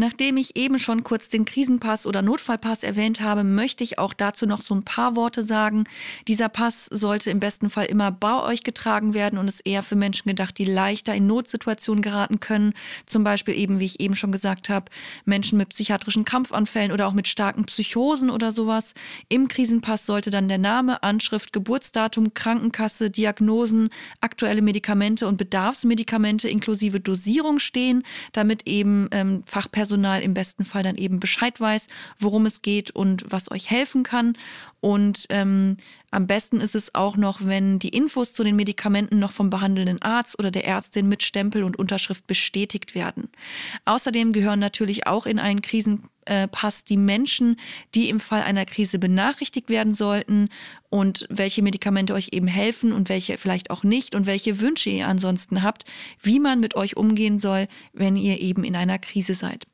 Nachdem 0.00 0.36
ich 0.36 0.54
eben 0.54 0.78
schon 0.78 1.02
kurz 1.02 1.28
den 1.28 1.44
Krisenpass 1.44 2.06
oder 2.06 2.22
Notfallpass 2.22 2.84
erwähnt 2.84 3.20
habe, 3.20 3.42
möchte 3.42 3.82
ich 3.82 3.98
auch 3.98 4.14
dazu 4.14 4.46
noch 4.46 4.60
so 4.60 4.72
ein 4.72 4.84
paar 4.84 5.16
Worte 5.16 5.42
sagen. 5.42 5.82
Dieser 6.28 6.48
Pass 6.48 6.86
sollte 6.86 7.30
im 7.30 7.40
besten 7.40 7.68
Fall 7.68 7.86
immer 7.86 8.12
bei 8.12 8.40
euch 8.44 8.62
getragen 8.62 9.12
werden 9.12 9.40
und 9.40 9.48
ist 9.48 9.66
eher 9.66 9.82
für 9.82 9.96
Menschen 9.96 10.28
gedacht, 10.28 10.56
die 10.56 10.66
leichter 10.66 11.16
in 11.16 11.26
Notsituationen 11.26 12.00
geraten 12.00 12.38
können. 12.38 12.74
Zum 13.06 13.24
Beispiel 13.24 13.56
eben, 13.56 13.80
wie 13.80 13.86
ich 13.86 13.98
eben 13.98 14.14
schon 14.14 14.30
gesagt 14.30 14.68
habe, 14.68 14.86
Menschen 15.24 15.58
mit 15.58 15.70
psychiatrischen 15.70 16.24
Kampfanfällen 16.24 16.92
oder 16.92 17.08
auch 17.08 17.12
mit 17.12 17.26
starken 17.26 17.64
Psychosen 17.64 18.30
oder 18.30 18.52
sowas. 18.52 18.94
Im 19.28 19.48
Krisenpass 19.48 20.06
sollte 20.06 20.30
dann 20.30 20.46
der 20.46 20.58
Name, 20.58 21.02
Anschrift, 21.02 21.52
Geburtsdatum, 21.52 22.34
Krankenkasse, 22.34 23.10
Diagnosen, 23.10 23.88
aktuelle 24.20 24.62
Medikamente 24.62 25.26
und 25.26 25.38
Bedarfsmedikamente 25.38 26.48
inklusive 26.48 27.00
Dosierung 27.00 27.58
stehen, 27.58 28.04
damit 28.32 28.68
eben 28.68 29.08
ähm, 29.10 29.42
Fachpersonal 29.44 29.87
Personal 29.88 30.20
im 30.20 30.34
besten 30.34 30.66
Fall 30.66 30.82
dann 30.82 30.96
eben 30.96 31.18
Bescheid 31.18 31.58
weiß, 31.58 31.86
worum 32.18 32.44
es 32.44 32.60
geht 32.60 32.90
und 32.90 33.24
was 33.30 33.50
euch 33.50 33.70
helfen 33.70 34.02
kann. 34.02 34.36
Und 34.80 35.26
ähm, 35.30 35.78
am 36.10 36.26
besten 36.26 36.60
ist 36.60 36.74
es 36.74 36.94
auch 36.94 37.16
noch, 37.16 37.44
wenn 37.44 37.78
die 37.78 37.88
Infos 37.88 38.34
zu 38.34 38.44
den 38.44 38.54
Medikamenten 38.54 39.18
noch 39.18 39.32
vom 39.32 39.48
behandelnden 39.48 40.00
Arzt 40.02 40.38
oder 40.38 40.50
der 40.50 40.66
Ärztin 40.66 41.08
mit 41.08 41.22
Stempel 41.22 41.64
und 41.64 41.78
Unterschrift 41.78 42.26
bestätigt 42.26 42.94
werden. 42.94 43.28
Außerdem 43.86 44.32
gehören 44.32 44.60
natürlich 44.60 45.06
auch 45.06 45.26
in 45.26 45.38
einen 45.38 45.62
Krisenpass 45.62 46.84
die 46.84 46.96
Menschen, 46.96 47.56
die 47.94 48.08
im 48.08 48.20
Fall 48.20 48.42
einer 48.42 48.66
Krise 48.66 48.98
benachrichtigt 48.98 49.68
werden 49.68 49.94
sollten 49.94 50.48
und 50.90 51.26
welche 51.28 51.62
Medikamente 51.62 52.14
euch 52.14 52.28
eben 52.32 52.46
helfen 52.46 52.92
und 52.92 53.08
welche 53.08 53.36
vielleicht 53.36 53.70
auch 53.70 53.82
nicht 53.82 54.14
und 54.14 54.26
welche 54.26 54.60
Wünsche 54.60 54.90
ihr 54.90 55.08
ansonsten 55.08 55.62
habt, 55.62 55.84
wie 56.20 56.38
man 56.38 56.60
mit 56.60 56.76
euch 56.76 56.96
umgehen 56.96 57.38
soll, 57.38 57.68
wenn 57.94 58.16
ihr 58.16 58.40
eben 58.40 58.64
in 58.64 58.76
einer 58.76 58.98
Krise 58.98 59.34
seid. 59.34 59.66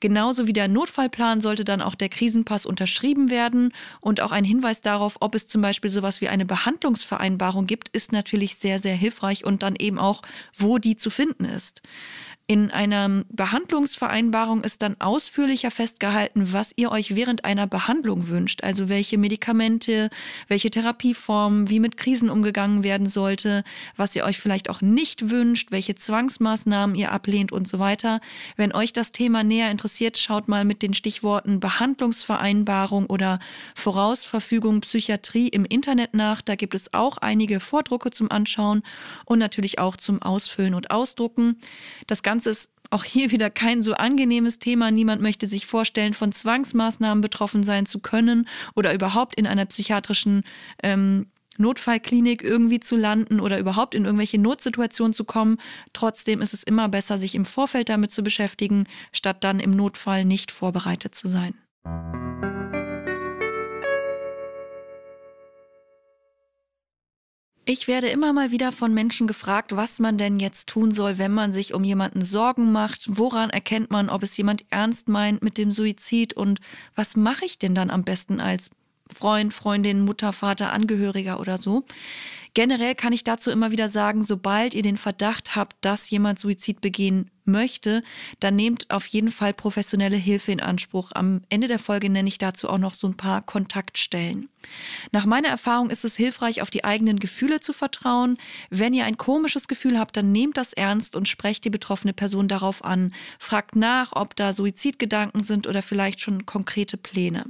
Genauso 0.00 0.46
wie 0.46 0.52
der 0.52 0.68
Notfallplan 0.68 1.40
sollte 1.40 1.64
dann 1.64 1.82
auch 1.82 1.94
der 1.94 2.08
Krisenpass 2.08 2.66
unterschrieben 2.66 3.30
werden 3.30 3.72
und 4.00 4.20
auch 4.20 4.32
ein 4.32 4.44
Hinweis 4.44 4.82
darauf, 4.82 5.16
ob 5.20 5.34
es 5.34 5.48
zum 5.48 5.62
Beispiel 5.62 5.90
sowas 5.90 6.20
wie 6.20 6.28
eine 6.28 6.46
Behandlungsvereinbarung 6.46 7.66
gibt, 7.66 7.88
ist 7.90 8.12
natürlich 8.12 8.56
sehr, 8.56 8.78
sehr 8.78 8.96
hilfreich 8.96 9.44
und 9.44 9.62
dann 9.62 9.76
eben 9.76 9.98
auch, 9.98 10.22
wo 10.54 10.78
die 10.78 10.96
zu 10.96 11.10
finden 11.10 11.44
ist. 11.44 11.82
In 12.48 12.70
einer 12.70 13.24
Behandlungsvereinbarung 13.28 14.62
ist 14.62 14.80
dann 14.82 14.94
ausführlicher 15.00 15.72
festgehalten, 15.72 16.52
was 16.52 16.72
ihr 16.76 16.92
euch 16.92 17.16
während 17.16 17.44
einer 17.44 17.66
Behandlung 17.66 18.28
wünscht, 18.28 18.62
also 18.62 18.88
welche 18.88 19.18
Medikamente, 19.18 20.10
welche 20.46 20.70
Therapieformen, 20.70 21.70
wie 21.70 21.80
mit 21.80 21.96
Krisen 21.96 22.30
umgegangen 22.30 22.84
werden 22.84 23.08
sollte, 23.08 23.64
was 23.96 24.14
ihr 24.14 24.24
euch 24.24 24.38
vielleicht 24.38 24.70
auch 24.70 24.80
nicht 24.80 25.28
wünscht, 25.28 25.72
welche 25.72 25.96
Zwangsmaßnahmen 25.96 26.94
ihr 26.94 27.10
ablehnt 27.10 27.50
und 27.50 27.66
so 27.66 27.80
weiter. 27.80 28.20
Wenn 28.54 28.72
euch 28.72 28.92
das 28.92 29.10
Thema 29.10 29.42
näher 29.42 29.72
interessiert, 29.72 30.16
schaut 30.16 30.46
mal 30.46 30.64
mit 30.64 30.82
den 30.82 30.94
Stichworten 30.94 31.58
Behandlungsvereinbarung 31.58 33.06
oder 33.06 33.40
Vorausverfügung 33.74 34.82
Psychiatrie 34.82 35.48
im 35.48 35.64
Internet 35.64 36.14
nach. 36.14 36.42
Da 36.42 36.54
gibt 36.54 36.76
es 36.76 36.94
auch 36.94 37.16
einige 37.16 37.58
Vordrucke 37.58 38.12
zum 38.12 38.30
Anschauen 38.30 38.84
und 39.24 39.40
natürlich 39.40 39.80
auch 39.80 39.96
zum 39.96 40.22
Ausfüllen 40.22 40.74
und 40.74 40.92
Ausdrucken. 40.92 41.56
Das 42.06 42.22
Ganze 42.22 42.35
Ganze 42.36 42.50
ist 42.50 42.70
auch 42.90 43.02
hier 43.02 43.30
wieder 43.30 43.48
kein 43.48 43.82
so 43.82 43.94
angenehmes 43.94 44.58
Thema. 44.58 44.90
Niemand 44.90 45.22
möchte 45.22 45.46
sich 45.46 45.64
vorstellen, 45.64 46.12
von 46.12 46.32
Zwangsmaßnahmen 46.32 47.22
betroffen 47.22 47.64
sein 47.64 47.86
zu 47.86 47.98
können 47.98 48.46
oder 48.74 48.92
überhaupt 48.92 49.36
in 49.36 49.46
einer 49.46 49.64
psychiatrischen 49.64 50.42
ähm, 50.82 51.28
Notfallklinik 51.56 52.42
irgendwie 52.42 52.78
zu 52.78 52.94
landen 52.94 53.40
oder 53.40 53.58
überhaupt 53.58 53.94
in 53.94 54.04
irgendwelche 54.04 54.36
Notsituationen 54.36 55.14
zu 55.14 55.24
kommen. 55.24 55.56
Trotzdem 55.94 56.42
ist 56.42 56.52
es 56.52 56.62
immer 56.62 56.90
besser, 56.90 57.16
sich 57.16 57.34
im 57.34 57.46
Vorfeld 57.46 57.88
damit 57.88 58.12
zu 58.12 58.22
beschäftigen, 58.22 58.84
statt 59.12 59.42
dann 59.42 59.58
im 59.58 59.70
Notfall 59.70 60.26
nicht 60.26 60.52
vorbereitet 60.52 61.14
zu 61.14 61.26
sein. 61.26 61.54
Ich 67.68 67.88
werde 67.88 68.06
immer 68.06 68.32
mal 68.32 68.52
wieder 68.52 68.70
von 68.70 68.94
Menschen 68.94 69.26
gefragt, 69.26 69.74
was 69.74 69.98
man 69.98 70.18
denn 70.18 70.38
jetzt 70.38 70.68
tun 70.68 70.92
soll, 70.92 71.18
wenn 71.18 71.34
man 71.34 71.50
sich 71.50 71.74
um 71.74 71.82
jemanden 71.82 72.22
Sorgen 72.22 72.70
macht. 72.70 73.06
Woran 73.08 73.50
erkennt 73.50 73.90
man, 73.90 74.08
ob 74.08 74.22
es 74.22 74.36
jemand 74.36 74.64
ernst 74.70 75.08
meint 75.08 75.42
mit 75.42 75.58
dem 75.58 75.72
Suizid 75.72 76.32
und 76.32 76.60
was 76.94 77.16
mache 77.16 77.44
ich 77.44 77.58
denn 77.58 77.74
dann 77.74 77.90
am 77.90 78.04
besten 78.04 78.38
als 78.38 78.70
Freund, 79.12 79.52
Freundin, 79.52 80.04
Mutter, 80.04 80.32
Vater, 80.32 80.72
Angehöriger 80.72 81.40
oder 81.40 81.58
so? 81.58 81.84
Generell 82.54 82.94
kann 82.94 83.12
ich 83.12 83.24
dazu 83.24 83.50
immer 83.50 83.72
wieder 83.72 83.88
sagen, 83.88 84.22
sobald 84.22 84.72
ihr 84.72 84.82
den 84.82 84.96
Verdacht 84.96 85.56
habt, 85.56 85.74
dass 85.80 86.08
jemand 86.08 86.38
Suizid 86.38 86.80
begehen 86.80 87.32
möchte, 87.46 88.02
dann 88.40 88.56
nehmt 88.56 88.90
auf 88.90 89.06
jeden 89.06 89.30
Fall 89.30 89.52
professionelle 89.52 90.16
Hilfe 90.16 90.52
in 90.52 90.60
Anspruch. 90.60 91.12
Am 91.14 91.42
Ende 91.48 91.68
der 91.68 91.78
Folge 91.78 92.08
nenne 92.10 92.28
ich 92.28 92.38
dazu 92.38 92.68
auch 92.68 92.78
noch 92.78 92.94
so 92.94 93.06
ein 93.06 93.16
paar 93.16 93.42
Kontaktstellen. 93.42 94.48
Nach 95.12 95.26
meiner 95.26 95.48
Erfahrung 95.48 95.90
ist 95.90 96.04
es 96.04 96.16
hilfreich, 96.16 96.60
auf 96.62 96.70
die 96.70 96.84
eigenen 96.84 97.18
Gefühle 97.18 97.60
zu 97.60 97.72
vertrauen. 97.72 98.36
Wenn 98.70 98.94
ihr 98.94 99.04
ein 99.04 99.16
komisches 99.16 99.68
Gefühl 99.68 99.98
habt, 99.98 100.16
dann 100.16 100.32
nehmt 100.32 100.56
das 100.56 100.72
ernst 100.72 101.16
und 101.16 101.28
sprecht 101.28 101.64
die 101.64 101.70
betroffene 101.70 102.12
Person 102.12 102.48
darauf 102.48 102.84
an. 102.84 103.14
Fragt 103.38 103.76
nach, 103.76 104.12
ob 104.14 104.36
da 104.36 104.52
Suizidgedanken 104.52 105.42
sind 105.42 105.66
oder 105.66 105.82
vielleicht 105.82 106.20
schon 106.20 106.46
konkrete 106.46 106.96
Pläne. 106.96 107.44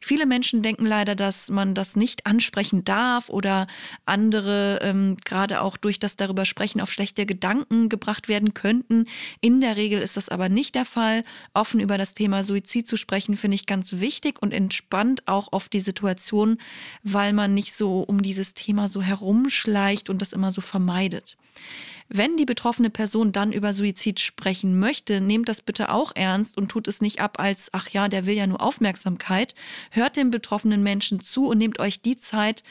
Viele 0.00 0.26
Menschen 0.26 0.62
denken 0.62 0.86
leider, 0.86 1.14
dass 1.14 1.50
man 1.50 1.74
das 1.74 1.96
nicht 1.96 2.24
ansprechen 2.24 2.84
darf 2.84 3.28
oder 3.28 3.66
andere 4.06 4.78
ähm, 4.82 5.16
gerade 5.24 5.60
auch 5.60 5.76
durch 5.76 5.98
das 5.98 6.16
darüber 6.16 6.44
sprechen 6.44 6.80
auf 6.80 6.92
schlechte 6.92 7.26
Gedanken 7.26 7.88
gebracht 7.88 8.28
werden 8.28 8.54
könnten. 8.54 9.06
In 9.40 9.60
der 9.60 9.76
Regel 9.76 10.00
ist 10.00 10.16
das 10.16 10.28
aber 10.28 10.48
nicht 10.48 10.74
der 10.74 10.84
Fall. 10.84 11.24
Offen 11.54 11.80
über 11.80 11.98
das 11.98 12.14
Thema 12.14 12.44
Suizid 12.44 12.86
zu 12.86 12.96
sprechen, 12.96 13.36
finde 13.36 13.54
ich 13.54 13.66
ganz 13.66 13.94
wichtig 13.94 14.40
und 14.40 14.52
entspannt 14.52 15.26
auch 15.26 15.48
oft 15.52 15.72
die 15.72 15.80
Situation, 15.80 16.58
weil 17.02 17.32
man 17.32 17.54
nicht 17.54 17.74
so 17.74 18.00
um 18.00 18.22
dieses 18.22 18.54
Thema 18.54 18.88
so 18.88 19.02
herumschleicht 19.02 20.10
und 20.10 20.20
das 20.22 20.32
immer 20.32 20.52
so 20.52 20.60
vermeidet. 20.60 21.36
Wenn 22.12 22.36
die 22.36 22.44
betroffene 22.44 22.90
Person 22.90 23.30
dann 23.30 23.52
über 23.52 23.72
Suizid 23.72 24.18
sprechen 24.18 24.80
möchte, 24.80 25.20
nehmt 25.20 25.48
das 25.48 25.62
bitte 25.62 25.92
auch 25.92 26.10
ernst 26.16 26.58
und 26.58 26.68
tut 26.68 26.88
es 26.88 27.00
nicht 27.00 27.20
ab 27.20 27.38
als, 27.38 27.68
ach 27.72 27.88
ja, 27.90 28.08
der 28.08 28.26
will 28.26 28.34
ja 28.34 28.48
nur 28.48 28.60
Aufmerksamkeit. 28.60 29.54
Hört 29.92 30.16
dem 30.16 30.32
betroffenen 30.32 30.82
Menschen 30.82 31.20
zu 31.20 31.46
und 31.46 31.58
nehmt 31.58 31.78
euch 31.78 32.02
die 32.02 32.16
Zeit, 32.16 32.64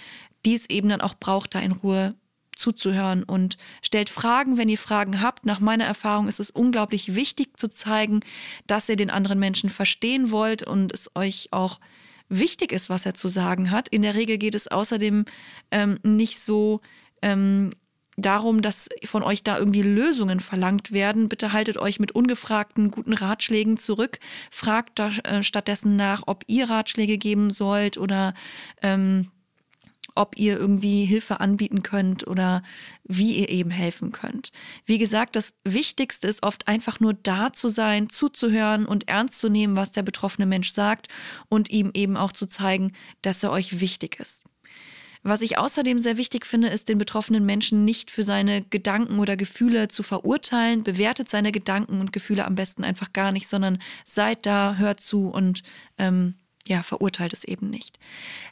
die 0.46 0.56
es 0.56 0.70
eben 0.70 0.90
dann 0.90 1.00
auch 1.00 1.14
braucht, 1.14 1.56
da 1.56 1.60
in 1.60 1.72
Ruhe 1.72 2.16
zuzuhören 2.60 3.24
und 3.24 3.58
stellt 3.82 4.10
Fragen, 4.10 4.58
wenn 4.58 4.70
ihr 4.70 4.78
Fragen 4.78 5.22
habt. 5.22 5.46
Nach 5.46 5.60
meiner 5.60 5.86
Erfahrung 5.86 6.28
ist 6.28 6.40
es 6.40 6.52
unglaublich 6.52 7.16
wichtig 7.16 7.58
zu 7.58 7.70
zeigen, 7.70 8.20
dass 8.68 8.90
ihr 8.90 8.98
den 8.98 9.10
anderen 9.10 9.40
Menschen 9.40 9.70
verstehen 9.70 10.32
wollt 10.32 10.64
und 10.64 10.94
es 10.94 11.10
euch 11.16 11.50
auch 11.52 11.80
wichtig 12.28 12.72
ist, 12.72 12.90
was 12.90 13.06
er 13.06 13.16
zu 13.16 13.28
sagen 13.28 13.72
hat. 13.72 13.88
In 13.90 14.04
der 14.04 14.14
Regel 14.14 14.38
geht 14.38 14.56
es 14.56 14.68
außerdem 14.68 15.26
ähm, 15.72 15.98
nicht 16.04 16.40
so 16.40 16.82
ähm, 17.22 17.72
darum, 18.18 18.62
dass 18.62 18.90
von 19.06 19.24
euch 19.24 19.44
da 19.44 19.58
irgendwie 19.58 19.82
Lösungen 19.82 20.40
verlangt 20.40 20.92
werden. 20.92 21.30
Bitte 21.30 21.54
haltet 21.54 21.78
euch 21.78 22.00
mit 22.00 22.12
ungefragten 22.12 22.92
guten 22.92 23.14
Ratschlägen 23.14 23.78
zurück. 23.78 24.20
Fragt 24.52 25.00
da 25.00 25.10
äh, 25.24 25.44
stattdessen 25.44 25.96
nach, 25.96 26.24
ob 26.28 26.44
ihr 26.48 26.70
Ratschläge 26.70 27.18
geben 27.18 27.52
sollt 27.52 27.98
oder 27.98 28.34
ähm, 28.82 29.32
ob 30.16 30.38
ihr 30.38 30.58
irgendwie 30.58 31.06
Hilfe 31.06 31.40
anbieten 31.40 31.84
könnt 31.84 32.28
oder 32.28 32.64
wie 33.04 33.38
ihr 33.38 33.50
eben 33.50 33.72
helfen 33.72 34.12
könnt. 34.12 34.52
Wie 34.86 34.98
gesagt, 34.98 35.36
das 35.36 35.54
Wichtigste 35.64 36.28
ist 36.28 36.44
oft 36.44 36.68
einfach 36.68 37.00
nur 37.00 37.14
da 37.14 37.54
zu 37.54 37.70
sein, 37.70 38.10
zuzuhören 38.10 38.86
und 38.86 39.08
ernst 39.08 39.40
zu 39.40 39.50
nehmen, 39.50 39.76
was 39.76 39.92
der 39.92 40.04
betroffene 40.04 40.46
Mensch 40.46 40.72
sagt 40.72 41.08
und 41.50 41.70
ihm 41.70 41.92
eben 41.94 42.18
auch 42.18 42.32
zu 42.32 42.46
zeigen, 42.46 42.94
dass 43.22 43.44
er 43.44 43.52
euch 43.52 43.80
wichtig 43.80 44.20
ist. 44.20 44.44
Was 45.22 45.42
ich 45.42 45.58
außerdem 45.58 46.00
sehr 46.00 46.16
wichtig 46.16 46.46
finde, 46.46 46.70
ist, 46.70 46.88
den 46.88 46.98
betroffenen 46.98 47.46
Menschen 47.46 47.84
nicht 47.84 48.10
für 48.10 48.24
seine 48.24 48.62
Gedanken 48.62 49.20
oder 49.20 49.36
Gefühle 49.36 49.90
zu 49.90 50.02
verurteilen. 50.02 50.84
Bewertet 50.84 51.30
seine 51.30 51.52
Gedanken 51.52 52.00
und 52.00 52.14
Gefühle 52.14 52.46
am 52.46 52.56
besten 52.56 52.86
einfach 52.86 53.12
gar 53.12 53.34
nicht, 53.34 53.48
sondern 53.50 53.82
seid 54.06 54.46
da, 54.46 54.76
hört 54.78 55.02
zu 55.02 55.28
und 55.28 55.64
ähm, 55.98 56.36
ja, 56.68 56.84
verurteilt 56.84 57.34
es 57.34 57.44
eben 57.44 57.70
nicht. 57.70 57.98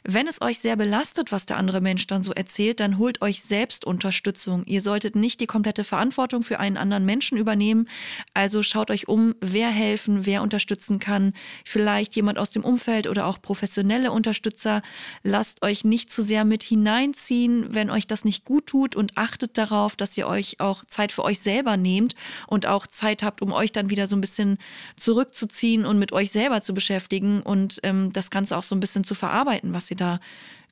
Wenn 0.02 0.26
es 0.26 0.42
euch 0.42 0.58
sehr 0.58 0.76
belastet, 0.76 1.30
was 1.30 1.46
der 1.46 1.56
andere 1.56 1.80
Mensch 1.80 2.06
dann 2.08 2.22
so 2.22 2.32
erzählt, 2.32 2.80
dann 2.80 2.98
holt 2.98 3.22
euch 3.22 3.42
selbst 3.42 3.84
Unterstützung. 3.84 4.64
Ihr 4.66 4.82
solltet 4.82 5.14
nicht 5.14 5.40
die 5.40 5.46
komplette 5.46 5.84
Verantwortung 5.84 6.42
für 6.42 6.58
einen 6.58 6.76
anderen 6.76 7.04
Menschen 7.04 7.38
übernehmen. 7.38 7.88
Also 8.34 8.62
schaut 8.64 8.90
euch 8.90 9.06
um, 9.06 9.36
wer 9.40 9.70
helfen, 9.70 10.26
wer 10.26 10.42
unterstützen 10.42 10.98
kann. 10.98 11.32
Vielleicht 11.64 12.16
jemand 12.16 12.38
aus 12.38 12.50
dem 12.50 12.64
Umfeld 12.64 13.06
oder 13.06 13.26
auch 13.26 13.40
professionelle 13.40 14.10
Unterstützer. 14.10 14.82
Lasst 15.22 15.62
euch 15.62 15.84
nicht 15.84 16.10
zu 16.10 16.22
sehr 16.22 16.44
mit 16.44 16.64
hineinziehen, 16.64 17.72
wenn 17.72 17.88
euch 17.88 18.08
das 18.08 18.24
nicht 18.24 18.44
gut 18.44 18.66
tut 18.66 18.96
und 18.96 19.16
achtet 19.16 19.56
darauf, 19.56 19.94
dass 19.94 20.16
ihr 20.18 20.26
euch 20.26 20.58
auch 20.58 20.84
Zeit 20.86 21.12
für 21.12 21.22
euch 21.22 21.38
selber 21.38 21.76
nehmt 21.76 22.16
und 22.48 22.66
auch 22.66 22.88
Zeit 22.88 23.22
habt, 23.22 23.42
um 23.42 23.52
euch 23.52 23.70
dann 23.70 23.90
wieder 23.90 24.08
so 24.08 24.16
ein 24.16 24.20
bisschen 24.20 24.58
zurückzuziehen 24.96 25.86
und 25.86 26.00
mit 26.00 26.12
euch 26.12 26.32
selber 26.32 26.62
zu 26.62 26.74
beschäftigen 26.74 27.42
und 27.42 27.78
ähm, 28.06 28.12
das 28.12 28.30
Ganze 28.30 28.56
auch 28.56 28.62
so 28.62 28.74
ein 28.74 28.80
bisschen 28.80 29.04
zu 29.04 29.14
verarbeiten, 29.14 29.74
was 29.74 29.90
ihr 29.90 29.96
da 29.96 30.20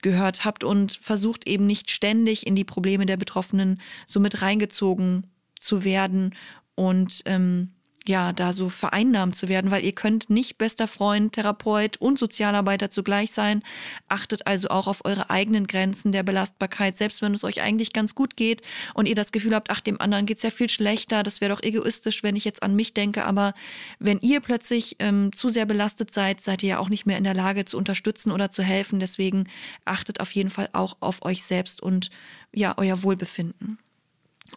gehört 0.03 0.45
habt 0.45 0.65
und 0.65 0.93
versucht 0.93 1.47
eben 1.49 1.67
nicht 1.67 1.91
ständig 1.91 2.47
in 2.47 2.55
die 2.55 2.65
Probleme 2.65 3.07
der 3.07 3.17
Betroffenen 3.17 3.81
so 4.07 4.21
mit 4.21 4.43
reingezogen 4.43 5.27
zu 5.59 5.85
werden 5.85 6.35
und 6.75 7.23
ähm, 7.25 7.73
ja, 8.09 8.33
da 8.33 8.53
so 8.53 8.69
vereinnahmt 8.69 9.37
zu 9.37 9.49
werden, 9.49 9.71
weil 9.71 9.85
ihr 9.85 9.92
könnt 9.92 10.31
nicht 10.31 10.59
bester 10.59 10.88
Freund, 10.88 11.33
Therapeut 11.33 11.97
und 11.99 12.19
Sozialarbeiter 12.19 12.90
zugleich 12.90 13.33
sein. 13.33 13.62
Achtet 14.09 14.47
also 14.47 14.69
auch 14.69 14.87
auf 14.87 15.05
eure 15.05 15.31
eigenen 15.31 15.66
Grenzen 15.66 16.12
der 16.12 16.23
Belastbarkeit, 16.23 16.97
selbst 16.97 17.23
wenn 17.23 17.35
es 17.35 17.45
euch 17.45 17.61
eigentlich 17.61 17.92
ganz 17.92 18.14
gut 18.14 18.37
geht 18.37 18.62
und 18.95 19.07
ihr 19.07 19.14
das 19.14 19.33
Gefühl 19.33 19.55
habt, 19.55 19.71
ach, 19.71 19.81
dem 19.81 20.01
anderen 20.01 20.27
geht's 20.27 20.42
ja 20.42 20.51
viel 20.51 20.71
schlechter, 20.71 21.23
das 21.23 21.40
wäre 21.40 21.55
doch 21.55 21.62
egoistisch, 21.62 22.23
wenn 22.23 22.37
ich 22.37 22.45
jetzt 22.45 22.62
an 22.62 22.77
mich 22.77 22.95
denke. 22.95 23.25
Aber 23.25 23.55
wenn 23.99 24.19
ihr 24.21 24.40
plötzlich 24.40 24.97
ähm, 24.99 25.33
zu 25.35 25.49
sehr 25.49 25.66
belastet 25.66 26.12
seid, 26.12 26.40
seid 26.40 26.62
ihr 26.62 26.69
ja 26.71 26.79
auch 26.79 26.88
nicht 26.88 27.07
mehr 27.07 27.19
in 27.19 27.25
der 27.25 27.35
Lage 27.35 27.64
zu 27.64 27.77
unterstützen 27.77 28.31
oder 28.31 28.51
zu 28.51 28.62
helfen. 28.62 29.01
Deswegen 29.01 29.49
achtet 29.85 30.21
auf 30.21 30.33
jeden 30.33 30.51
Fall 30.51 30.69
auch 30.73 30.97
auf 31.01 31.25
euch 31.25 31.42
selbst 31.42 31.83
und 31.83 32.11
ja, 32.53 32.75
euer 32.77 33.03
Wohlbefinden 33.03 33.79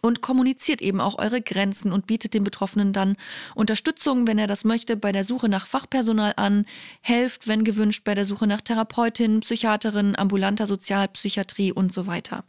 und 0.02 0.20
kommuniziert 0.20 0.82
eben 0.82 1.00
auch 1.00 1.18
eure 1.18 1.40
Grenzen 1.40 1.92
und 1.92 2.06
bietet 2.06 2.34
dem 2.34 2.44
Betroffenen 2.44 2.92
dann 2.92 3.16
Unterstützung, 3.54 4.26
wenn 4.26 4.38
er 4.38 4.46
das 4.46 4.64
möchte, 4.64 4.96
bei 4.96 5.12
der 5.12 5.24
Suche 5.24 5.48
nach 5.48 5.66
Fachpersonal 5.66 6.34
an, 6.36 6.66
helft, 7.00 7.48
wenn 7.48 7.64
gewünscht, 7.64 8.02
bei 8.04 8.14
der 8.14 8.26
Suche 8.26 8.46
nach 8.46 8.60
Therapeutin, 8.60 9.40
Psychiaterin, 9.40 10.16
ambulanter 10.16 10.66
Sozialpsychiatrie 10.66 11.72
und 11.72 11.92
so 11.92 12.06
weiter. 12.06 12.44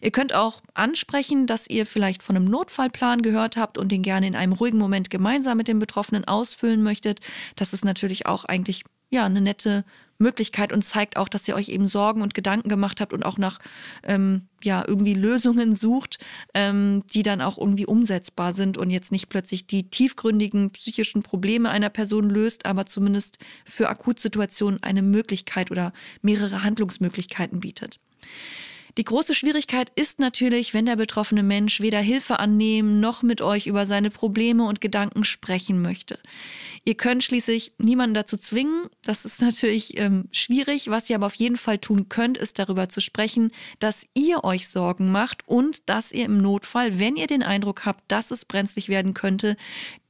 Ihr 0.00 0.10
könnt 0.10 0.34
auch 0.34 0.60
ansprechen, 0.74 1.46
dass 1.46 1.68
ihr 1.68 1.86
vielleicht 1.86 2.22
von 2.22 2.36
einem 2.36 2.46
Notfallplan 2.46 3.22
gehört 3.22 3.56
habt 3.56 3.78
und 3.78 3.92
den 3.92 4.02
gerne 4.02 4.26
in 4.26 4.36
einem 4.36 4.52
ruhigen 4.52 4.78
Moment 4.78 5.10
gemeinsam 5.10 5.56
mit 5.56 5.68
dem 5.68 5.78
Betroffenen 5.78 6.24
ausfüllen 6.24 6.82
möchtet. 6.82 7.20
Das 7.56 7.72
ist 7.72 7.84
natürlich 7.84 8.26
auch 8.26 8.44
eigentlich 8.44 8.84
ja 9.10 9.24
eine 9.24 9.40
nette 9.40 9.84
Möglichkeit 10.18 10.72
und 10.72 10.82
zeigt 10.82 11.16
auch, 11.16 11.28
dass 11.28 11.46
ihr 11.46 11.54
euch 11.54 11.68
eben 11.68 11.86
Sorgen 11.86 12.22
und 12.22 12.34
Gedanken 12.34 12.68
gemacht 12.68 13.00
habt 13.00 13.12
und 13.12 13.24
auch 13.24 13.38
nach 13.38 13.58
ähm, 14.02 14.48
ja 14.62 14.84
irgendwie 14.86 15.14
Lösungen 15.14 15.76
sucht, 15.76 16.18
ähm, 16.54 17.04
die 17.14 17.22
dann 17.22 17.40
auch 17.40 17.56
irgendwie 17.56 17.86
umsetzbar 17.86 18.52
sind 18.52 18.76
und 18.76 18.90
jetzt 18.90 19.12
nicht 19.12 19.28
plötzlich 19.28 19.66
die 19.66 19.88
tiefgründigen 19.88 20.70
psychischen 20.70 21.22
Probleme 21.22 21.70
einer 21.70 21.90
Person 21.90 22.28
löst, 22.28 22.66
aber 22.66 22.86
zumindest 22.86 23.38
für 23.64 23.88
Akutsituationen 23.88 24.82
eine 24.82 25.02
Möglichkeit 25.02 25.70
oder 25.70 25.92
mehrere 26.20 26.64
Handlungsmöglichkeiten 26.64 27.60
bietet. 27.60 28.00
Die 28.98 29.04
große 29.04 29.36
Schwierigkeit 29.36 29.92
ist 29.94 30.18
natürlich, 30.18 30.74
wenn 30.74 30.84
der 30.84 30.96
betroffene 30.96 31.44
Mensch 31.44 31.80
weder 31.80 32.00
Hilfe 32.00 32.40
annehmen 32.40 32.98
noch 32.98 33.22
mit 33.22 33.40
euch 33.40 33.68
über 33.68 33.86
seine 33.86 34.10
Probleme 34.10 34.64
und 34.64 34.80
Gedanken 34.80 35.22
sprechen 35.22 35.80
möchte. 35.80 36.18
Ihr 36.84 36.96
könnt 36.96 37.22
schließlich 37.22 37.74
niemanden 37.78 38.14
dazu 38.14 38.36
zwingen. 38.36 38.86
Das 39.02 39.24
ist 39.24 39.40
natürlich 39.40 39.96
ähm, 39.98 40.24
schwierig. 40.32 40.90
Was 40.90 41.08
ihr 41.08 41.14
aber 41.14 41.26
auf 41.26 41.34
jeden 41.36 41.56
Fall 41.56 41.78
tun 41.78 42.08
könnt, 42.08 42.38
ist 42.38 42.58
darüber 42.58 42.88
zu 42.88 43.00
sprechen, 43.00 43.52
dass 43.78 44.04
ihr 44.14 44.42
euch 44.42 44.66
Sorgen 44.66 45.12
macht 45.12 45.46
und 45.46 45.88
dass 45.88 46.10
ihr 46.10 46.24
im 46.24 46.38
Notfall, 46.42 46.98
wenn 46.98 47.14
ihr 47.14 47.28
den 47.28 47.44
Eindruck 47.44 47.86
habt, 47.86 48.02
dass 48.08 48.32
es 48.32 48.44
brenzlig 48.44 48.88
werden 48.88 49.14
könnte, 49.14 49.56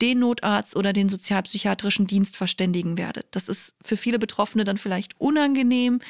den 0.01 0.21
Notarzt 0.21 0.77
oder 0.77 0.95
den 0.95 1.11
sozialpsychiatrischen 1.11 2.07
Dienst 2.07 2.39
verständigen 2.39 2.97
werdet. 2.97 3.27
Das 3.33 3.51
ist 3.51 3.75
für 3.85 3.99
viele 3.99 4.19
Betroffene 4.19 4.65
dann 4.65 4.79
vielleicht 4.79 5.21
unangenehm, 5.21 6.01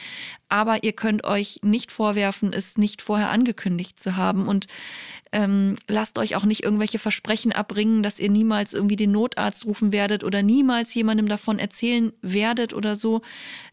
aber 0.48 0.82
ihr 0.82 0.92
könnt 0.92 1.24
euch 1.24 1.60
nicht 1.62 1.92
vorwerfen, 1.92 2.52
es 2.52 2.78
nicht 2.78 3.02
vorher 3.02 3.30
angekündigt 3.30 4.00
zu 4.00 4.16
haben 4.16 4.48
und 4.48 4.66
ähm, 5.30 5.76
lasst 5.88 6.18
euch 6.18 6.36
auch 6.36 6.44
nicht 6.44 6.64
irgendwelche 6.64 6.98
Versprechen 6.98 7.52
abbringen, 7.52 8.02
dass 8.02 8.18
ihr 8.18 8.30
niemals 8.30 8.72
irgendwie 8.72 8.96
den 8.96 9.12
Notarzt 9.12 9.66
rufen 9.66 9.92
werdet 9.92 10.24
oder 10.24 10.42
niemals 10.42 10.94
jemandem 10.94 11.28
davon 11.28 11.58
erzählen 11.58 12.12
werdet 12.22 12.72
oder 12.72 12.96
so. 12.96 13.20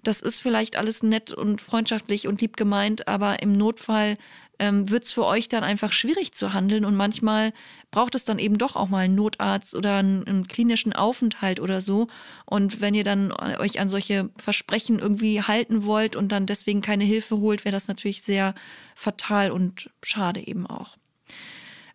Das 0.03 0.21
ist 0.21 0.41
vielleicht 0.41 0.75
alles 0.75 1.01
nett 1.01 1.31
und 1.31 1.61
freundschaftlich 1.61 2.27
und 2.27 2.41
lieb 2.41 2.57
gemeint, 2.57 3.07
aber 3.07 3.41
im 3.41 3.57
Notfall 3.57 4.17
ähm, 4.59 4.89
wird 4.89 5.03
es 5.03 5.13
für 5.13 5.25
euch 5.25 5.49
dann 5.49 5.63
einfach 5.63 5.91
schwierig 5.91 6.33
zu 6.33 6.53
handeln 6.53 6.85
und 6.85 6.95
manchmal 6.95 7.53
braucht 7.91 8.15
es 8.15 8.25
dann 8.25 8.39
eben 8.39 8.57
doch 8.57 8.75
auch 8.75 8.89
mal 8.89 9.05
einen 9.05 9.15
Notarzt 9.15 9.75
oder 9.75 9.97
einen, 9.97 10.27
einen 10.27 10.47
klinischen 10.47 10.93
Aufenthalt 10.93 11.59
oder 11.59 11.81
so. 11.81 12.07
Und 12.45 12.81
wenn 12.81 12.93
ihr 12.93 13.03
dann 13.03 13.31
euch 13.31 13.79
an 13.79 13.89
solche 13.89 14.29
Versprechen 14.37 14.99
irgendwie 14.99 15.41
halten 15.41 15.85
wollt 15.85 16.15
und 16.15 16.31
dann 16.31 16.45
deswegen 16.45 16.81
keine 16.81 17.03
Hilfe 17.03 17.37
holt, 17.37 17.65
wäre 17.65 17.73
das 17.73 17.87
natürlich 17.87 18.21
sehr 18.23 18.53
fatal 18.95 19.51
und 19.51 19.89
schade 20.03 20.45
eben 20.45 20.67
auch. 20.67 20.97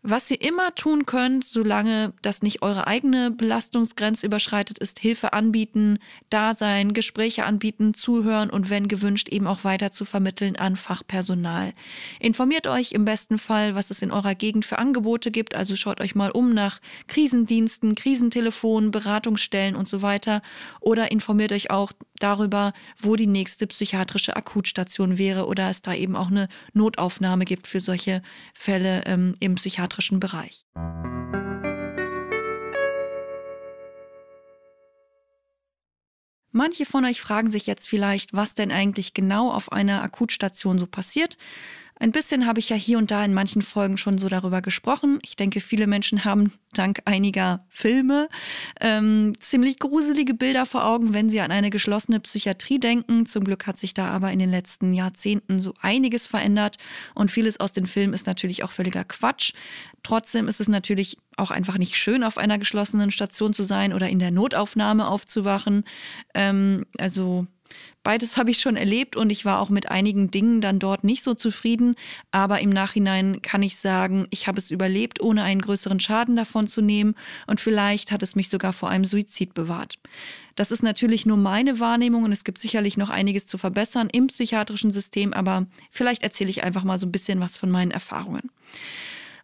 Was 0.02 0.30
ihr 0.30 0.40
immer 0.40 0.74
tun 0.74 1.04
könnt, 1.04 1.44
solange 1.44 2.14
das 2.22 2.40
nicht 2.40 2.62
eure 2.62 2.86
eigene 2.86 3.30
Belastungsgrenze 3.30 4.24
überschreitet, 4.24 4.78
ist 4.78 4.98
Hilfe 4.98 5.34
anbieten, 5.34 5.98
da 6.30 6.54
sein, 6.54 6.94
Gespräche 6.94 7.44
anbieten, 7.44 7.92
zuhören 7.92 8.48
und 8.48 8.70
wenn 8.70 8.88
gewünscht 8.88 9.28
eben 9.28 9.46
auch 9.46 9.62
weiter 9.62 9.92
zu 9.92 10.06
vermitteln 10.06 10.56
an 10.56 10.76
Fachpersonal. 10.76 11.74
Informiert 12.18 12.66
euch 12.66 12.92
im 12.92 13.04
besten 13.04 13.36
Fall, 13.36 13.74
was 13.74 13.90
es 13.90 14.00
in 14.00 14.10
eurer 14.10 14.34
Gegend 14.34 14.64
für 14.64 14.78
Angebote 14.78 15.30
gibt, 15.30 15.54
also 15.54 15.76
schaut 15.76 16.00
euch 16.00 16.14
mal 16.14 16.30
um 16.30 16.54
nach 16.54 16.80
Krisendiensten, 17.06 17.94
Krisentelefonen, 17.94 18.92
Beratungsstellen 18.92 19.76
und 19.76 19.86
so 19.86 20.00
weiter. 20.00 20.40
Oder 20.80 21.10
informiert 21.10 21.52
euch 21.52 21.70
auch 21.70 21.92
darüber, 22.18 22.72
wo 22.98 23.16
die 23.16 23.26
nächste 23.26 23.66
psychiatrische 23.66 24.34
Akutstation 24.34 25.18
wäre 25.18 25.46
oder 25.46 25.68
es 25.68 25.82
da 25.82 25.92
eben 25.92 26.16
auch 26.16 26.28
eine 26.28 26.48
Notaufnahme 26.72 27.44
gibt 27.44 27.66
für 27.66 27.80
solche 27.80 28.22
Fälle 28.54 29.02
ähm, 29.04 29.34
im 29.40 29.56
psychiatrischen 29.56 29.89
Bereich. 30.20 30.64
Manche 36.52 36.84
von 36.84 37.04
euch 37.04 37.20
fragen 37.20 37.50
sich 37.50 37.66
jetzt 37.66 37.88
vielleicht, 37.88 38.34
was 38.34 38.54
denn 38.54 38.72
eigentlich 38.72 39.14
genau 39.14 39.52
auf 39.52 39.70
einer 39.70 40.02
Akutstation 40.02 40.78
so 40.78 40.86
passiert. 40.86 41.36
Ein 42.02 42.12
bisschen 42.12 42.46
habe 42.46 42.60
ich 42.60 42.70
ja 42.70 42.76
hier 42.76 42.96
und 42.96 43.10
da 43.10 43.22
in 43.22 43.34
manchen 43.34 43.60
Folgen 43.60 43.98
schon 43.98 44.16
so 44.16 44.30
darüber 44.30 44.62
gesprochen. 44.62 45.18
Ich 45.22 45.36
denke, 45.36 45.60
viele 45.60 45.86
Menschen 45.86 46.24
haben 46.24 46.50
dank 46.72 47.02
einiger 47.04 47.66
Filme 47.68 48.30
ähm, 48.80 49.34
ziemlich 49.38 49.78
gruselige 49.78 50.32
Bilder 50.32 50.64
vor 50.64 50.86
Augen, 50.86 51.12
wenn 51.12 51.28
sie 51.28 51.42
an 51.42 51.50
eine 51.50 51.68
geschlossene 51.68 52.18
Psychiatrie 52.20 52.80
denken. 52.80 53.26
Zum 53.26 53.44
Glück 53.44 53.66
hat 53.66 53.78
sich 53.78 53.92
da 53.92 54.08
aber 54.08 54.32
in 54.32 54.38
den 54.38 54.50
letzten 54.50 54.94
Jahrzehnten 54.94 55.60
so 55.60 55.74
einiges 55.82 56.26
verändert 56.26 56.78
und 57.14 57.30
vieles 57.30 57.60
aus 57.60 57.72
den 57.72 57.86
Filmen 57.86 58.14
ist 58.14 58.26
natürlich 58.26 58.64
auch 58.64 58.72
völliger 58.72 59.04
Quatsch. 59.04 59.52
Trotzdem 60.02 60.48
ist 60.48 60.60
es 60.60 60.68
natürlich 60.68 61.18
auch 61.36 61.50
einfach 61.50 61.76
nicht 61.76 61.96
schön, 61.96 62.24
auf 62.24 62.38
einer 62.38 62.58
geschlossenen 62.58 63.10
Station 63.10 63.52
zu 63.52 63.62
sein 63.62 63.92
oder 63.92 64.08
in 64.08 64.20
der 64.20 64.30
Notaufnahme 64.30 65.06
aufzuwachen. 65.06 65.84
Ähm, 66.32 66.86
also 66.96 67.46
Beides 68.02 68.36
habe 68.36 68.50
ich 68.50 68.60
schon 68.60 68.76
erlebt 68.76 69.16
und 69.16 69.30
ich 69.30 69.44
war 69.44 69.60
auch 69.60 69.68
mit 69.68 69.90
einigen 69.90 70.30
Dingen 70.30 70.60
dann 70.60 70.78
dort 70.78 71.04
nicht 71.04 71.22
so 71.22 71.34
zufrieden. 71.34 71.96
Aber 72.30 72.60
im 72.60 72.70
Nachhinein 72.70 73.42
kann 73.42 73.62
ich 73.62 73.76
sagen, 73.76 74.26
ich 74.30 74.46
habe 74.46 74.58
es 74.58 74.70
überlebt, 74.70 75.20
ohne 75.20 75.42
einen 75.42 75.60
größeren 75.60 76.00
Schaden 76.00 76.36
davon 76.36 76.66
zu 76.66 76.80
nehmen. 76.80 77.14
Und 77.46 77.60
vielleicht 77.60 78.12
hat 78.12 78.22
es 78.22 78.36
mich 78.36 78.48
sogar 78.48 78.72
vor 78.72 78.88
einem 78.88 79.04
Suizid 79.04 79.54
bewahrt. 79.54 79.98
Das 80.56 80.70
ist 80.70 80.82
natürlich 80.82 81.26
nur 81.26 81.36
meine 81.36 81.80
Wahrnehmung 81.80 82.24
und 82.24 82.32
es 82.32 82.44
gibt 82.44 82.58
sicherlich 82.58 82.96
noch 82.96 83.10
einiges 83.10 83.46
zu 83.46 83.58
verbessern 83.58 84.08
im 84.10 84.26
psychiatrischen 84.26 84.90
System. 84.90 85.32
Aber 85.32 85.66
vielleicht 85.90 86.22
erzähle 86.22 86.50
ich 86.50 86.64
einfach 86.64 86.84
mal 86.84 86.98
so 86.98 87.06
ein 87.06 87.12
bisschen 87.12 87.40
was 87.40 87.58
von 87.58 87.70
meinen 87.70 87.90
Erfahrungen. 87.90 88.50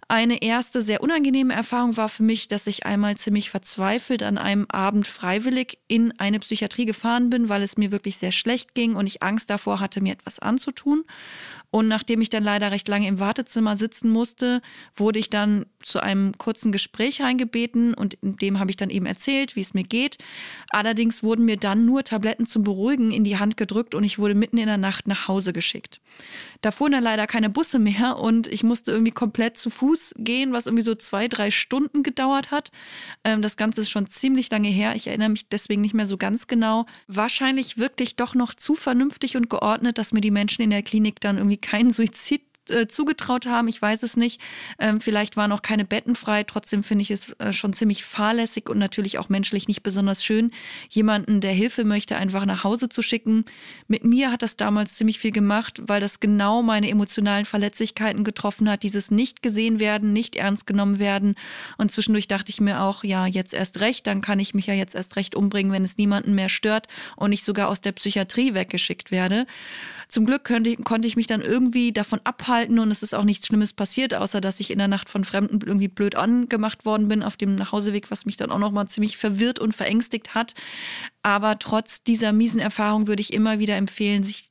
Eine 0.08 0.40
erste 0.40 0.82
sehr 0.82 1.02
unangenehme 1.02 1.52
Erfahrung 1.52 1.96
war 1.96 2.08
für 2.08 2.22
mich, 2.22 2.46
dass 2.46 2.68
ich 2.68 2.86
einmal 2.86 3.16
ziemlich 3.16 3.50
verzweifelt 3.50 4.22
an 4.22 4.38
einem 4.38 4.66
Abend 4.68 5.08
freiwillig 5.08 5.80
in 5.88 6.12
eine 6.20 6.38
Psychiatrie 6.38 6.84
gefahren 6.84 7.28
bin, 7.28 7.48
weil 7.48 7.62
es 7.64 7.76
mir 7.76 7.90
wirklich 7.90 8.16
sehr 8.16 8.30
schlecht 8.30 8.74
ging 8.74 8.94
und 8.94 9.08
ich 9.08 9.24
Angst 9.24 9.50
davor 9.50 9.80
hatte, 9.80 10.00
mir 10.00 10.12
etwas 10.12 10.38
anzutun. 10.38 11.04
Und 11.76 11.88
nachdem 11.88 12.22
ich 12.22 12.30
dann 12.30 12.42
leider 12.42 12.70
recht 12.70 12.88
lange 12.88 13.06
im 13.06 13.20
Wartezimmer 13.20 13.76
sitzen 13.76 14.08
musste, 14.08 14.62
wurde 14.94 15.18
ich 15.18 15.28
dann 15.28 15.66
zu 15.82 16.00
einem 16.00 16.38
kurzen 16.38 16.72
Gespräch 16.72 17.20
reingebeten 17.20 17.92
und 17.92 18.14
in 18.14 18.36
dem 18.36 18.58
habe 18.58 18.70
ich 18.70 18.78
dann 18.78 18.88
eben 18.88 19.04
erzählt, 19.04 19.56
wie 19.56 19.60
es 19.60 19.74
mir 19.74 19.82
geht. 19.82 20.16
Allerdings 20.70 21.22
wurden 21.22 21.44
mir 21.44 21.58
dann 21.58 21.84
nur 21.84 22.02
Tabletten 22.02 22.46
zum 22.46 22.64
Beruhigen 22.64 23.10
in 23.10 23.24
die 23.24 23.38
Hand 23.38 23.58
gedrückt 23.58 23.94
und 23.94 24.04
ich 24.04 24.18
wurde 24.18 24.34
mitten 24.34 24.56
in 24.56 24.68
der 24.68 24.78
Nacht 24.78 25.06
nach 25.06 25.28
Hause 25.28 25.52
geschickt. 25.52 26.00
Da 26.62 26.70
fuhren 26.70 26.92
dann 26.92 27.04
leider 27.04 27.26
keine 27.26 27.50
Busse 27.50 27.78
mehr 27.78 28.16
und 28.18 28.46
ich 28.46 28.62
musste 28.62 28.92
irgendwie 28.92 29.12
komplett 29.12 29.58
zu 29.58 29.68
Fuß 29.68 30.14
gehen, 30.16 30.54
was 30.54 30.64
irgendwie 30.64 30.82
so 30.82 30.94
zwei, 30.94 31.28
drei 31.28 31.50
Stunden 31.50 32.02
gedauert 32.02 32.50
hat. 32.50 32.72
Ähm, 33.22 33.42
das 33.42 33.58
Ganze 33.58 33.82
ist 33.82 33.90
schon 33.90 34.08
ziemlich 34.08 34.50
lange 34.50 34.68
her. 34.68 34.94
Ich 34.96 35.06
erinnere 35.08 35.28
mich 35.28 35.46
deswegen 35.50 35.82
nicht 35.82 35.92
mehr 35.92 36.06
so 36.06 36.16
ganz 36.16 36.46
genau. 36.46 36.86
Wahrscheinlich 37.06 37.76
wirklich 37.76 38.16
doch 38.16 38.34
noch 38.34 38.54
zu 38.54 38.74
vernünftig 38.74 39.36
und 39.36 39.50
geordnet, 39.50 39.98
dass 39.98 40.14
mir 40.14 40.22
die 40.22 40.30
Menschen 40.30 40.62
in 40.62 40.70
der 40.70 40.82
Klinik 40.82 41.20
dann 41.20 41.36
irgendwie 41.36 41.58
keinen 41.66 41.90
Suizid 41.90 42.45
äh, 42.70 42.86
zugetraut 42.86 43.46
haben. 43.46 43.68
Ich 43.68 43.80
weiß 43.80 44.02
es 44.02 44.16
nicht. 44.16 44.40
Ähm, 44.78 45.00
vielleicht 45.00 45.36
waren 45.36 45.52
auch 45.52 45.62
keine 45.62 45.84
Betten 45.84 46.16
frei. 46.16 46.44
Trotzdem 46.44 46.82
finde 46.82 47.02
ich 47.02 47.10
es 47.10 47.32
äh, 47.34 47.52
schon 47.52 47.72
ziemlich 47.72 48.04
fahrlässig 48.04 48.68
und 48.68 48.78
natürlich 48.78 49.18
auch 49.18 49.28
menschlich 49.28 49.68
nicht 49.68 49.82
besonders 49.82 50.24
schön, 50.24 50.50
jemanden, 50.88 51.40
der 51.40 51.52
Hilfe 51.52 51.84
möchte, 51.84 52.16
einfach 52.16 52.44
nach 52.44 52.64
Hause 52.64 52.88
zu 52.88 53.02
schicken. 53.02 53.44
Mit 53.88 54.04
mir 54.04 54.30
hat 54.30 54.42
das 54.42 54.56
damals 54.56 54.94
ziemlich 54.96 55.18
viel 55.18 55.32
gemacht, 55.32 55.82
weil 55.86 56.00
das 56.00 56.20
genau 56.20 56.62
meine 56.62 56.90
emotionalen 56.90 57.44
Verletzlichkeiten 57.44 58.24
getroffen 58.24 58.68
hat. 58.68 58.82
Dieses 58.82 59.10
nicht 59.10 59.42
gesehen 59.42 59.80
werden, 59.80 60.12
nicht 60.12 60.36
ernst 60.36 60.66
genommen 60.66 60.98
werden. 60.98 61.34
Und 61.78 61.92
zwischendurch 61.92 62.28
dachte 62.28 62.50
ich 62.50 62.60
mir 62.60 62.82
auch, 62.82 63.04
ja, 63.04 63.26
jetzt 63.26 63.54
erst 63.54 63.80
recht, 63.80 64.06
dann 64.06 64.20
kann 64.20 64.40
ich 64.40 64.54
mich 64.54 64.66
ja 64.66 64.74
jetzt 64.74 64.94
erst 64.94 65.16
recht 65.16 65.34
umbringen, 65.34 65.72
wenn 65.72 65.84
es 65.84 65.96
niemanden 65.96 66.34
mehr 66.34 66.48
stört 66.48 66.88
und 67.16 67.32
ich 67.32 67.44
sogar 67.44 67.68
aus 67.68 67.80
der 67.80 67.92
Psychiatrie 67.92 68.54
weggeschickt 68.54 69.10
werde. 69.10 69.46
Zum 70.08 70.24
Glück 70.24 70.44
könnte, 70.44 70.76
konnte 70.76 71.08
ich 71.08 71.16
mich 71.16 71.26
dann 71.26 71.40
irgendwie 71.40 71.92
davon 71.92 72.20
abhalten 72.22 72.55
und 72.64 72.90
es 72.90 73.02
ist 73.02 73.14
auch 73.14 73.24
nichts 73.24 73.46
Schlimmes 73.46 73.72
passiert, 73.72 74.14
außer 74.14 74.40
dass 74.40 74.60
ich 74.60 74.70
in 74.70 74.78
der 74.78 74.88
Nacht 74.88 75.08
von 75.08 75.24
Fremden 75.24 75.60
irgendwie 75.64 75.88
blöd 75.88 76.16
angemacht 76.16 76.84
worden 76.84 77.08
bin 77.08 77.22
auf 77.22 77.36
dem 77.36 77.54
Nachhauseweg, 77.54 78.10
was 78.10 78.26
mich 78.26 78.36
dann 78.36 78.50
auch 78.50 78.58
nochmal 78.58 78.88
ziemlich 78.88 79.16
verwirrt 79.16 79.58
und 79.58 79.74
verängstigt 79.74 80.34
hat. 80.34 80.54
Aber 81.22 81.58
trotz 81.58 82.02
dieser 82.02 82.32
miesen 82.32 82.60
Erfahrung 82.60 83.06
würde 83.06 83.20
ich 83.20 83.32
immer 83.32 83.58
wieder 83.58 83.76
empfehlen, 83.76 84.24
sich 84.24 84.50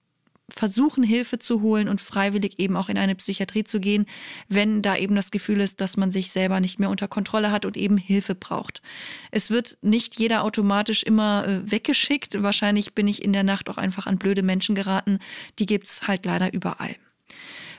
versuchen, 0.49 1.03
Hilfe 1.03 1.39
zu 1.39 1.61
holen 1.61 1.89
und 1.89 2.01
freiwillig 2.01 2.59
eben 2.59 2.77
auch 2.77 2.89
in 2.89 2.97
eine 2.97 3.15
Psychiatrie 3.15 3.63
zu 3.63 3.79
gehen, 3.79 4.05
wenn 4.47 4.81
da 4.81 4.95
eben 4.95 5.15
das 5.15 5.31
Gefühl 5.31 5.59
ist, 5.59 5.81
dass 5.81 5.97
man 5.97 6.11
sich 6.11 6.31
selber 6.31 6.59
nicht 6.59 6.79
mehr 6.79 6.89
unter 6.89 7.07
Kontrolle 7.07 7.51
hat 7.51 7.65
und 7.65 7.77
eben 7.77 7.97
Hilfe 7.97 8.35
braucht. 8.35 8.81
Es 9.31 9.49
wird 9.49 9.77
nicht 9.81 10.19
jeder 10.19 10.43
automatisch 10.43 11.03
immer 11.03 11.47
äh, 11.47 11.71
weggeschickt. 11.71 12.41
Wahrscheinlich 12.41 12.93
bin 12.93 13.07
ich 13.07 13.23
in 13.23 13.33
der 13.33 13.43
Nacht 13.43 13.69
auch 13.69 13.77
einfach 13.77 14.05
an 14.05 14.17
blöde 14.17 14.43
Menschen 14.43 14.75
geraten. 14.75 15.19
Die 15.57 15.65
gibt 15.65 15.87
es 15.87 16.07
halt 16.07 16.25
leider 16.25 16.53
überall. 16.53 16.95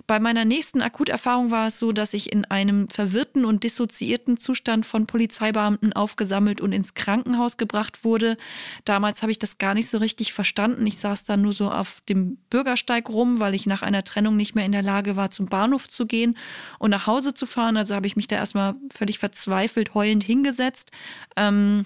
Bei 0.07 0.21
meiner 0.21 0.45
nächsten 0.45 0.83
Akuterfahrung 0.83 1.51
war 1.51 1.66
es 1.66 1.81
so, 1.81 1.90
dass 1.90 2.14
ich 2.14 2.33
in 2.33 2.45
einem 2.45 2.88
verwirrten 2.88 3.45
und 3.45 3.64
dissoziierten 3.64 4.38
Zustand 4.38 4.87
von 4.87 5.07
Polizeibeamten 5.07 5.92
aufgesammelt 5.95 6.61
und 6.61 6.71
ins 6.71 6.95
Krankenhaus 6.95 7.57
gebracht 7.57 8.05
wurde. 8.05 8.37
Damals 8.85 9.23
habe 9.23 9.33
ich 9.33 9.40
das 9.40 9.59
gar 9.59 9.75
nicht 9.75 9.88
so 9.88 9.99
richtig 9.99 10.33
verstanden. 10.33 10.87
Ich 10.87 10.99
saß 10.99 11.25
dann 11.25 11.42
nur 11.42 11.53
so 11.53 11.73
auf 11.73 12.03
dem 12.09 12.37
Bürgersteig 12.51 13.09
rum, 13.09 13.40
weil 13.40 13.55
ich 13.55 13.66
nach 13.66 13.83
einer 13.83 14.05
Trennung 14.05 14.37
nicht 14.37 14.55
mehr 14.55 14.64
in 14.64 14.73
der 14.73 14.83
Lage 14.83 15.16
war, 15.16 15.33
zum 15.33 15.47
Bahnhof 15.47 15.88
zu 15.88 16.07
gehen 16.07 16.38
und 16.79 16.90
nach 16.90 17.09
Hause 17.09 17.35
zu 17.35 17.45
fahren. 17.45 17.77
Also 17.77 17.97
habe 17.97 18.07
ich 18.07 18.14
mich 18.14 18.29
da 18.29 18.37
erstmal 18.37 18.77
völlig 18.92 19.19
verzweifelt 19.19 19.95
heulend 19.95 20.23
hingesetzt. 20.23 20.92
Ähm, 21.37 21.85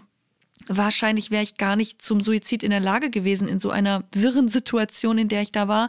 Wahrscheinlich 0.68 1.30
wäre 1.30 1.42
ich 1.42 1.56
gar 1.56 1.74
nicht 1.74 2.02
zum 2.02 2.20
Suizid 2.20 2.62
in 2.62 2.70
der 2.70 2.80
Lage 2.80 3.10
gewesen 3.10 3.48
in 3.48 3.58
so 3.58 3.70
einer 3.70 4.04
wirren 4.12 4.48
Situation, 4.48 5.16
in 5.16 5.28
der 5.28 5.42
ich 5.42 5.52
da 5.52 5.68
war. 5.68 5.88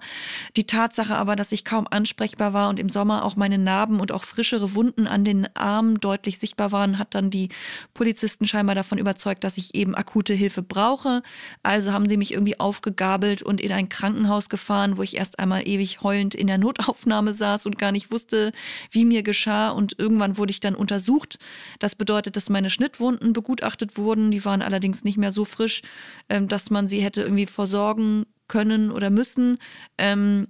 Die 0.55 0.65
Tatsache 0.65 1.15
aber, 1.15 1.35
dass 1.35 1.51
ich 1.51 1.65
kaum 1.65 1.87
ansprechbar 1.89 2.53
war 2.53 2.69
und 2.69 2.79
im 2.79 2.89
Sommer 2.89 3.25
auch 3.25 3.35
meine 3.35 3.57
Narben 3.57 3.99
und 3.99 4.11
auch 4.11 4.23
frischere 4.23 4.73
Wunden 4.73 5.07
an 5.07 5.25
den 5.25 5.53
Armen 5.55 5.95
deutlich 5.95 6.39
sichtbar 6.39 6.71
waren, 6.71 6.97
hat 6.97 7.13
dann 7.15 7.29
die 7.29 7.49
Polizisten 7.93 8.47
scheinbar 8.47 8.73
davon 8.73 8.97
überzeugt, 8.97 9.43
dass 9.43 9.57
ich 9.57 9.75
eben 9.75 9.93
akute 9.93 10.33
Hilfe 10.33 10.61
brauche. 10.61 11.21
Also 11.63 11.91
haben 11.91 12.07
sie 12.07 12.17
mich 12.17 12.33
irgendwie 12.33 12.59
aufgegabelt 12.59 13.41
und 13.41 13.59
in 13.59 13.73
ein 13.73 13.89
Krankenhaus 13.89 14.49
gefahren, 14.49 14.97
wo 14.97 15.03
ich 15.03 15.17
erst 15.17 15.37
einmal 15.37 15.67
ewig 15.67 16.01
heulend 16.01 16.33
in 16.33 16.47
der 16.47 16.57
Notaufnahme 16.57 17.33
saß 17.33 17.65
und 17.65 17.77
gar 17.77 17.91
nicht 17.91 18.09
wusste, 18.11 18.53
wie 18.89 19.05
mir 19.05 19.21
geschah. 19.21 19.69
Und 19.69 19.99
irgendwann 19.99 20.37
wurde 20.37 20.51
ich 20.51 20.59
dann 20.59 20.75
untersucht. 20.75 21.39
Das 21.79 21.93
bedeutet, 21.95 22.35
dass 22.35 22.49
meine 22.49 22.69
Schnittwunden 22.69 23.33
begutachtet 23.33 23.97
wurden. 23.97 24.31
Die 24.31 24.43
waren 24.45 24.60
allerdings 24.61 25.03
nicht 25.03 25.17
mehr 25.17 25.31
so 25.31 25.45
frisch, 25.45 25.81
ähm, 26.29 26.47
dass 26.47 26.69
man 26.69 26.87
sie 26.87 27.01
hätte 27.01 27.21
irgendwie 27.21 27.45
versorgen 27.45 28.25
können 28.47 28.91
oder 28.91 29.09
müssen. 29.09 29.57
Ähm, 29.97 30.47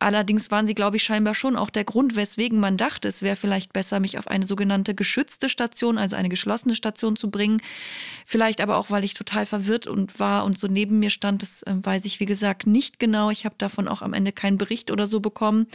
Allerdings 0.00 0.50
waren 0.50 0.66
sie, 0.66 0.74
glaube 0.74 0.96
ich, 0.96 1.02
scheinbar 1.02 1.34
schon 1.34 1.56
auch 1.56 1.68
der 1.68 1.84
Grund, 1.84 2.16
weswegen 2.16 2.58
man 2.58 2.78
dachte, 2.78 3.06
es 3.06 3.20
wäre 3.20 3.36
vielleicht 3.36 3.74
besser, 3.74 4.00
mich 4.00 4.18
auf 4.18 4.28
eine 4.28 4.46
sogenannte 4.46 4.94
geschützte 4.94 5.50
Station, 5.50 5.98
also 5.98 6.16
eine 6.16 6.30
geschlossene 6.30 6.74
Station 6.74 7.16
zu 7.16 7.30
bringen. 7.30 7.60
Vielleicht 8.24 8.62
aber 8.62 8.78
auch, 8.78 8.90
weil 8.90 9.04
ich 9.04 9.12
total 9.12 9.44
verwirrt 9.44 9.86
und 9.86 10.18
war 10.18 10.46
und 10.46 10.58
so 10.58 10.68
neben 10.68 11.00
mir 11.00 11.10
stand. 11.10 11.42
Das 11.42 11.62
äh, 11.64 11.74
weiß 11.82 12.06
ich, 12.06 12.18
wie 12.18 12.24
gesagt, 12.24 12.66
nicht 12.66 12.98
genau. 12.98 13.28
Ich 13.28 13.44
habe 13.44 13.56
davon 13.58 13.88
auch 13.88 14.00
am 14.00 14.14
Ende 14.14 14.32
keinen 14.32 14.56
Bericht 14.56 14.90
oder 14.90 15.06
so 15.06 15.20
bekommen. 15.20 15.66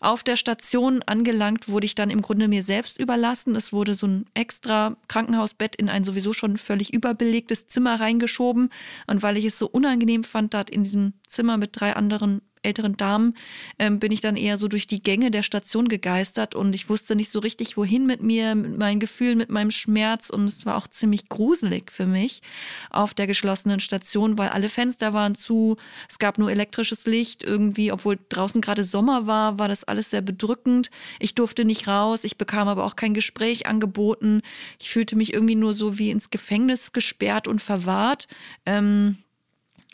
Auf 0.00 0.22
der 0.22 0.36
Station 0.36 1.02
angelangt 1.06 1.66
wurde 1.70 1.86
ich 1.86 1.94
dann 1.94 2.10
im 2.10 2.20
Grunde 2.20 2.48
mir 2.48 2.62
selbst 2.62 3.00
überlassen. 3.00 3.56
Es 3.56 3.72
wurde 3.72 3.94
so 3.94 4.06
ein 4.06 4.26
extra 4.34 4.96
Krankenhausbett 5.08 5.76
in 5.76 5.88
ein 5.88 6.04
sowieso 6.04 6.34
schon 6.34 6.58
völlig 6.58 6.92
überbelegtes 6.92 7.68
Zimmer 7.68 7.98
reingeschoben. 7.98 8.68
Und 9.06 9.22
weil 9.22 9.38
ich 9.38 9.46
es 9.46 9.58
so 9.58 9.66
unangenehm 9.66 10.24
fand, 10.24 10.52
dort 10.52 10.68
in 10.68 10.84
diesem 10.84 11.14
Zimmer 11.26 11.56
mit 11.56 11.70
drei 11.72 11.96
anderen 11.96 12.42
älteren 12.62 12.96
Damen, 12.96 13.34
ähm, 13.78 13.98
bin 13.98 14.12
ich 14.12 14.20
dann 14.20 14.36
eher 14.36 14.56
so 14.56 14.68
durch 14.68 14.86
die 14.86 15.02
Gänge 15.02 15.30
der 15.30 15.42
Station 15.42 15.88
gegeistert 15.88 16.54
und 16.54 16.74
ich 16.74 16.88
wusste 16.88 17.16
nicht 17.16 17.30
so 17.30 17.38
richtig, 17.38 17.76
wohin 17.76 18.06
mit 18.06 18.22
mir, 18.22 18.54
mit 18.54 18.78
meinen 18.78 19.00
Gefühlen, 19.00 19.38
mit 19.38 19.50
meinem 19.50 19.70
Schmerz 19.70 20.30
und 20.30 20.44
es 20.44 20.66
war 20.66 20.76
auch 20.76 20.88
ziemlich 20.88 21.28
gruselig 21.28 21.90
für 21.90 22.06
mich 22.06 22.42
auf 22.90 23.14
der 23.14 23.26
geschlossenen 23.26 23.80
Station, 23.80 24.38
weil 24.38 24.50
alle 24.50 24.68
Fenster 24.68 25.12
waren 25.12 25.34
zu, 25.34 25.76
es 26.08 26.18
gab 26.18 26.38
nur 26.38 26.50
elektrisches 26.50 27.06
Licht 27.06 27.42
irgendwie, 27.42 27.92
obwohl 27.92 28.18
draußen 28.28 28.60
gerade 28.60 28.84
Sommer 28.84 29.26
war, 29.26 29.58
war 29.58 29.68
das 29.68 29.84
alles 29.84 30.10
sehr 30.10 30.22
bedrückend. 30.22 30.90
Ich 31.18 31.34
durfte 31.34 31.64
nicht 31.64 31.88
raus, 31.88 32.24
ich 32.24 32.38
bekam 32.38 32.68
aber 32.68 32.84
auch 32.84 32.96
kein 32.96 33.14
Gespräch 33.14 33.66
angeboten. 33.66 34.42
Ich 34.80 34.90
fühlte 34.90 35.16
mich 35.16 35.32
irgendwie 35.32 35.54
nur 35.54 35.74
so 35.74 35.98
wie 35.98 36.10
ins 36.10 36.30
Gefängnis 36.30 36.92
gesperrt 36.92 37.48
und 37.48 37.60
verwahrt. 37.60 38.28
Ähm, 38.66 39.16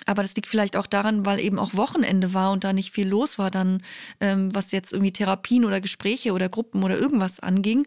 aber 0.07 0.23
das 0.23 0.37
liegt 0.37 0.49
vielleicht 0.49 0.77
auch 0.77 0.87
daran, 0.87 1.27
weil 1.27 1.41
eben 1.41 1.59
auch 1.59 1.75
Wochenende 1.75 2.35
war 2.35 2.53
und 2.53 2.65
da 2.65 2.73
nicht 2.73 2.93
viel 2.93 3.09
los 3.09 3.39
war, 3.39 3.51
dann 3.51 3.83
ähm, 4.21 4.55
was 4.55 4.73
jetzt 4.73 4.93
irgendwie 4.93 5.13
Therapien 5.13 5.65
oder 5.65 5.81
Gespräche 5.81 6.33
oder 6.33 6.49
Gruppen 6.49 6.83
oder 6.83 6.99
irgendwas 6.99 7.41
anging. 7.41 7.87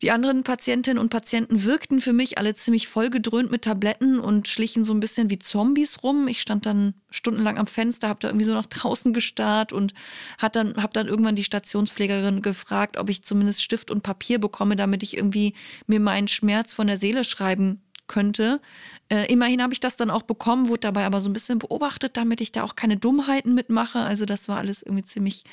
Die 0.00 0.12
anderen 0.12 0.44
Patientinnen 0.44 1.00
und 1.00 1.08
Patienten 1.08 1.64
wirkten 1.64 2.00
für 2.00 2.12
mich 2.12 2.38
alle 2.38 2.54
ziemlich 2.54 2.86
vollgedröhnt 2.86 3.50
mit 3.50 3.62
Tabletten 3.62 4.20
und 4.20 4.46
schlichen 4.46 4.84
so 4.84 4.94
ein 4.94 5.00
bisschen 5.00 5.28
wie 5.28 5.40
Zombies 5.40 6.04
rum. 6.04 6.28
Ich 6.28 6.40
stand 6.40 6.66
dann 6.66 6.94
stundenlang 7.10 7.58
am 7.58 7.66
Fenster, 7.66 8.08
habe 8.08 8.20
da 8.20 8.28
irgendwie 8.28 8.44
so 8.44 8.52
nach 8.52 8.66
draußen 8.66 9.12
gestarrt 9.12 9.72
und 9.72 9.94
hat 10.38 10.54
dann, 10.54 10.76
habe 10.76 10.92
dann 10.92 11.08
irgendwann 11.08 11.34
die 11.34 11.42
Stationspflegerin 11.42 12.42
gefragt, 12.42 12.96
ob 12.96 13.10
ich 13.10 13.24
zumindest 13.24 13.62
Stift 13.62 13.90
und 13.90 14.04
Papier 14.04 14.38
bekomme, 14.38 14.76
damit 14.76 15.02
ich 15.02 15.16
irgendwie 15.16 15.54
mir 15.88 15.98
meinen 15.98 16.28
Schmerz 16.28 16.72
von 16.72 16.86
der 16.86 16.98
Seele 16.98 17.24
schreiben 17.24 17.82
könnte. 18.08 18.60
Äh, 19.08 19.30
immerhin 19.32 19.62
habe 19.62 19.72
ich 19.72 19.80
das 19.80 19.96
dann 19.96 20.10
auch 20.10 20.22
bekommen, 20.22 20.68
wurde 20.68 20.80
dabei 20.80 21.06
aber 21.06 21.20
so 21.20 21.28
ein 21.28 21.32
bisschen 21.32 21.58
beobachtet, 21.58 22.16
damit 22.16 22.40
ich 22.40 22.52
da 22.52 22.64
auch 22.64 22.76
keine 22.76 22.96
Dummheiten 22.96 23.54
mitmache. 23.54 24.00
Also 24.00 24.24
das 24.24 24.48
war 24.48 24.58
alles 24.58 24.82
irgendwie 24.82 25.04
ziemlich 25.04 25.44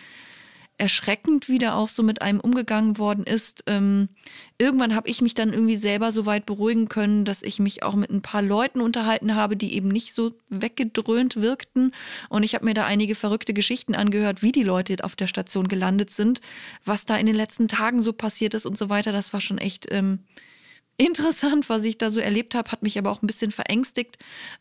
erschreckend, 0.77 1.47
wie 1.47 1.57
da 1.57 1.73
auch 1.73 1.87
so 1.87 2.03
mit 2.03 2.21
einem 2.21 2.39
umgegangen 2.39 2.97
worden 2.97 3.23
ist. 3.23 3.63
Ähm, 3.67 4.09
irgendwann 4.57 4.93
habe 4.93 5.07
ich 5.07 5.21
mich 5.21 5.33
dann 5.33 5.53
irgendwie 5.53 5.75
selber 5.75 6.11
so 6.11 6.25
weit 6.25 6.45
beruhigen 6.45 6.89
können, 6.89 7.23
dass 7.23 7.43
ich 7.43 7.59
mich 7.59 7.83
auch 7.83 7.95
mit 7.95 8.11
ein 8.11 8.21
paar 8.21 8.41
Leuten 8.41 8.81
unterhalten 8.81 9.35
habe, 9.35 9.55
die 9.55 9.73
eben 9.75 9.87
nicht 9.87 10.13
so 10.13 10.33
weggedröhnt 10.49 11.37
wirkten. 11.37 11.93
Und 12.29 12.43
ich 12.43 12.55
habe 12.55 12.65
mir 12.65 12.73
da 12.73 12.85
einige 12.85 13.15
verrückte 13.15 13.53
Geschichten 13.53 13.95
angehört, 13.95 14.41
wie 14.41 14.51
die 14.51 14.63
Leute 14.63 14.97
auf 15.03 15.15
der 15.15 15.27
Station 15.27 15.67
gelandet 15.67 16.09
sind, 16.11 16.41
was 16.83 17.05
da 17.05 17.15
in 17.17 17.25
den 17.25 17.35
letzten 17.35 17.67
Tagen 17.67 18.01
so 18.01 18.11
passiert 18.11 18.53
ist 18.53 18.65
und 18.65 18.77
so 18.77 18.89
weiter. 18.89 19.11
Das 19.11 19.31
war 19.31 19.41
schon 19.41 19.57
echt 19.57 19.87
ähm, 19.91 20.19
interessant, 20.97 21.69
was 21.69 21.83
ich 21.83 21.97
da 21.97 22.09
so 22.09 22.19
erlebt 22.19 22.55
habe, 22.55 22.71
hat 22.71 22.83
mich 22.83 22.97
aber 22.97 23.11
auch 23.11 23.21
ein 23.21 23.27
bisschen 23.27 23.51
verängstigt. 23.51 24.17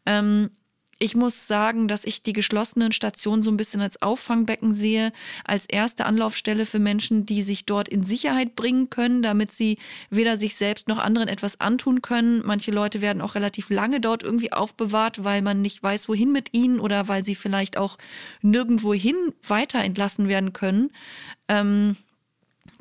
Ähm, 0.06 0.50
ich 0.98 1.16
muss 1.16 1.46
sagen, 1.46 1.88
dass 1.88 2.04
ich 2.04 2.22
die 2.22 2.32
geschlossenen 2.32 2.92
Stationen 2.92 3.42
so 3.42 3.50
ein 3.50 3.56
bisschen 3.56 3.80
als 3.80 4.00
Auffangbecken 4.00 4.74
sehe, 4.74 5.12
als 5.44 5.66
erste 5.66 6.06
Anlaufstelle 6.06 6.66
für 6.66 6.78
Menschen, 6.78 7.26
die 7.26 7.42
sich 7.42 7.66
dort 7.66 7.88
in 7.88 8.04
Sicherheit 8.04 8.54
bringen 8.54 8.90
können, 8.90 9.22
damit 9.22 9.52
sie 9.52 9.78
weder 10.10 10.36
sich 10.36 10.56
selbst 10.56 10.88
noch 10.88 10.98
anderen 10.98 11.28
etwas 11.28 11.60
antun 11.60 12.00
können. 12.00 12.42
Manche 12.44 12.70
Leute 12.70 13.00
werden 13.00 13.22
auch 13.22 13.34
relativ 13.34 13.70
lange 13.70 14.00
dort 14.00 14.22
irgendwie 14.22 14.52
aufbewahrt, 14.52 15.24
weil 15.24 15.42
man 15.42 15.62
nicht 15.62 15.82
weiß, 15.82 16.08
wohin 16.08 16.32
mit 16.32 16.54
ihnen 16.54 16.80
oder 16.80 17.08
weil 17.08 17.24
sie 17.24 17.34
vielleicht 17.34 17.76
auch 17.76 17.98
nirgendwohin 18.40 19.16
weiter 19.46 19.80
entlassen 19.80 20.28
werden 20.28 20.52
können. 20.52 20.90
Ähm, 21.48 21.96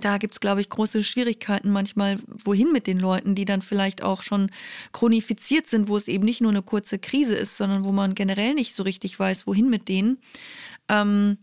da 0.03 0.17
gibt 0.17 0.35
es, 0.35 0.39
glaube 0.39 0.61
ich, 0.61 0.69
große 0.69 1.03
Schwierigkeiten 1.03 1.71
manchmal, 1.71 2.19
wohin 2.27 2.71
mit 2.71 2.87
den 2.87 2.99
Leuten, 2.99 3.35
die 3.35 3.45
dann 3.45 3.61
vielleicht 3.61 4.03
auch 4.03 4.21
schon 4.21 4.51
chronifiziert 4.91 5.67
sind, 5.67 5.87
wo 5.87 5.97
es 5.97 6.07
eben 6.07 6.25
nicht 6.25 6.41
nur 6.41 6.51
eine 6.51 6.61
kurze 6.61 6.99
Krise 6.99 7.35
ist, 7.35 7.57
sondern 7.57 7.83
wo 7.83 7.91
man 7.91 8.15
generell 8.15 8.53
nicht 8.53 8.75
so 8.75 8.83
richtig 8.83 9.17
weiß, 9.19 9.47
wohin 9.47 9.69
mit 9.69 9.87
denen. 9.87 10.19
Ähm, 10.89 11.37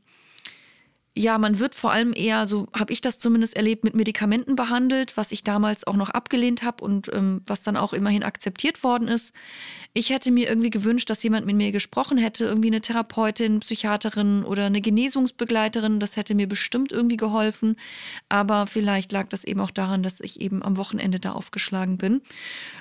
ja, 1.17 1.39
man 1.39 1.59
wird 1.59 1.75
vor 1.75 1.91
allem 1.91 2.13
eher, 2.15 2.47
so 2.47 2.69
habe 2.73 2.93
ich 2.93 3.01
das 3.01 3.19
zumindest 3.19 3.57
erlebt, 3.57 3.83
mit 3.83 3.97
Medikamenten 3.97 4.55
behandelt, 4.55 5.17
was 5.17 5.33
ich 5.33 5.43
damals 5.43 5.85
auch 5.85 5.97
noch 5.97 6.11
abgelehnt 6.11 6.63
habe 6.63 6.85
und 6.85 7.13
ähm, 7.13 7.43
was 7.47 7.65
dann 7.65 7.77
auch 7.77 7.93
immerhin 7.93 8.23
akzeptiert 8.23 8.85
worden 8.85 9.09
ist. 9.09 9.33
Ich 9.93 10.11
hätte 10.11 10.31
mir 10.31 10.49
irgendwie 10.49 10.71
gewünscht, 10.71 11.11
dass 11.11 11.21
jemand 11.25 11.47
mit 11.47 11.57
mir 11.57 11.73
gesprochen 11.73 12.17
hätte, 12.17 12.45
irgendwie 12.45 12.69
eine 12.69 12.81
Therapeutin, 12.81 13.59
Psychiaterin 13.59 14.45
oder 14.45 14.67
eine 14.67 14.81
Genesungsbegleiterin. 14.81 15.99
Das 15.99 16.17
hätte 16.17 16.37
mir 16.37 16.47
bestimmt 16.47 16.93
irgendwie 16.93 17.17
geholfen. 17.17 17.75
Aber 18.29 18.69
vielleicht 18.69 19.11
lag 19.11 19.27
das 19.27 19.43
eben 19.43 19.61
auch 19.61 19.73
daran, 19.73 20.05
dass 20.05 20.21
ich 20.21 20.41
eben 20.41 20.63
am 20.63 20.77
Wochenende 20.77 21.19
da 21.19 21.33
aufgeschlagen 21.33 21.99
bin. 21.99 22.23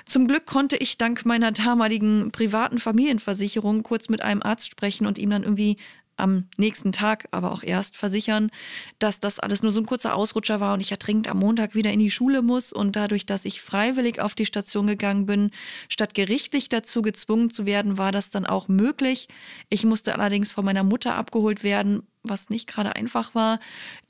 Zum 0.06 0.28
Glück 0.28 0.46
konnte 0.46 0.76
ich 0.76 0.98
dank 0.98 1.26
meiner 1.26 1.50
damaligen 1.50 2.30
privaten 2.30 2.78
Familienversicherung 2.78 3.82
kurz 3.82 4.08
mit 4.08 4.22
einem 4.22 4.40
Arzt 4.40 4.70
sprechen 4.70 5.08
und 5.08 5.18
ihm 5.18 5.30
dann 5.30 5.42
irgendwie 5.42 5.78
am 6.20 6.46
nächsten 6.56 6.92
Tag 6.92 7.28
aber 7.30 7.52
auch 7.52 7.62
erst 7.62 7.96
versichern, 7.96 8.50
dass 8.98 9.20
das 9.20 9.38
alles 9.38 9.62
nur 9.62 9.72
so 9.72 9.80
ein 9.80 9.86
kurzer 9.86 10.14
Ausrutscher 10.14 10.60
war 10.60 10.74
und 10.74 10.80
ich 10.80 10.90
ertrinkt 10.90 11.28
am 11.28 11.38
Montag 11.38 11.74
wieder 11.74 11.92
in 11.92 11.98
die 11.98 12.10
Schule 12.10 12.42
muss 12.42 12.72
und 12.72 12.96
dadurch, 12.96 13.26
dass 13.26 13.44
ich 13.44 13.60
freiwillig 13.60 14.20
auf 14.20 14.34
die 14.34 14.46
Station 14.46 14.86
gegangen 14.86 15.26
bin, 15.26 15.50
statt 15.88 16.14
gerichtlich 16.14 16.68
dazu 16.68 17.02
gezwungen 17.02 17.50
zu 17.50 17.66
werden, 17.66 17.98
war 17.98 18.12
das 18.12 18.30
dann 18.30 18.46
auch 18.46 18.68
möglich. 18.68 19.28
Ich 19.68 19.84
musste 19.84 20.14
allerdings 20.14 20.52
von 20.52 20.64
meiner 20.64 20.84
Mutter 20.84 21.14
abgeholt 21.14 21.64
werden, 21.64 22.02
was 22.22 22.50
nicht 22.50 22.66
gerade 22.66 22.96
einfach 22.96 23.34
war. 23.34 23.60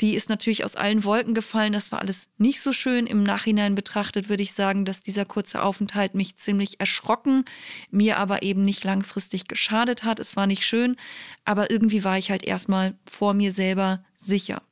Die 0.01 0.15
ist 0.15 0.29
natürlich 0.29 0.65
aus 0.65 0.77
allen 0.77 1.05
Wolken 1.05 1.35
gefallen. 1.35 1.73
Das 1.73 1.93
war 1.93 2.01
alles 2.01 2.29
nicht 2.39 2.61
so 2.61 2.73
schön. 2.73 3.07
Im 3.07 3.23
Nachhinein 3.23 3.75
betrachtet 3.75 4.29
würde 4.29 4.43
ich 4.43 4.53
sagen, 4.53 4.85
dass 4.85 5.03
dieser 5.03 5.25
kurze 5.25 5.63
Aufenthalt 5.63 6.15
mich 6.15 6.37
ziemlich 6.37 6.81
erschrocken, 6.81 7.45
mir 7.91 8.19
aber 8.19 8.43
eben 8.43 8.65
nicht 8.65 8.85
langfristig 8.85 9.49
geschadet 9.49 10.03
hat. 10.03 10.19
Es 10.19 10.37
war 10.37 10.47
nicht 10.47 10.65
schön, 10.65 10.97
aber 11.45 11.71
irgendwie 11.71 12.05
war 12.05 12.19
ich 12.19 12.31
halt 12.31 12.45
erstmal 12.45 12.99
vor 13.09 13.35
mir 13.35 13.53
selber 13.53 14.05
sicher. 14.15 14.63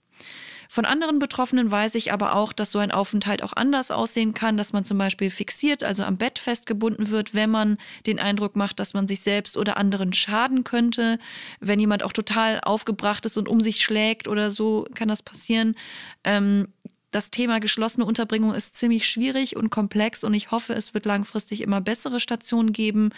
Von 0.70 0.84
anderen 0.84 1.18
Betroffenen 1.18 1.70
weiß 1.70 1.94
ich 1.94 2.12
aber 2.12 2.36
auch, 2.36 2.52
dass 2.52 2.72
so 2.72 2.78
ein 2.78 2.90
Aufenthalt 2.90 3.42
auch 3.42 3.54
anders 3.54 3.90
aussehen 3.90 4.34
kann, 4.34 4.58
dass 4.58 4.74
man 4.74 4.84
zum 4.84 4.98
Beispiel 4.98 5.30
fixiert, 5.30 5.82
also 5.82 6.04
am 6.04 6.18
Bett 6.18 6.38
festgebunden 6.38 7.08
wird, 7.08 7.34
wenn 7.34 7.50
man 7.50 7.78
den 8.06 8.18
Eindruck 8.18 8.54
macht, 8.54 8.78
dass 8.78 8.92
man 8.92 9.08
sich 9.08 9.20
selbst 9.20 9.56
oder 9.56 9.78
anderen 9.78 10.12
schaden 10.12 10.64
könnte. 10.64 11.18
Wenn 11.58 11.80
jemand 11.80 12.02
auch 12.02 12.12
total 12.12 12.60
aufgebracht 12.60 13.24
ist 13.24 13.38
und 13.38 13.48
um 13.48 13.62
sich 13.62 13.80
schlägt 13.80 14.28
oder 14.28 14.50
so, 14.50 14.86
kann 14.94 15.08
das 15.08 15.22
passieren. 15.22 15.74
Ähm, 16.22 16.68
das 17.10 17.30
Thema 17.30 17.58
geschlossene 17.58 18.04
Unterbringung 18.04 18.52
ist 18.54 18.76
ziemlich 18.76 19.08
schwierig 19.08 19.56
und 19.56 19.70
komplex 19.70 20.24
und 20.24 20.34
ich 20.34 20.50
hoffe, 20.50 20.74
es 20.74 20.92
wird 20.92 21.06
langfristig 21.06 21.62
immer 21.62 21.80
bessere 21.80 22.20
Stationen 22.20 22.72
geben, 22.72 23.10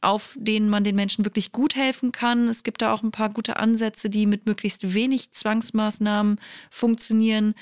auf 0.00 0.36
denen 0.38 0.68
man 0.68 0.84
den 0.84 0.94
Menschen 0.94 1.24
wirklich 1.24 1.50
gut 1.50 1.74
helfen 1.74 2.12
kann. 2.12 2.48
Es 2.48 2.62
gibt 2.62 2.82
da 2.82 2.92
auch 2.92 3.02
ein 3.02 3.10
paar 3.10 3.30
gute 3.30 3.56
Ansätze, 3.56 4.08
die 4.08 4.26
mit 4.26 4.46
möglichst 4.46 4.94
wenig 4.94 5.32
Zwangsmaßnahmen 5.32 6.38
funktionieren. 6.70 7.54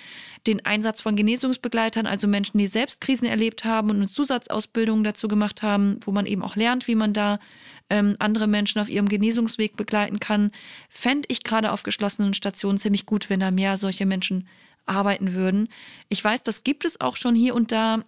Den 0.46 0.64
Einsatz 0.66 1.00
von 1.00 1.16
Genesungsbegleitern, 1.16 2.06
also 2.06 2.28
Menschen, 2.28 2.58
die 2.58 2.66
selbst 2.66 3.00
Krisen 3.00 3.26
erlebt 3.26 3.64
haben 3.64 3.88
und 3.88 3.96
eine 3.96 4.08
Zusatzausbildung 4.08 5.04
dazu 5.04 5.26
gemacht 5.26 5.62
haben, 5.62 6.00
wo 6.04 6.12
man 6.12 6.26
eben 6.26 6.42
auch 6.42 6.56
lernt, 6.56 6.86
wie 6.86 6.96
man 6.96 7.14
da 7.14 7.38
ähm, 7.88 8.16
andere 8.18 8.46
Menschen 8.46 8.80
auf 8.80 8.90
ihrem 8.90 9.08
Genesungsweg 9.08 9.76
begleiten 9.76 10.20
kann, 10.20 10.50
fände 10.90 11.28
ich 11.28 11.44
gerade 11.44 11.72
auf 11.72 11.82
geschlossenen 11.82 12.34
Stationen 12.34 12.76
ziemlich 12.76 13.06
gut, 13.06 13.30
wenn 13.30 13.40
da 13.40 13.50
mehr 13.50 13.78
solche 13.78 14.04
Menschen 14.04 14.46
arbeiten 14.86 15.34
würden. 15.34 15.68
Ich 16.08 16.22
weiß, 16.22 16.42
das 16.42 16.64
gibt 16.64 16.84
es 16.84 17.00
auch 17.00 17.16
schon 17.16 17.34
hier 17.34 17.54
und 17.54 17.72
da. 17.72 18.04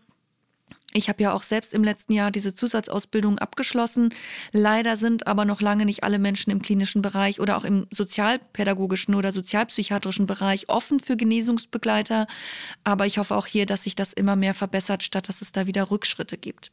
Ich 0.97 1.09
habe 1.09 1.25
ja 1.25 1.33
auch 1.33 1.43
selbst 1.43 1.75
im 1.75 1.83
letzten 1.83 2.13
Jahr 2.13 2.31
diese 2.31 2.55
Zusatzausbildung 2.55 3.41
abgeschlossen. 3.41 4.15
Leider 4.53 4.97
sind 4.97 5.27
aber 5.27 5.45
noch 5.45 5.61
lange 5.61 5.85
nicht 5.85 6.05
alle 6.05 6.21
Menschen 6.21 6.53
im 6.53 6.63
klinischen 6.63 7.03
Bereich 7.03 7.41
oder 7.41 7.57
auch 7.57 7.65
im 7.65 7.89
sozialpädagogischen 7.91 9.17
oder 9.17 9.33
sozialpsychiatrischen 9.33 10.27
Bereich 10.27 10.69
offen 10.69 11.01
für 11.01 11.17
Genesungsbegleiter. 11.17 12.29
Aber 12.85 13.07
ich 13.07 13.19
hoffe 13.19 13.35
auch 13.35 13.47
hier, 13.47 13.67
dass 13.67 13.83
sich 13.83 13.97
das 13.97 14.13
immer 14.13 14.37
mehr 14.37 14.55
verbessert, 14.55 15.03
statt 15.03 15.29
dass 15.29 15.43
es 15.43 15.51
da 15.51 15.67
wieder 15.67 15.91
Rückschritte 15.91 16.39
gibt. 16.39 16.71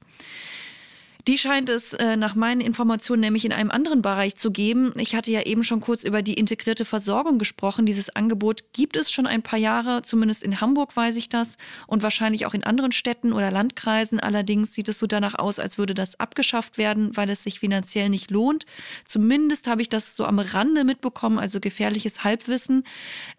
Die 1.27 1.37
scheint 1.37 1.69
es 1.69 1.93
äh, 1.93 2.15
nach 2.15 2.35
meinen 2.35 2.61
Informationen 2.61 3.21
nämlich 3.21 3.45
in 3.45 3.51
einem 3.51 3.69
anderen 3.69 4.01
Bereich 4.01 4.35
zu 4.37 4.51
geben. 4.51 4.93
Ich 4.97 5.15
hatte 5.15 5.29
ja 5.29 5.43
eben 5.43 5.63
schon 5.63 5.79
kurz 5.79 6.03
über 6.03 6.21
die 6.21 6.33
integrierte 6.33 6.85
Versorgung 6.85 7.37
gesprochen. 7.37 7.85
Dieses 7.85 8.15
Angebot 8.15 8.73
gibt 8.73 8.95
es 8.95 9.11
schon 9.11 9.27
ein 9.27 9.43
paar 9.43 9.59
Jahre, 9.59 10.01
zumindest 10.01 10.43
in 10.43 10.61
Hamburg 10.61 10.95
weiß 10.95 11.15
ich 11.17 11.29
das 11.29 11.57
und 11.85 12.01
wahrscheinlich 12.01 12.45
auch 12.45 12.53
in 12.53 12.63
anderen 12.63 12.91
Städten 12.91 13.33
oder 13.33 13.51
Landkreisen. 13.51 14.19
Allerdings 14.19 14.73
sieht 14.73 14.89
es 14.89 14.99
so 14.99 15.05
danach 15.05 15.35
aus, 15.35 15.59
als 15.59 15.77
würde 15.77 15.93
das 15.93 16.19
abgeschafft 16.19 16.77
werden, 16.77 17.15
weil 17.15 17.29
es 17.29 17.43
sich 17.43 17.59
finanziell 17.59 18.09
nicht 18.09 18.31
lohnt. 18.31 18.65
Zumindest 19.05 19.67
habe 19.67 19.81
ich 19.81 19.89
das 19.89 20.15
so 20.15 20.25
am 20.25 20.39
Rande 20.39 20.83
mitbekommen, 20.83 21.37
also 21.37 21.59
gefährliches 21.59 22.23
Halbwissen. 22.23 22.83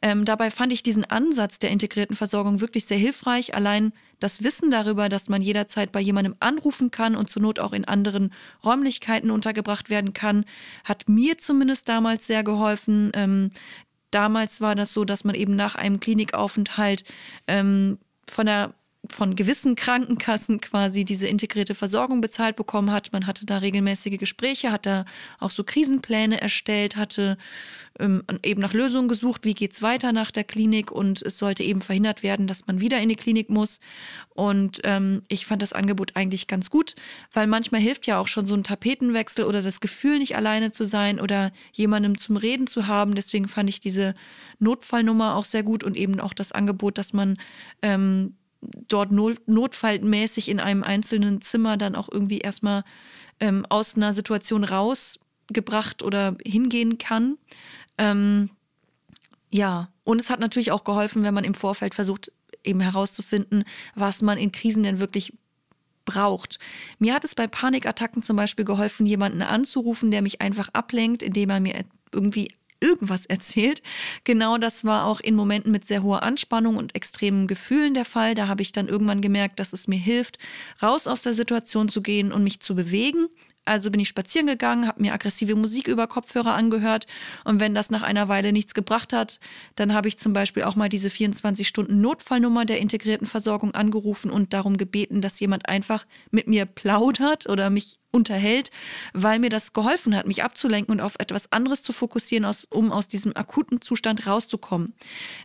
Ähm, 0.03 0.25
dabei 0.25 0.51
fand 0.51 0.73
ich 0.73 0.83
diesen 0.83 1.05
Ansatz 1.05 1.59
der 1.59 1.71
integrierten 1.71 2.17
Versorgung 2.17 2.61
wirklich 2.61 2.85
sehr 2.85 2.99
hilfreich. 2.99 3.55
Allein 3.55 3.93
das 4.23 4.45
Wissen 4.45 4.71
darüber, 4.71 5.09
dass 5.09 5.29
man 5.29 5.43
jederzeit 5.43 5.91
bei 5.91 6.01
jemandem 6.01 6.37
anrufen 6.41 6.91
kann 6.91 7.17
und 7.17 7.29
zur 7.29 7.43
Not 7.43 7.59
auch 7.59 7.73
in 7.73 7.85
anderen 7.85 8.33
Räumlichkeiten 8.65 9.31
untergebracht 9.31 9.91
werden 9.91 10.13
kann, 10.13 10.45
hat 10.85 11.09
mir 11.09 11.39
zumindest 11.39 11.89
damals 11.89 12.27
sehr 12.27 12.45
geholfen. 12.45 13.11
Ähm, 13.15 13.51
damals 14.11 14.61
war 14.61 14.75
das 14.75 14.93
so, 14.95 15.05
dass 15.05 15.25
man 15.25 15.35
eben 15.35 15.57
nach 15.57 15.75
einem 15.75 15.99
Klinikaufenthalt 15.99 17.05
ähm, 17.49 17.99
von 18.29 18.47
der 18.47 18.75
von 19.13 19.37
gewissen 19.37 19.77
Krankenkassen 19.77 20.61
quasi 20.61 21.05
diese 21.05 21.27
integrierte 21.27 21.75
Versorgung 21.75 22.21
bezahlt 22.21 22.57
bekommen 22.57 22.91
hat. 22.91 23.13
Man 23.13 23.27
hatte 23.27 23.47
da 23.47 23.59
regelmäßige 23.59 24.19
Gespräche, 24.19 24.73
hat 24.73 24.87
da 24.87 25.05
auch 25.39 25.51
so 25.51 25.65
Krisenpläne 25.65 26.41
erstellt, 26.41 26.97
hatte 26.97 27.37
ähm, 27.99 28.23
eben 28.43 28.61
nach 28.61 28.73
Lösungen 28.73 29.09
gesucht, 29.09 29.45
wie 29.45 29.55
geht 29.55 29.73
es 29.73 29.83
weiter 29.83 30.13
nach 30.13 30.31
der 30.31 30.45
Klinik 30.45 30.91
und 30.91 31.23
es 31.23 31.39
sollte 31.39 31.63
eben 31.63 31.81
verhindert 31.81 32.23
werden, 32.23 32.47
dass 32.47 32.67
man 32.67 32.81
wieder 32.81 33.01
in 33.01 33.09
die 33.09 33.17
Klinik 33.17 33.51
muss. 33.51 33.81
Und 34.35 34.81
ähm, 34.85 35.23
ich 35.29 35.45
fand 35.47 35.61
das 35.63 35.73
Angebot 35.73 36.17
eigentlich 36.17 36.47
ganz 36.47 36.71
gut, 36.71 36.95
weil 37.33 37.47
manchmal 37.47 37.81
hilft 37.81 38.07
ja 38.07 38.19
auch 38.19 38.29
schon 38.29 38.47
so 38.47 38.55
ein 38.55 38.65
Tapetenwechsel 38.65 39.45
oder 39.45 39.63
das 39.63 39.81
Gefühl, 39.81 40.19
nicht 40.19 40.37
alleine 40.37 40.73
zu 40.73 40.85
sein 40.85 41.21
oder 41.21 41.53
jemandem 41.73 42.19
zum 42.19 42.37
Reden 42.37 42.67
zu 42.67 42.87
haben. 42.87 43.15
Deswegen 43.15 43.49
fand 43.49 43.69
ich 43.69 43.81
diese 43.81 44.15
Notfallnummer 44.59 45.37
auch 45.37 45.45
sehr 45.45 45.63
gut 45.63 45.85
und 45.85 45.97
eben 45.97 46.19
auch 46.21 46.33
das 46.33 46.53
Angebot, 46.53 46.97
dass 46.97 47.13
man 47.13 47.37
ähm, 47.83 48.37
dort 48.89 49.11
notfallmäßig 49.11 50.49
in 50.49 50.61
einem 50.61 50.83
einzelnen 50.83 51.41
Zimmer 51.41 51.77
dann 51.77 51.95
auch 51.95 52.09
irgendwie 52.11 52.39
erstmal 52.39 52.85
ähm, 53.41 53.67
aus 53.69 53.97
einer 53.97 54.13
Situation 54.13 54.65
rausgebracht 54.65 56.03
oder 56.03 56.37
hingehen 56.45 56.99
kann. 56.99 57.39
Ähm, 57.99 58.51
ja, 59.51 59.91
und 60.05 60.21
es 60.21 60.31
hat 60.31 60.41
natürlich 60.41 60.73
auch 60.73 60.85
geholfen, 60.85 61.25
wenn 61.25 61.35
man 61.35 61.45
im 61.45 61.55
Vorfeld 61.55 61.95
versucht, 61.95 62.33
eben 62.65 62.81
herauszufinden, 62.81 63.65
was 63.95 64.23
man 64.23 64.39
in 64.39 64.53
Krisen 64.53 64.85
denn 64.85 65.01
wirklich 65.01 65.33
braucht. 66.05 66.59
Mir 66.99 67.15
hat 67.15 67.25
es 67.25 67.35
bei 67.35 67.47
Panikattacken 67.47 68.23
zum 68.23 68.37
Beispiel 68.37 68.65
geholfen, 68.65 69.07
jemanden 69.07 69.43
anzurufen, 69.43 70.11
der 70.11 70.23
mich 70.23 70.41
einfach 70.41 70.69
ablenkt, 70.73 71.23
indem 71.23 71.51
er 71.51 71.61
mir 71.61 71.85
irgendwie 72.13 72.55
irgendwas 72.83 73.27
erzählt. 73.27 73.83
Genau 74.25 74.59
das 74.59 74.85
war 74.85 75.07
auch 75.07 75.21
in 75.21 75.35
Momenten 75.35 75.73
mit 75.73 75.87
sehr 75.87 76.03
hoher 76.03 76.23
Anspannung 76.23 76.77
und 76.77 76.95
extremen 76.95 77.47
Gefühlen 77.47 77.95
der 77.95 78.05
Fall. 78.05 78.35
Da 78.35 78.49
habe 78.49 78.63
ich 78.63 78.73
dann 78.73 78.89
irgendwann 78.89 79.23
gemerkt, 79.23 79.59
dass 79.59 79.73
es 79.73 79.89
mir 79.89 79.99
hilft, 79.99 80.39
raus 80.83 81.07
aus 81.07 81.23
der 81.23 81.35
Situation 81.35 81.89
zu 81.89 82.03
gehen 82.03 82.33
und 82.33 82.45
mich 82.45 82.61
zu 82.61 82.75
bewegen, 82.75 83.29
also 83.65 83.91
bin 83.91 84.01
ich 84.01 84.09
spazieren 84.09 84.47
gegangen, 84.47 84.89
habe 84.89 85.01
mir 85.01 85.13
aggressive 85.13 85.55
Musik 85.55 85.87
über 85.87 86.09
Kopfhörer 86.09 86.55
angehört 86.55 87.07
und 87.45 87.61
wenn 87.61 87.75
das 87.75 87.91
nach 87.91 88.03
einer 88.03 88.29
Weile 88.29 88.53
nichts 88.53 88.75
gebracht 88.75 89.13
hat, 89.13 89.39
dann 89.77 89.93
habe 89.93 90.09
ich 90.09 90.19
zum 90.19 90.33
Beispiel 90.33 90.65
auch 90.65 90.75
mal 90.75 90.89
diese 90.89 91.11
24 91.11 91.69
Stunden 91.69 92.01
Notfallnummer 92.01 92.65
der 92.65 92.81
integrierten 92.81 93.27
Versorgung 93.27 93.73
angerufen 93.73 94.31
und 94.31 94.53
darum 94.53 94.77
gebeten, 94.77 95.21
dass 95.21 95.39
jemand 95.39 95.69
einfach 95.69 96.07
mit 96.31 96.49
mir 96.49 96.67
plaudert 96.67 97.49
oder 97.49 97.71
mich 97.71 98.02
unterhält, 98.13 98.71
weil 99.13 99.39
mir 99.39 99.49
das 99.49 99.73
geholfen 99.73 100.15
hat, 100.15 100.27
mich 100.27 100.45
abzulenken 100.45 100.93
und 100.93 101.01
auf 101.01 101.15
etwas 101.19 101.51
anderes 101.51 101.83
zu 101.83 101.93
fokussieren, 101.93 102.45
aus, 102.45 102.67
um 102.71 102.93
aus 102.93 103.09
diesem 103.09 103.35
akuten 103.35 103.81
Zustand 103.81 104.27
rauszukommen. 104.27 104.95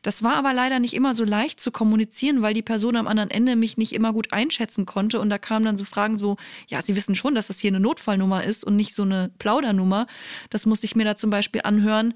Das 0.04 0.22
war 0.22 0.36
aber 0.36 0.54
leider 0.54 0.80
nicht 0.80 0.94
immer 0.94 1.14
so 1.14 1.24
leicht 1.24 1.60
zu 1.60 1.72
kommunizieren, 1.72 2.42
weil 2.42 2.54
die 2.54 2.62
Person 2.62 2.96
am 2.98 3.08
anderen 3.08 3.32
Ende 3.32 3.56
mich 3.56 3.78
nicht 3.78 3.94
immer 3.94 4.14
gut 4.14 4.34
einschätzen 4.34 4.86
konnte. 4.86 5.20
Und 5.20 5.30
da 5.30 5.38
kamen 5.38 5.66
dann 5.66 5.78
so 5.78 5.86
Fragen 5.86 6.18
so, 6.18 6.38
ja, 6.68 6.82
Sie 6.82 6.96
wissen 6.96 7.16
schon, 7.16 7.36
dass 7.36 7.48
das 7.48 7.60
hier 7.60 7.72
eine 7.72 7.80
Notfallnummer 7.80 8.44
ist 8.44 8.66
und 8.66 8.76
nicht 8.76 8.94
so 8.94 9.04
eine 9.04 9.32
Plaudernummer. 9.40 10.06
Das 10.50 10.66
musste 10.66 10.86
ich 10.86 10.96
mir 10.96 11.06
da 11.06 11.16
zum 11.16 11.30
Beispiel 11.30 11.62
anhören 11.64 12.14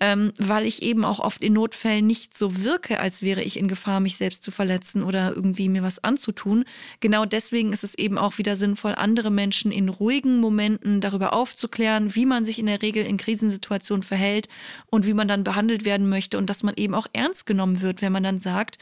ähm, 0.00 0.32
weil 0.38 0.66
ich 0.66 0.82
eben 0.82 1.04
auch 1.04 1.18
oft 1.18 1.42
in 1.42 1.54
Notfällen 1.54 2.06
nicht 2.06 2.36
so 2.36 2.62
wirke, 2.62 3.00
als 3.00 3.22
wäre 3.22 3.42
ich 3.42 3.58
in 3.58 3.68
Gefahr, 3.68 4.00
mich 4.00 4.16
selbst 4.16 4.42
zu 4.42 4.50
verletzen 4.50 5.02
oder 5.02 5.34
irgendwie 5.34 5.68
mir 5.68 5.82
was 5.82 6.02
anzutun. 6.04 6.64
Genau 7.00 7.24
deswegen 7.24 7.72
ist 7.72 7.84
es 7.84 7.96
eben 7.96 8.16
auch 8.16 8.38
wieder 8.38 8.54
sinnvoll, 8.54 8.94
andere 8.94 9.30
Menschen 9.30 9.72
in 9.72 9.88
ruhigen 9.88 10.40
Momenten 10.40 11.00
darüber 11.00 11.32
aufzuklären, 11.32 12.14
wie 12.14 12.26
man 12.26 12.44
sich 12.44 12.58
in 12.58 12.66
der 12.66 12.82
Regel 12.82 13.04
in 13.04 13.16
Krisensituationen 13.16 14.02
verhält 14.02 14.48
und 14.86 15.06
wie 15.06 15.14
man 15.14 15.28
dann 15.28 15.44
behandelt 15.44 15.84
werden 15.84 16.08
möchte 16.08 16.38
und 16.38 16.48
dass 16.48 16.62
man 16.62 16.74
eben 16.76 16.94
auch 16.94 17.06
ernst 17.12 17.46
genommen 17.46 17.80
wird, 17.80 18.00
wenn 18.00 18.12
man 18.12 18.22
dann 18.22 18.38
sagt, 18.38 18.78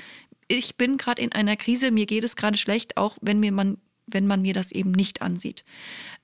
ich 0.48 0.76
bin 0.76 0.96
gerade 0.96 1.22
in 1.22 1.32
einer 1.32 1.56
Krise, 1.56 1.90
mir 1.90 2.06
geht 2.06 2.24
es 2.24 2.36
gerade 2.36 2.58
schlecht, 2.58 2.96
auch 2.96 3.16
wenn 3.20 3.40
mir 3.40 3.52
man 3.52 3.78
wenn 4.06 4.26
man 4.26 4.42
mir 4.42 4.54
das 4.54 4.72
eben 4.72 4.92
nicht 4.92 5.20
ansieht. 5.22 5.64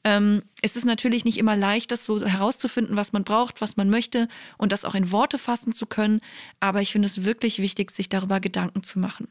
Ähm, 0.05 0.42
es 0.62 0.76
ist 0.76 0.84
natürlich 0.84 1.24
nicht 1.24 1.38
immer 1.38 1.57
leicht, 1.57 1.92
das 1.92 2.05
so 2.05 2.20
herauszufinden, 2.24 2.96
was 2.96 3.12
man 3.12 3.24
braucht, 3.24 3.61
was 3.61 3.76
man 3.76 3.88
möchte 3.88 4.28
und 4.59 4.72
das 4.72 4.84
auch 4.84 4.94
in 4.94 5.12
Worte 5.12 5.38
fassen 5.38 5.72
zu 5.72 5.86
können. 5.86 6.20
Aber 6.61 6.80
ich 6.80 6.92
finde 6.92 7.07
es 7.07 7.24
wirklich 7.24 7.59
wichtig, 7.61 7.92
sich 7.92 8.09
darüber 8.09 8.40
Gedanken 8.40 8.82
zu 8.82 8.98
machen. 8.98 9.28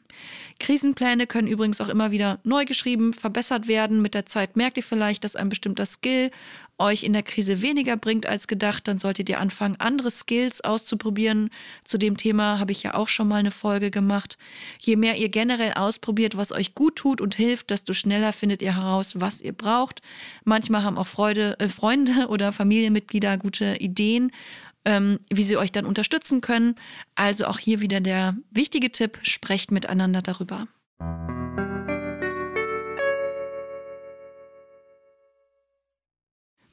Krisenpläne 0.60 1.28
können 1.28 1.48
übrigens 1.48 1.82
auch 1.82 1.90
immer 1.90 2.12
wieder 2.12 2.40
neu 2.44 2.66
geschrieben, 2.66 3.14
verbessert 3.14 3.68
werden. 3.68 4.02
Mit 4.02 4.14
der 4.14 4.26
Zeit 4.26 4.56
merkt 4.56 4.78
ihr 4.78 4.84
vielleicht, 4.84 5.24
dass 5.24 5.36
ein 5.36 5.50
bestimmter 5.50 5.86
Skill 5.86 6.32
euch 6.82 7.04
in 7.04 7.14
der 7.14 7.24
Krise 7.24 7.62
weniger 7.62 7.96
bringt 7.98 8.26
als 8.26 8.48
gedacht, 8.48 8.88
dann 8.88 8.98
solltet 8.98 9.30
ihr 9.30 9.40
anfangen, 9.40 9.76
andere 9.80 10.12
Skills 10.12 10.62
auszuprobieren. 10.62 11.50
Zu 11.84 11.98
dem 11.98 12.18
Thema 12.18 12.60
habe 12.60 12.72
ich 12.72 12.84
ja 12.84 12.96
auch 12.96 13.08
schon 13.08 13.28
mal 13.28 13.38
eine 13.38 13.52
Folge 13.52 13.92
gemacht. 13.92 14.38
Je 14.80 14.96
mehr 14.96 15.18
ihr 15.18 15.30
generell 15.30 15.74
ausprobiert, 15.74 16.36
was 16.36 16.52
euch 16.52 16.76
gut 16.76 16.98
tut 16.98 17.22
und 17.22 17.36
hilft, 17.36 17.70
desto 17.70 17.94
schneller 17.94 18.34
findet 18.34 18.62
ihr 18.62 18.76
heraus, 18.76 19.22
was 19.22 19.42
ihr 19.42 19.54
braucht. 19.54 20.02
Manchmal 20.44 20.84
haben 20.84 20.98
auch 20.98 21.08
Freude, 21.08 21.60
äh, 21.60 21.68
Freunde 21.68 22.28
oder 22.30 22.52
Familienmitglieder 22.52 23.38
gute 23.38 23.78
Ideen. 23.78 24.32
Ähm, 24.84 25.20
wie 25.30 25.44
sie 25.44 25.58
euch 25.58 25.72
dann 25.72 25.86
unterstützen 25.86 26.42
können. 26.42 26.74
Also 27.14 27.46
auch 27.46 27.60
hier 27.60 27.82
wieder 27.82 28.00
der 28.00 28.36
wichtige 28.50 28.92
Tipp, 28.92 29.20
sprecht 29.22 29.70
miteinander 29.70 30.24
darüber. 30.24 30.68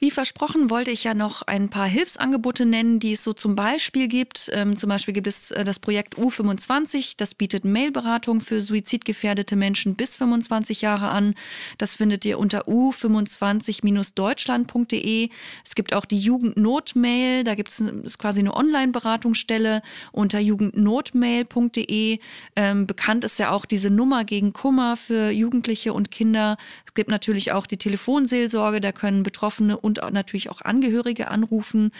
Wie 0.00 0.12
versprochen 0.12 0.70
wollte 0.70 0.92
ich 0.92 1.02
ja 1.02 1.12
noch 1.12 1.42
ein 1.42 1.70
paar 1.70 1.88
Hilfsangebote 1.88 2.64
nennen, 2.64 3.00
die 3.00 3.14
es 3.14 3.24
so 3.24 3.32
zum 3.32 3.56
Beispiel 3.56 4.06
gibt. 4.06 4.48
Ähm, 4.52 4.76
zum 4.76 4.90
Beispiel 4.90 5.12
gibt 5.12 5.26
es 5.26 5.50
äh, 5.50 5.64
das 5.64 5.80
Projekt 5.80 6.16
U25, 6.16 7.14
das 7.16 7.34
bietet 7.34 7.64
Mailberatung 7.64 8.40
für 8.40 8.62
suizidgefährdete 8.62 9.56
Menschen 9.56 9.96
bis 9.96 10.16
25 10.16 10.82
Jahre 10.82 11.08
an. 11.08 11.34
Das 11.78 11.96
findet 11.96 12.24
ihr 12.24 12.38
unter 12.38 12.68
u25-deutschland.de. 12.68 15.30
Es 15.64 15.74
gibt 15.74 15.92
auch 15.92 16.04
die 16.04 16.20
Jugendnotmail, 16.20 17.42
da 17.42 17.56
gibt 17.56 17.72
es 17.72 18.18
quasi 18.18 18.38
eine 18.38 18.54
Online-Beratungsstelle 18.54 19.82
unter 20.12 20.38
jugendnotmail.de. 20.38 22.20
Ähm, 22.54 22.86
bekannt 22.86 23.24
ist 23.24 23.40
ja 23.40 23.50
auch 23.50 23.64
diese 23.64 23.90
Nummer 23.90 24.24
gegen 24.24 24.52
Kummer 24.52 24.96
für 24.96 25.30
Jugendliche 25.30 25.92
und 25.92 26.12
Kinder. 26.12 26.56
Es 26.86 26.94
gibt 26.94 27.10
natürlich 27.10 27.50
auch 27.50 27.66
die 27.66 27.78
Telefonseelsorge, 27.78 28.80
da 28.80 28.92
können 28.92 29.24
Betroffene 29.24 29.76
und 29.88 30.12
natürlich 30.12 30.50
auch 30.50 30.60
Angehörige 30.60 31.28
anrufen. 31.28 31.90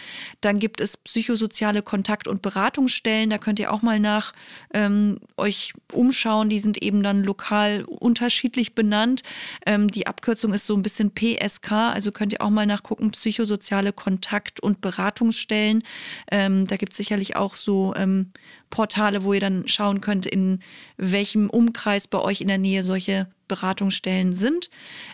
Dann 0.40 0.58
gibt 0.58 0.80
es 0.80 0.96
psychosoziale 0.96 1.82
Kontakt- 1.82 2.28
und 2.28 2.42
Beratungsstellen. 2.42 3.30
Da 3.30 3.38
könnt 3.38 3.58
ihr 3.58 3.72
auch 3.72 3.82
mal 3.82 3.98
nach 3.98 4.32
ähm, 4.74 5.18
euch 5.36 5.72
umschauen. 5.92 6.50
Die 6.50 6.58
sind 6.58 6.82
eben 6.82 7.02
dann 7.02 7.24
lokal 7.24 7.84
unterschiedlich 7.84 8.74
benannt. 8.74 9.22
Ähm, 9.66 9.88
die 9.88 10.06
Abkürzung 10.06 10.52
ist 10.52 10.66
so 10.66 10.74
ein 10.76 10.82
bisschen 10.82 11.12
PSK. 11.14 11.72
Also 11.72 12.12
könnt 12.12 12.32
ihr 12.32 12.42
auch 12.42 12.50
mal 12.50 12.66
nachgucken. 12.66 13.10
Psychosoziale 13.10 13.92
Kontakt- 13.92 14.60
und 14.60 14.80
Beratungsstellen. 14.80 15.82
Ähm, 16.30 16.66
da 16.66 16.76
gibt 16.76 16.92
es 16.92 16.98
sicherlich 16.98 17.36
auch 17.36 17.54
so 17.54 17.94
ähm, 17.96 18.32
Portale, 18.70 19.22
wo 19.22 19.32
ihr 19.32 19.40
dann 19.40 19.66
schauen 19.66 20.00
könnt, 20.00 20.26
in 20.26 20.60
welchem 20.96 21.48
Umkreis 21.48 22.06
bei 22.06 22.18
euch 22.20 22.40
in 22.40 22.48
der 22.48 22.58
Nähe 22.58 22.82
solche 22.82 23.28
Beratungsstellen 23.48 24.32
sind. 24.32 24.70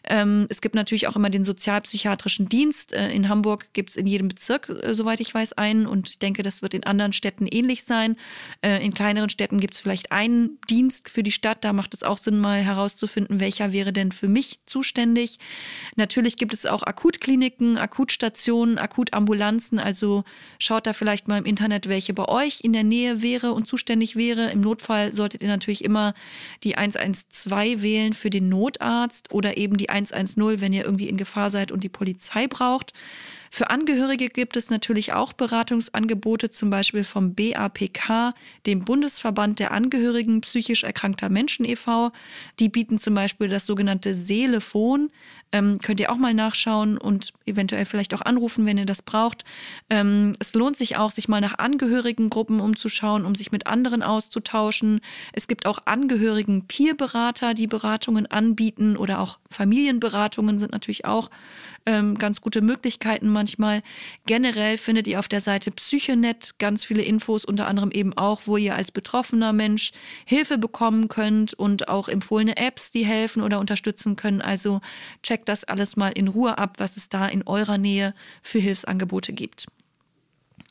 Ähm, 0.09 0.47
es 0.51 0.61
gibt 0.61 0.74
natürlich 0.74 1.09
auch 1.09 1.16
immer 1.16 1.30
den 1.30 1.45
sozialpsychiatrischen 1.45 2.47
Dienst. 2.47 2.93
Äh, 2.93 3.11
in 3.11 3.28
Hamburg 3.28 3.72
gibt 3.72 3.91
es 3.91 3.97
in 3.97 4.07
jedem 4.07 4.28
Bezirk, 4.28 4.68
äh, 4.68 4.95
soweit 4.95 5.20
ich 5.20 5.32
weiß, 5.32 5.55
einen. 5.55 5.87
Und 5.87 6.11
ich 6.11 6.18
denke, 6.18 6.43
das 6.43 6.61
wird 6.61 6.74
in 6.74 6.85
anderen 6.85 7.12
Städten 7.12 7.47
ähnlich 7.47 7.85
sein. 7.85 8.16
Äh, 8.62 8.85
in 8.85 8.93
kleineren 8.93 9.30
Städten 9.30 9.61
gibt 9.61 9.74
es 9.74 9.80
vielleicht 9.80 10.12
einen 10.12 10.59
Dienst 10.68 11.09
für 11.09 11.22
die 11.22 11.32
Stadt. 11.32 11.64
Da 11.64 11.72
macht 11.72 11.95
es 11.95 12.03
auch 12.03 12.18
Sinn, 12.18 12.39
mal 12.39 12.61
herauszufinden, 12.61 13.41
welcher 13.41 13.72
wäre 13.72 13.93
denn 13.93 14.12
für 14.12 14.28
mich 14.28 14.61
zuständig. 14.66 15.39
Natürlich 15.97 16.37
gibt 16.37 16.53
es 16.53 16.66
auch 16.66 16.82
Akutkliniken, 16.82 17.78
Akutstationen, 17.78 18.78
Akutambulanzen. 18.78 19.78
Also 19.78 20.24
schaut 20.59 20.87
da 20.87 20.93
vielleicht 20.93 21.28
mal 21.28 21.39
im 21.39 21.45
Internet, 21.45 21.89
welche 21.89 22.12
bei 22.12 22.28
euch 22.28 22.61
in 22.62 22.72
der 22.72 22.85
Nähe 22.85 23.22
wäre 23.22 23.53
und 23.53 23.68
zuständig 23.68 24.16
wäre. 24.16 24.51
Im 24.51 24.61
Notfall 24.61 25.12
solltet 25.12 25.43
ihr 25.43 25.49
natürlich 25.49 25.85
immer 25.85 26.14
die 26.62 26.76
112 26.76 27.82
wählen 27.82 28.12
für 28.25 28.31
den 28.31 28.49
Notarzt 28.49 29.35
oder 29.35 29.59
eben 29.59 29.77
die 29.77 29.91
110, 29.91 30.62
wenn 30.62 30.72
ihr 30.72 30.87
irgendwie 30.87 31.11
in 31.11 31.18
Gefahr 31.18 31.51
seid 31.51 31.70
und 31.70 31.85
die 31.85 31.91
Polizei 31.91 32.47
braucht. 32.47 32.95
Für 33.51 33.68
Angehörige 33.68 34.31
gibt 34.31 34.57
es 34.57 34.70
natürlich 34.70 35.12
auch 35.12 35.35
Beratungsangebote, 35.35 36.49
zum 36.49 36.70
Beispiel 36.70 37.05
vom 37.05 37.35
BAPK, 37.35 38.33
dem 38.64 38.83
Bundesverband 38.87 39.59
der 39.59 39.72
Angehörigen 39.72 40.41
psychisch 40.41 40.85
erkrankter 40.85 41.29
Menschen 41.29 41.66
e.V. 41.66 42.12
Die 42.61 42.70
bieten 42.70 42.97
zum 42.97 43.14
Beispiel 43.14 43.49
das 43.49 43.66
sogenannte 43.66 44.14
Seelefon 44.14 45.11
Ähm, 45.53 45.78
könnt 45.78 46.01
ihr 46.01 46.11
auch 46.11 46.16
mal 46.16 46.34
nachschauen 46.34 46.99
und 46.99 47.32
eventuell 47.47 47.84
vielleicht 47.84 48.12
auch 48.14 48.22
anrufen, 48.22 48.66
wenn 48.66 48.78
ihr 48.78 48.86
das 48.86 49.03
braucht. 49.03 49.45
Ähm, 49.88 50.32
es 50.40 50.55
lohnt 50.55 50.76
sich 50.76 50.97
auch, 50.97 51.11
sich 51.11 51.28
mal 51.28 51.40
nach 51.40 51.59
Angehörigengruppen 51.59 52.61
umzuschauen, 52.61 53.24
um 53.24 53.34
sich 53.34 53.53
mit 53.53 53.66
anderen 53.66 54.03
auszutauschen. 54.03 55.01
Es 55.32 55.47
gibt 55.47 55.66
auch 55.66 55.78
Angehörigen 55.84 56.66
Peerberater, 56.66 57.55
die 57.55 57.66
Beratungen 57.66 58.26
anbieten 58.26 58.97
oder 58.97 59.20
auch 59.20 59.38
Familienberatungen 59.51 60.59
sind 60.59 60.72
natürlich 60.72 61.05
auch 61.05 61.30
ähm, 61.86 62.16
ganz 62.16 62.40
gute 62.40 62.62
Möglichkeiten 62.62 63.28
manchmal. 63.28 63.82
Generell 64.26 64.78
findet 64.78 65.07
ihr 65.07 65.18
auf 65.18 65.28
der 65.28 65.40
Seite 65.40 65.70
Psychonet 65.70 66.59
ganz 66.59 66.84
viele 66.84 67.03
Infos, 67.03 67.45
unter 67.45 67.66
anderem 67.66 67.90
eben 67.90 68.16
auch, 68.16 68.42
wo 68.47 68.57
ihr 68.57 68.74
als 68.74 68.90
betroffener 68.90 69.53
Mensch 69.53 69.92
Hilfe 70.24 70.59
bekommen 70.59 71.09
könnt 71.09 71.55
und 71.55 71.88
auch 71.88 72.09
empfohlene 72.09 72.57
Apps, 72.57 72.90
die 72.90 73.05
helfen 73.05 73.42
oder 73.42 73.61
unterstützen 73.61 74.16
können. 74.16 74.40
Also 74.40 74.80
checkt 75.22 75.34
das 75.45 75.64
alles 75.64 75.97
mal 75.97 76.11
in 76.11 76.28
Ruhe 76.28 76.59
ab, 76.59 76.74
was 76.78 76.97
es 76.97 77.09
da 77.09 77.26
in 77.26 77.43
eurer 77.47 77.78
Nähe 77.78 78.14
für 78.43 78.59
Hilfsangebote 78.59 79.32
gibt. 79.32 79.66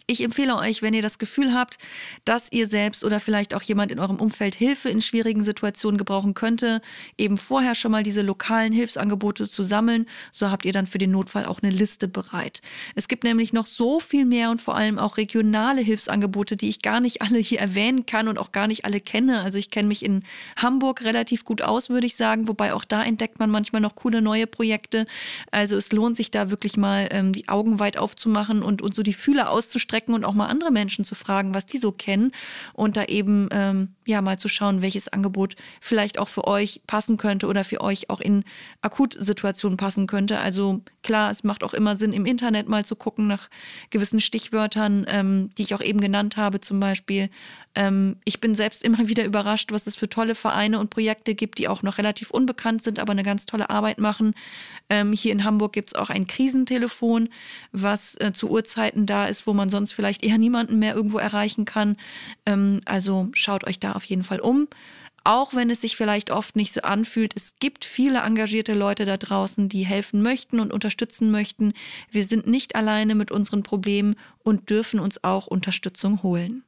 Ich 0.06 0.22
empfehle 0.22 0.58
euch, 0.58 0.82
wenn 0.82 0.93
ihr 0.93 1.01
das 1.01 1.18
Gefühl 1.18 1.54
habt, 1.54 1.78
dass 2.26 2.51
ihr 2.51 2.68
selbst 2.68 3.06
oder 3.06 3.22
vielleicht 3.22 3.54
auch 3.54 3.62
jemand 3.62 3.89
in 3.89 3.99
eurem 3.99 4.18
Umfeld 4.18 4.54
Hilfe 4.54 4.89
in 4.89 4.99
schwierigen 4.99 5.43
Situationen 5.43 5.97
gebrauchen 5.97 6.34
könnte, 6.34 6.82
eben 7.18 7.38
vorher 7.38 7.74
schon 7.74 7.93
mal 7.93 8.04
diese 8.04 8.22
lokalen 8.22 8.74
Hilfsangebote 8.74 9.49
zu 9.49 9.64
sammeln. 9.64 10.06
So 10.30 10.51
habt 10.51 10.66
ihr 10.66 10.74
dann 10.74 10.88
für 10.88 10.97
den 10.97 11.12
Notfall 11.12 11.45
auch 11.45 11.62
eine 11.64 11.72
Liste 11.72 12.10
bereit. 12.10 12.62
Es 12.95 13.08
gibt 13.08 13.24
nämlich 13.24 13.54
noch 13.54 13.66
so 13.66 14.01
viel 14.01 14.26
mehr 14.26 14.49
und 14.49 14.62
vor 14.62 14.76
allem 14.76 14.99
auch 14.99 15.16
regionale 15.16 15.80
Hilfsangebote, 15.80 16.58
die 16.58 16.68
ich 16.68 16.82
gar 16.82 16.99
nicht 16.99 17.22
alle 17.22 17.39
hier 17.39 17.62
erwähnen 17.62 18.06
kann 18.06 18.28
und 18.28 18.38
auch 18.38 18.51
gar 18.51 18.68
nicht 18.68 18.84
alle 18.84 18.99
kenne. 18.99 19.39
Also 19.39 19.58
ich 19.58 19.72
kenne 19.72 19.88
mich 19.88 20.04
in 20.04 20.24
Hamburg 20.58 21.06
relativ 21.06 21.45
gut 21.45 21.62
aus, 21.62 21.89
würde 21.89 22.08
ich 22.08 22.18
sagen, 22.18 22.49
wobei 22.49 22.74
auch 22.74 22.84
da 22.84 23.01
entdeckt 23.01 23.39
man 23.39 23.49
manchmal 23.49 23.82
noch 23.82 23.95
coole 23.95 24.22
neue 24.22 24.47
Projekte. 24.47 25.06
Also 25.49 25.78
es 25.78 25.93
lohnt 25.93 26.18
sich 26.18 26.30
da 26.30 26.49
wirklich 26.49 26.76
mal 26.76 27.08
ähm, 27.12 27.32
die 27.32 27.47
Augen 27.47 27.80
weit 27.80 27.95
aufzumachen 27.95 28.64
und, 28.64 28.82
und 28.82 28.93
so 28.93 29.01
die 29.01 29.14
Fühler 29.14 29.49
auszustrecken 29.49 29.92
strecken 29.93 30.15
und 30.15 30.25
auch 30.25 30.33
mal 30.33 30.47
andere 30.47 30.71
Menschen 30.71 31.05
zu 31.05 31.13
fragen, 31.13 31.53
was 31.53 31.67
die 31.67 31.77
so 31.77 31.91
kennen 31.91 32.31
und 32.73 32.97
da 32.97 33.05
eben 33.05 33.47
ähm, 33.51 33.89
ja 34.06 34.22
mal 34.22 34.38
zu 34.39 34.47
schauen, 34.47 34.82
welches 34.82 35.08
Angebot 35.08 35.56
vielleicht 35.82 36.20
auch 36.20 36.28
für 36.28 36.47
euch 36.47 36.82
passen 36.88 37.18
könnte 37.18 37.47
oder 37.47 37.64
für 37.64 37.82
euch 37.82 38.10
auch 38.10 38.20
in 38.20 38.43
Akutsituationen 38.82 39.78
passen 39.78 40.08
könnte. 40.08 40.39
Also 40.39 40.82
klar, 41.01 41.32
es 41.32 41.43
macht 41.43 41.64
auch 41.64 41.74
immer 41.74 41.95
Sinn, 41.95 42.14
im 42.14 42.26
Internet 42.26 42.68
mal 42.68 42.86
zu 42.86 42.95
gucken 42.95 43.28
nach 43.28 43.49
gewissen 43.89 44.20
Stichwörtern, 44.20 45.06
ähm, 45.08 45.49
die 45.58 45.64
ich 45.64 45.76
auch 45.76 45.82
eben 45.82 46.01
genannt 46.01 46.38
habe, 46.38 46.62
zum 46.62 46.80
Beispiel 46.80 47.30
ähm, 47.76 48.18
ich 48.26 48.39
bin 48.39 48.56
selbst 48.56 48.84
immer 48.84 49.08
wieder 49.08 49.26
überrascht, 49.26 49.72
was 49.72 49.88
es 49.88 49.97
für 49.97 50.10
tolle 50.10 50.36
Vereine 50.36 50.80
und 50.80 50.89
Projekte 50.89 51.36
gibt, 51.36 51.58
die 51.60 51.68
auch 51.68 51.84
noch 51.84 51.97
relativ 51.97 52.30
unbekannt 52.32 52.84
sind, 52.84 52.99
aber 52.99 53.12
eine 53.12 53.24
ganz 53.24 53.45
tolle 53.45 53.70
Arbeit 53.70 53.99
machen. 53.99 54.34
Ähm, 54.89 55.14
hier 55.14 55.32
in 55.32 55.43
Hamburg 55.43 55.74
gibt 55.74 55.89
es 55.89 55.95
auch 55.95 56.10
ein 56.10 56.28
Krisentelefon, 56.28 57.30
was 57.72 58.16
äh, 58.20 58.32
zu 58.34 58.49
Uhrzeiten 58.49 59.06
da 59.06 59.26
ist, 59.26 59.47
wo 59.47 59.54
man 59.54 59.70
sonst 59.70 59.93
vielleicht 59.93 60.24
eher 60.24 60.38
niemanden 60.38 60.80
mehr 60.80 60.95
irgendwo 60.95 61.18
erreichen 61.18 61.66
kann. 61.66 61.97
Ähm, 62.45 62.82
also 62.86 63.30
schaut 63.34 63.66
euch 63.66 63.80
da 63.80 63.92
auf 63.95 64.03
jeden 64.05 64.23
Fall 64.23 64.39
um. 64.39 64.67
Auch 65.25 65.53
wenn 65.53 65.69
es 65.69 65.81
sich 65.81 65.95
vielleicht 65.95 66.31
oft 66.31 66.57
nicht 66.57 66.73
so 66.73 66.81
anfühlt, 66.81 67.33
es 67.35 67.55
gibt 67.59 67.85
viele 67.85 68.19
engagierte 68.19 68.73
Leute 68.73 69.05
da 69.05 69.15
draußen, 69.15 69.69
die 69.69 69.85
helfen 69.85 70.21
möchten 70.21 70.59
und 70.59 70.73
unterstützen 70.73 71.31
möchten. 71.31 71.73
Wir 72.11 72.25
sind 72.25 72.45
nicht 72.45 72.75
alleine 72.75 73.15
mit 73.15 73.31
unseren 73.31 73.63
Problemen 73.63 74.15
und 74.39 74.69
dürfen 74.69 74.99
uns 74.99 75.23
auch 75.23 75.47
Unterstützung 75.47 76.23
holen. 76.23 76.63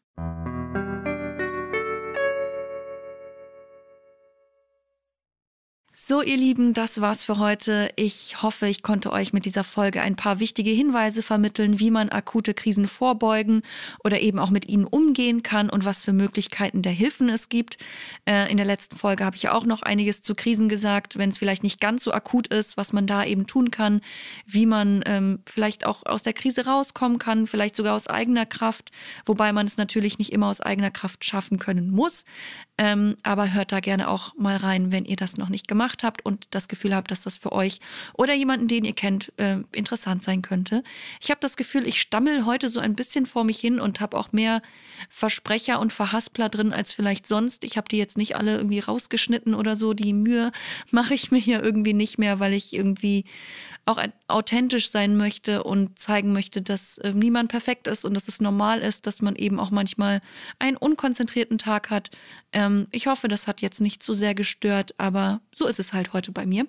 So, 5.97 6.21
ihr 6.21 6.35
Lieben, 6.35 6.73
das 6.73 6.99
war's 6.99 7.23
für 7.23 7.37
heute. 7.37 7.89
Ich 7.95 8.41
hoffe, 8.43 8.67
ich 8.67 8.83
konnte 8.83 9.13
euch 9.13 9.31
mit 9.31 9.45
dieser 9.45 9.63
Folge 9.63 10.01
ein 10.01 10.17
paar 10.17 10.41
wichtige 10.41 10.71
Hinweise 10.71 11.23
vermitteln, 11.23 11.79
wie 11.79 11.89
man 11.89 12.09
akute 12.09 12.53
Krisen 12.53 12.85
vorbeugen 12.85 13.61
oder 14.03 14.19
eben 14.19 14.37
auch 14.37 14.49
mit 14.49 14.67
ihnen 14.67 14.83
umgehen 14.83 15.41
kann 15.41 15.69
und 15.69 15.85
was 15.85 16.03
für 16.03 16.11
Möglichkeiten 16.11 16.81
der 16.81 16.91
Hilfen 16.91 17.29
es 17.29 17.47
gibt. 17.47 17.77
Äh, 18.25 18.51
in 18.51 18.57
der 18.57 18.65
letzten 18.65 18.97
Folge 18.97 19.23
habe 19.23 19.37
ich 19.37 19.47
auch 19.47 19.65
noch 19.65 19.83
einiges 19.83 20.21
zu 20.21 20.35
Krisen 20.35 20.67
gesagt, 20.67 21.17
wenn 21.17 21.29
es 21.29 21.37
vielleicht 21.37 21.63
nicht 21.63 21.79
ganz 21.79 22.03
so 22.03 22.11
akut 22.11 22.49
ist, 22.49 22.75
was 22.75 22.91
man 22.91 23.07
da 23.07 23.23
eben 23.23 23.47
tun 23.47 23.71
kann, 23.71 24.01
wie 24.45 24.65
man 24.65 25.01
ähm, 25.05 25.39
vielleicht 25.45 25.85
auch 25.85 26.05
aus 26.05 26.23
der 26.23 26.33
Krise 26.33 26.65
rauskommen 26.65 27.19
kann, 27.19 27.47
vielleicht 27.47 27.77
sogar 27.77 27.95
aus 27.95 28.07
eigener 28.07 28.45
Kraft, 28.45 28.91
wobei 29.25 29.53
man 29.53 29.65
es 29.65 29.77
natürlich 29.77 30.19
nicht 30.19 30.33
immer 30.33 30.47
aus 30.47 30.59
eigener 30.59 30.91
Kraft 30.91 31.23
schaffen 31.23 31.57
können 31.57 31.89
muss. 31.89 32.25
Ähm, 32.77 33.15
aber 33.23 33.53
hört 33.53 33.71
da 33.71 33.79
gerne 33.79 34.09
auch 34.09 34.35
mal 34.35 34.57
rein, 34.57 34.91
wenn 34.91 35.05
ihr 35.05 35.15
das 35.15 35.37
noch 35.37 35.47
nicht 35.47 35.67
gemacht 35.67 36.03
habt 36.03 36.25
und 36.25 36.47
das 36.51 36.67
Gefühl 36.67 36.93
habt, 36.93 37.09
dass 37.09 37.21
das 37.21 37.37
für 37.37 37.53
euch 37.53 37.79
oder 38.13 38.33
jemanden, 38.33 38.67
den 38.67 38.83
ihr 38.83 38.93
kennt, 38.93 39.31
äh, 39.37 39.59
interessant 39.71 40.21
sein 40.21 40.41
könnte. 40.41 40.83
Ich 41.21 41.29
habe 41.29 41.39
das 41.39 41.55
Gefühl, 41.55 41.87
ich 41.87 42.01
stammel 42.01 42.45
heute 42.45 42.67
so 42.67 42.81
ein 42.81 42.93
bisschen 42.93 43.25
vor 43.25 43.45
mich 43.45 43.59
hin 43.59 43.79
und 43.79 44.01
habe 44.01 44.17
auch 44.17 44.33
mehr 44.33 44.61
Versprecher 45.09 45.79
und 45.79 45.93
Verhaspler 45.93 46.49
drin 46.49 46.73
als 46.73 46.91
vielleicht 46.91 47.27
sonst. 47.27 47.63
Ich 47.63 47.77
habe 47.77 47.87
die 47.87 47.97
jetzt 47.97 48.17
nicht 48.17 48.35
alle 48.35 48.57
irgendwie 48.57 48.79
rausgeschnitten 48.79 49.55
oder 49.55 49.77
so. 49.77 49.93
Die 49.93 50.13
Mühe 50.13 50.51
mache 50.91 51.13
ich 51.13 51.31
mir 51.31 51.39
hier 51.39 51.63
irgendwie 51.63 51.93
nicht 51.93 52.17
mehr, 52.17 52.41
weil 52.41 52.53
ich 52.53 52.73
irgendwie 52.73 53.23
auch 53.85 54.03
authentisch 54.27 54.89
sein 54.89 55.15
möchte 55.15 55.63
und 55.63 55.97
zeigen 55.99 56.33
möchte, 56.33 56.61
dass 56.61 56.97
äh, 56.97 57.13
niemand 57.13 57.49
perfekt 57.49 57.87
ist 57.87 58.03
und 58.03 58.15
dass 58.15 58.27
es 58.27 58.41
normal 58.41 58.81
ist, 58.81 59.05
dass 59.05 59.21
man 59.21 59.35
eben 59.35 59.59
auch 59.59 59.69
manchmal 59.69 60.21
einen 60.57 60.75
unkonzentrierten 60.75 61.59
Tag 61.59 61.91
hat. 61.91 62.09
Ähm, 62.51 62.87
ich 62.91 63.05
hoffe, 63.05 63.27
das 63.27 63.45
hat 63.47 63.61
jetzt 63.61 63.81
nicht 63.81 64.01
zu 64.01 64.15
sehr 64.15 64.33
gestört, 64.33 64.95
aber 64.97 65.41
so 65.53 65.67
ist 65.67 65.79
es 65.79 65.93
halt 65.93 66.13
heute 66.13 66.31
bei 66.31 66.47
mir. 66.47 66.65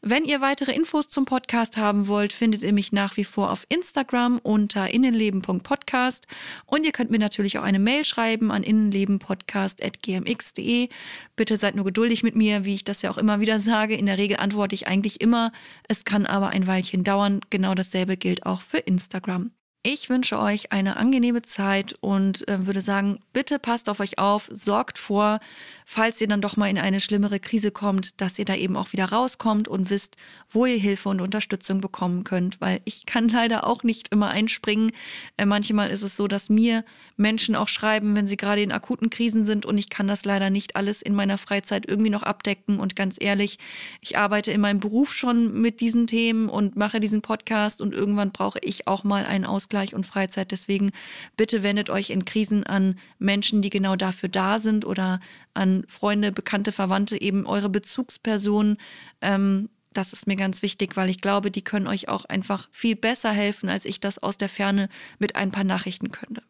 Wenn 0.00 0.24
ihr 0.24 0.40
weitere 0.40 0.70
Infos 0.72 1.08
zum 1.08 1.24
Podcast 1.24 1.76
haben 1.76 2.06
wollt, 2.06 2.32
findet 2.32 2.62
ihr 2.62 2.72
mich 2.72 2.92
nach 2.92 3.16
wie 3.16 3.24
vor 3.24 3.50
auf 3.50 3.66
Instagram 3.68 4.38
unter 4.38 4.90
innenleben.podcast 4.90 6.28
und 6.66 6.86
ihr 6.86 6.92
könnt 6.92 7.10
mir 7.10 7.18
natürlich 7.18 7.58
auch 7.58 7.64
eine 7.64 7.80
Mail 7.80 8.04
schreiben 8.04 8.52
an 8.52 8.62
innenlebenpodcast.gmx.de. 8.62 10.88
Bitte 11.36 11.56
seid 11.56 11.74
nur 11.74 11.84
geduldig 11.84 12.22
mit 12.22 12.36
mir, 12.36 12.64
wie 12.64 12.74
ich 12.74 12.84
das 12.84 13.02
ja 13.02 13.10
auch 13.10 13.18
immer 13.18 13.40
wieder 13.40 13.58
sage. 13.58 13.96
In 13.96 14.06
der 14.06 14.18
Regel 14.18 14.36
antworte 14.36 14.76
ich 14.76 14.86
eigentlich 14.86 15.20
immer. 15.20 15.50
Es 15.88 16.04
kann 16.04 16.26
aber 16.26 16.43
ein 16.48 16.66
Weilchen 16.66 17.04
dauern. 17.04 17.40
Genau 17.50 17.74
dasselbe 17.74 18.16
gilt 18.16 18.46
auch 18.46 18.62
für 18.62 18.78
Instagram. 18.78 19.52
Ich 19.86 20.08
wünsche 20.08 20.38
euch 20.38 20.72
eine 20.72 20.96
angenehme 20.96 21.42
Zeit 21.42 21.94
und 22.00 22.48
äh, 22.48 22.66
würde 22.66 22.80
sagen, 22.80 23.20
bitte 23.34 23.58
passt 23.58 23.90
auf 23.90 24.00
euch 24.00 24.18
auf, 24.18 24.48
sorgt 24.50 24.96
vor, 24.96 25.40
falls 25.84 26.20
ihr 26.20 26.28
dann 26.28 26.40
doch 26.40 26.56
mal 26.56 26.68
in 26.68 26.78
eine 26.78 27.00
schlimmere 27.00 27.40
Krise 27.40 27.70
kommt, 27.70 28.20
dass 28.20 28.38
ihr 28.38 28.44
da 28.44 28.54
eben 28.54 28.76
auch 28.76 28.92
wieder 28.92 29.06
rauskommt 29.06 29.68
und 29.68 29.90
wisst, 29.90 30.16
wo 30.48 30.66
ihr 30.66 30.78
Hilfe 30.78 31.08
und 31.08 31.20
Unterstützung 31.20 31.80
bekommen 31.80 32.24
könnt, 32.24 32.60
weil 32.60 32.80
ich 32.84 33.06
kann 33.06 33.28
leider 33.28 33.66
auch 33.66 33.82
nicht 33.82 34.08
immer 34.10 34.30
einspringen. 34.30 34.92
Äh, 35.36 35.46
manchmal 35.46 35.90
ist 35.90 36.02
es 36.02 36.16
so, 36.16 36.28
dass 36.28 36.48
mir 36.48 36.84
Menschen 37.16 37.56
auch 37.56 37.68
schreiben, 37.68 38.16
wenn 38.16 38.26
sie 38.26 38.36
gerade 38.36 38.62
in 38.62 38.72
akuten 38.72 39.10
Krisen 39.10 39.44
sind 39.44 39.66
und 39.66 39.78
ich 39.78 39.90
kann 39.90 40.08
das 40.08 40.24
leider 40.24 40.50
nicht 40.50 40.76
alles 40.76 41.02
in 41.02 41.14
meiner 41.14 41.38
Freizeit 41.38 41.86
irgendwie 41.88 42.10
noch 42.10 42.22
abdecken 42.22 42.80
und 42.80 42.96
ganz 42.96 43.16
ehrlich, 43.20 43.58
ich 44.00 44.18
arbeite 44.18 44.50
in 44.50 44.60
meinem 44.60 44.80
Beruf 44.80 45.14
schon 45.14 45.60
mit 45.60 45.80
diesen 45.80 46.06
Themen 46.06 46.48
und 46.48 46.76
mache 46.76 47.00
diesen 47.00 47.22
Podcast 47.22 47.80
und 47.80 47.94
irgendwann 47.94 48.30
brauche 48.30 48.58
ich 48.62 48.88
auch 48.88 49.04
mal 49.04 49.24
einen 49.24 49.44
Ausgleich 49.44 49.64
Ausgleich 49.74 49.94
und 49.94 50.04
Freizeit. 50.04 50.50
Deswegen 50.50 50.92
bitte 51.36 51.62
wendet 51.62 51.90
euch 51.90 52.10
in 52.10 52.24
Krisen 52.24 52.64
an 52.64 52.96
Menschen, 53.18 53.62
die 53.62 53.70
genau 53.70 53.96
dafür 53.96 54.28
da 54.28 54.58
sind 54.58 54.84
oder 54.84 55.20
an 55.54 55.84
Freunde, 55.88 56.32
Bekannte, 56.32 56.72
Verwandte, 56.72 57.20
eben 57.20 57.46
eure 57.46 57.68
Bezugspersonen. 57.68 58.78
Ähm, 59.20 59.68
das 59.92 60.12
ist 60.12 60.26
mir 60.26 60.36
ganz 60.36 60.62
wichtig, 60.62 60.96
weil 60.96 61.08
ich 61.08 61.20
glaube, 61.20 61.50
die 61.50 61.62
können 61.62 61.86
euch 61.86 62.08
auch 62.08 62.24
einfach 62.24 62.68
viel 62.72 62.96
besser 62.96 63.30
helfen, 63.30 63.68
als 63.68 63.84
ich 63.84 64.00
das 64.00 64.18
aus 64.18 64.36
der 64.36 64.48
Ferne 64.48 64.88
mit 65.18 65.36
ein 65.36 65.52
paar 65.52 65.64
Nachrichten 65.64 66.10
könnte. 66.10 66.42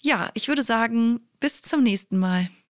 Ja, 0.00 0.30
ich 0.34 0.48
würde 0.48 0.62
sagen, 0.62 1.20
bis 1.40 1.62
zum 1.62 1.82
nächsten 1.82 2.18
Mal. 2.18 2.48